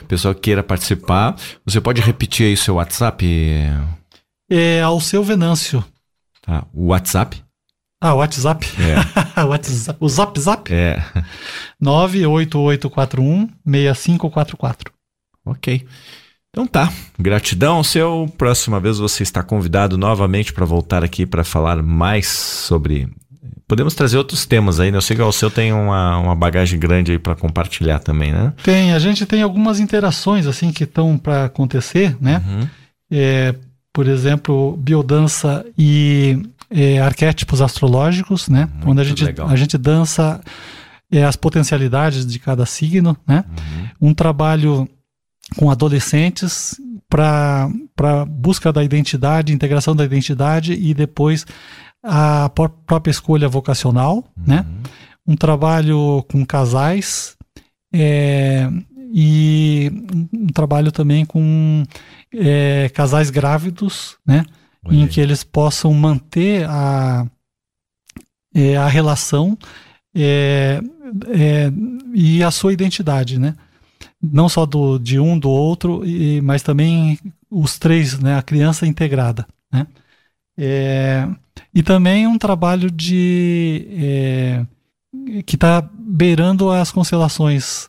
Pessoal 0.08 0.34
que 0.34 0.40
queira 0.40 0.62
participar, 0.62 1.36
você 1.64 1.80
pode 1.80 2.00
repetir 2.00 2.46
aí 2.46 2.56
seu 2.56 2.74
WhatsApp? 2.76 3.24
É 4.50 4.82
ao 4.82 5.00
seu 5.00 5.22
Venâncio. 5.22 5.84
Tá, 6.42 6.66
o 6.74 6.86
WhatsApp? 6.88 7.42
Ah, 8.02 8.14
o 8.14 8.18
WhatsApp? 8.18 8.66
É. 9.36 9.44
WhatsApp. 9.44 9.98
O 10.00 10.08
Zap 10.08 10.40
Zap? 10.40 10.72
É. 10.72 11.02
98841 11.78 13.48
6544. 13.64 14.92
Ok. 15.44 15.86
Então 16.48 16.66
tá, 16.66 16.92
gratidão 17.18 17.84
seu. 17.84 18.26
Próxima 18.36 18.80
vez 18.80 18.98
você 18.98 19.22
está 19.22 19.42
convidado 19.42 19.98
novamente 19.98 20.52
para 20.52 20.64
voltar 20.64 21.04
aqui 21.04 21.26
para 21.26 21.44
falar 21.44 21.82
mais 21.82 22.26
sobre. 22.28 23.08
Podemos 23.70 23.94
trazer 23.94 24.18
outros 24.18 24.44
temas 24.44 24.80
aí, 24.80 24.90
né? 24.90 24.96
Eu 24.96 25.00
sei 25.00 25.14
que 25.14 25.22
o 25.22 25.30
seu 25.30 25.48
tem 25.48 25.72
uma, 25.72 26.18
uma 26.18 26.34
bagagem 26.34 26.76
grande 26.76 27.12
aí 27.12 27.20
para 27.20 27.36
compartilhar 27.36 28.00
também, 28.00 28.32
né? 28.32 28.52
Tem, 28.64 28.92
a 28.92 28.98
gente 28.98 29.24
tem 29.24 29.42
algumas 29.42 29.78
interações 29.78 30.44
assim 30.48 30.72
que 30.72 30.82
estão 30.82 31.16
para 31.16 31.44
acontecer, 31.44 32.16
né? 32.20 32.42
Uhum. 32.44 32.68
É, 33.12 33.54
por 33.92 34.08
exemplo, 34.08 34.76
biodança 34.76 35.64
e 35.78 36.42
é, 36.68 36.98
arquétipos 36.98 37.62
astrológicos, 37.62 38.48
né? 38.48 38.68
Muito 38.74 38.88
Onde 38.88 39.00
a 39.02 39.04
gente, 39.04 39.24
a 39.40 39.54
gente 39.54 39.78
dança 39.78 40.40
é, 41.08 41.22
as 41.22 41.36
potencialidades 41.36 42.26
de 42.26 42.40
cada 42.40 42.66
signo, 42.66 43.16
né? 43.24 43.44
Uhum. 44.00 44.08
Um 44.08 44.14
trabalho 44.14 44.88
com 45.56 45.70
adolescentes 45.70 46.74
para 47.08 47.68
busca 48.26 48.72
da 48.72 48.82
identidade, 48.82 49.52
integração 49.52 49.94
da 49.94 50.04
identidade 50.04 50.72
e 50.72 50.92
depois 50.92 51.46
a 52.02 52.48
própria 52.48 53.10
escolha 53.10 53.48
vocacional, 53.48 54.24
né? 54.36 54.60
uhum. 54.60 54.72
né? 54.72 54.82
Um 55.26 55.36
trabalho 55.36 56.24
com 56.30 56.44
casais 56.44 57.36
é, 57.92 58.68
e 59.12 59.90
um 60.32 60.48
trabalho 60.48 60.90
também 60.90 61.24
com 61.24 61.84
é, 62.34 62.88
casais 62.94 63.30
grávidos, 63.30 64.16
né? 64.26 64.44
Em 64.90 65.06
que 65.06 65.20
eles 65.20 65.44
possam 65.44 65.92
manter 65.92 66.66
a, 66.66 67.26
é, 68.54 68.76
a 68.78 68.88
relação 68.88 69.56
é, 70.14 70.80
é, 71.28 71.70
e 72.14 72.42
a 72.42 72.50
sua 72.50 72.72
identidade, 72.72 73.38
né? 73.38 73.54
não 74.22 74.48
só 74.48 74.66
do, 74.66 74.98
de 74.98 75.18
um, 75.18 75.38
do 75.38 75.48
outro, 75.48 76.04
e, 76.04 76.40
mas 76.40 76.62
também 76.62 77.18
os 77.50 77.78
três, 77.78 78.18
né, 78.18 78.36
a 78.36 78.42
criança 78.42 78.86
integrada. 78.86 79.46
Né? 79.72 79.86
É, 80.58 81.28
e 81.74 81.82
também 81.82 82.26
um 82.26 82.38
trabalho 82.38 82.90
de 82.90 83.86
é, 83.92 84.66
que 85.44 85.56
está 85.56 85.86
beirando 85.92 86.70
as 86.70 86.90
constelações 86.90 87.88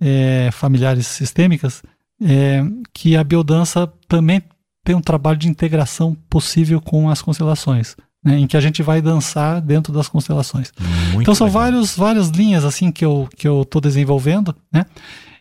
é, 0.00 0.50
familiares 0.52 1.06
sistêmicas, 1.06 1.82
é, 2.22 2.62
que 2.92 3.16
a 3.16 3.24
biodança 3.24 3.92
também 4.08 4.42
tem 4.84 4.94
um 4.94 5.00
trabalho 5.00 5.38
de 5.38 5.48
integração 5.48 6.16
possível 6.28 6.80
com 6.80 7.08
as 7.08 7.22
constelações. 7.22 7.96
Né, 8.22 8.38
em 8.38 8.46
que 8.46 8.54
a 8.54 8.60
gente 8.60 8.82
vai 8.82 9.00
dançar 9.00 9.62
dentro 9.62 9.94
das 9.94 10.06
constelações. 10.06 10.70
Muito 11.12 11.22
então 11.22 11.34
são 11.34 11.48
vários, 11.48 11.96
várias 11.96 12.28
linhas 12.28 12.66
assim 12.66 12.92
que 12.92 13.02
eu 13.02 13.26
que 13.34 13.48
eu 13.48 13.62
estou 13.62 13.80
desenvolvendo, 13.80 14.54
né? 14.70 14.84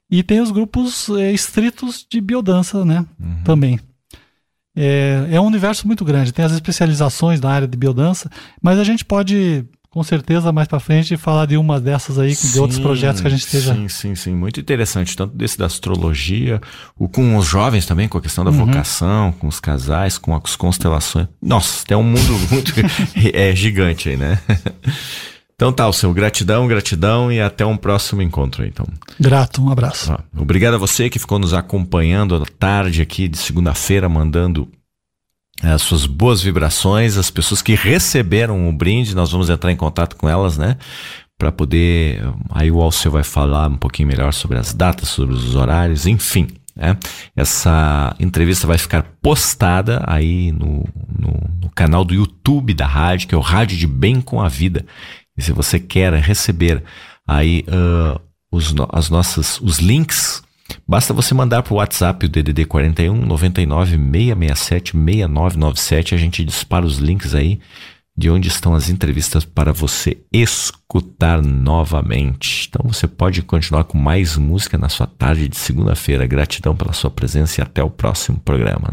E 0.10 0.24
tem 0.24 0.40
os 0.40 0.50
grupos 0.50 1.10
é, 1.10 1.30
estritos 1.34 2.08
de 2.10 2.22
biodança, 2.22 2.86
né? 2.86 3.06
Uhum. 3.20 3.44
Também. 3.44 3.80
É, 4.82 5.28
é 5.32 5.42
um 5.42 5.46
universo 5.46 5.86
muito 5.86 6.06
grande. 6.06 6.32
Tem 6.32 6.46
as 6.46 6.54
especializações 6.54 7.42
na 7.42 7.50
área 7.50 7.68
de 7.68 7.78
biodança, 7.78 8.30
mas 8.62 8.80
a 8.80 8.84
gente 8.86 9.04
pode 9.04 9.66
com 9.90 10.04
certeza 10.04 10.52
mais 10.52 10.68
para 10.68 10.80
frente 10.80 11.18
falar 11.18 11.48
de 11.48 11.58
uma 11.58 11.82
dessas 11.82 12.20
aí, 12.20 12.36
sim, 12.36 12.54
de 12.54 12.60
outros 12.60 12.80
projetos 12.80 13.22
que 13.22 13.28
a 13.28 13.30
gente 13.30 13.44
esteja. 13.46 13.74
Sim, 13.74 13.90
sim, 13.90 14.16
sim, 14.16 14.36
muito 14.36 14.60
interessante, 14.60 15.18
tanto 15.18 15.36
desse 15.36 15.58
da 15.58 15.66
astrologia, 15.66 16.62
o 16.98 17.10
com 17.10 17.36
os 17.36 17.46
jovens 17.46 17.86
também, 17.86 18.08
com 18.08 18.18
a 18.18 18.22
questão 18.22 18.46
da 18.46 18.52
uhum. 18.52 18.68
vocação, 18.68 19.32
com 19.34 19.48
os 19.48 19.60
casais, 19.60 20.18
com 20.18 20.36
as 20.36 20.56
constelações. 20.56 21.28
Nossa, 21.42 21.86
tem 21.86 21.98
um 21.98 22.04
mundo 22.04 22.34
muito 22.52 22.72
é 23.34 23.56
gigante 23.56 24.10
aí, 24.10 24.18
né? 24.18 24.40
Então 25.60 25.74
tá, 25.74 25.90
o 25.90 25.92
seu 25.92 26.14
gratidão, 26.14 26.70
gratidão 26.70 27.30
e 27.30 27.42
até 27.42 27.66
um 27.66 27.76
próximo 27.76 28.22
encontro 28.22 28.66
então. 28.66 28.86
Grato, 29.20 29.62
um 29.62 29.70
abraço. 29.70 30.14
Ah, 30.14 30.24
obrigado 30.38 30.76
a 30.76 30.78
você 30.78 31.10
que 31.10 31.20
ficou 31.20 31.38
nos 31.38 31.54
acompanhando 31.54 32.34
à 32.34 32.46
tarde 32.58 33.02
aqui 33.02 33.28
de 33.28 33.38
segunda-feira, 33.38 34.08
mandando 34.08 34.70
eh, 35.62 35.70
as 35.70 35.82
suas 35.82 36.06
boas 36.06 36.42
vibrações, 36.42 37.18
as 37.18 37.30
pessoas 37.30 37.62
que 37.62 37.76
receberam 37.76 38.70
o 38.70 38.72
brinde, 38.72 39.14
nós 39.14 39.34
vamos 39.34 39.50
entrar 39.50 39.70
em 39.70 39.76
contato 39.76 40.16
com 40.16 40.30
elas, 40.30 40.58
né? 40.58 40.78
Para 41.38 41.52
poder. 41.52 42.24
Aí 42.52 42.72
o 42.72 42.82
Alceu 42.82 43.12
vai 43.12 43.24
falar 43.24 43.68
um 43.68 43.76
pouquinho 43.76 44.08
melhor 44.08 44.32
sobre 44.32 44.58
as 44.58 44.74
datas, 44.74 45.10
sobre 45.10 45.36
os 45.36 45.58
horários, 45.58 46.08
enfim. 46.08 46.48
Né? 46.74 46.96
Essa 47.36 48.16
entrevista 48.18 48.66
vai 48.66 48.78
ficar 48.78 49.04
postada 49.22 50.06
aí 50.08 50.54
no, 50.54 50.86
no, 51.10 51.34
no 51.64 51.70
canal 51.76 52.06
do 52.06 52.14
YouTube 52.14 52.74
da 52.74 52.88
rádio, 52.88 53.28
que 53.28 53.36
é 53.36 53.38
o 53.38 53.42
Rádio 53.42 53.78
de 53.78 53.88
Bem 53.88 54.22
com 54.22 54.40
a 54.40 54.48
Vida. 54.48 54.86
E 55.40 55.42
se 55.42 55.54
você 55.54 55.80
quer 55.80 56.14
receber 56.16 56.84
aí 57.26 57.64
uh, 57.70 58.20
os, 58.52 58.76
as 58.92 59.10
nossas, 59.10 59.58
os 59.62 59.80
links, 59.80 60.44
basta 60.86 61.14
você 61.14 61.34
mandar 61.34 61.64
para 61.64 61.74
o 61.74 61.78
WhatsApp 61.78 62.26
o 62.26 62.30
DDD 62.30 62.66
41 62.66 63.16
99 63.26 63.92
667 63.92 64.92
6997. 64.92 66.14
A 66.14 66.18
gente 66.18 66.44
dispara 66.44 66.86
os 66.86 66.98
links 66.98 67.34
aí 67.34 67.58
de 68.18 68.30
onde 68.30 68.50
estão 68.50 68.76
as 68.76 68.90
entrevistas 68.90 69.46
para 69.46 69.72
você 69.72 70.18
escutar 70.34 71.42
novamente. 71.42 72.68
Então 72.68 72.92
você 72.92 73.08
pode 73.08 73.42
continuar 73.42 73.86
com 73.86 73.98
mais 73.98 74.36
música 74.36 74.78
na 74.78 74.90
sua 74.90 75.08
tarde 75.08 75.48
de 75.48 75.56
segunda-feira. 75.56 76.28
Gratidão 76.28 76.76
pela 76.76 76.92
sua 76.92 77.10
presença 77.10 77.62
e 77.62 77.64
até 77.64 77.82
o 77.82 77.90
próximo 77.90 78.42
programa. 78.42 78.90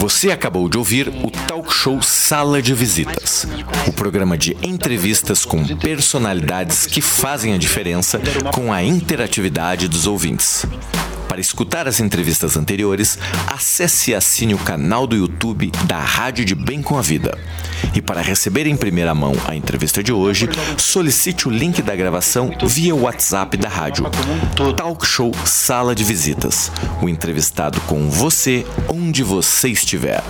Você 0.00 0.30
acabou 0.30 0.66
de 0.66 0.78
ouvir 0.78 1.08
o 1.08 1.30
talk 1.30 1.70
show 1.70 2.00
Sala 2.00 2.62
de 2.62 2.72
Visitas, 2.72 3.46
o 3.86 3.92
programa 3.92 4.38
de 4.38 4.56
entrevistas 4.62 5.44
com 5.44 5.62
personalidades 5.76 6.86
que 6.86 7.02
fazem 7.02 7.52
a 7.52 7.58
diferença 7.58 8.18
com 8.54 8.72
a 8.72 8.82
interatividade 8.82 9.88
dos 9.88 10.06
ouvintes. 10.06 10.64
Para 11.30 11.40
escutar 11.40 11.86
as 11.86 12.00
entrevistas 12.00 12.56
anteriores, 12.56 13.16
acesse 13.46 14.10
e 14.10 14.14
assine 14.16 14.52
o 14.52 14.58
canal 14.58 15.06
do 15.06 15.14
YouTube 15.14 15.70
da 15.84 16.00
Rádio 16.00 16.44
de 16.44 16.56
Bem 16.56 16.82
com 16.82 16.98
a 16.98 17.02
Vida. 17.02 17.38
E 17.94 18.02
para 18.02 18.20
receber 18.20 18.66
em 18.66 18.76
primeira 18.76 19.14
mão 19.14 19.32
a 19.46 19.54
entrevista 19.54 20.02
de 20.02 20.12
hoje, 20.12 20.48
solicite 20.76 21.46
o 21.46 21.50
link 21.52 21.82
da 21.82 21.94
gravação 21.94 22.50
via 22.64 22.96
WhatsApp 22.96 23.56
da 23.56 23.68
rádio. 23.68 24.10
Talk 24.76 25.06
Show 25.06 25.30
Sala 25.44 25.94
de 25.94 26.02
Visitas. 26.02 26.72
O 27.00 27.08
entrevistado 27.08 27.80
com 27.82 28.10
você 28.10 28.66
onde 28.88 29.22
você 29.22 29.68
estiver. 29.68 30.24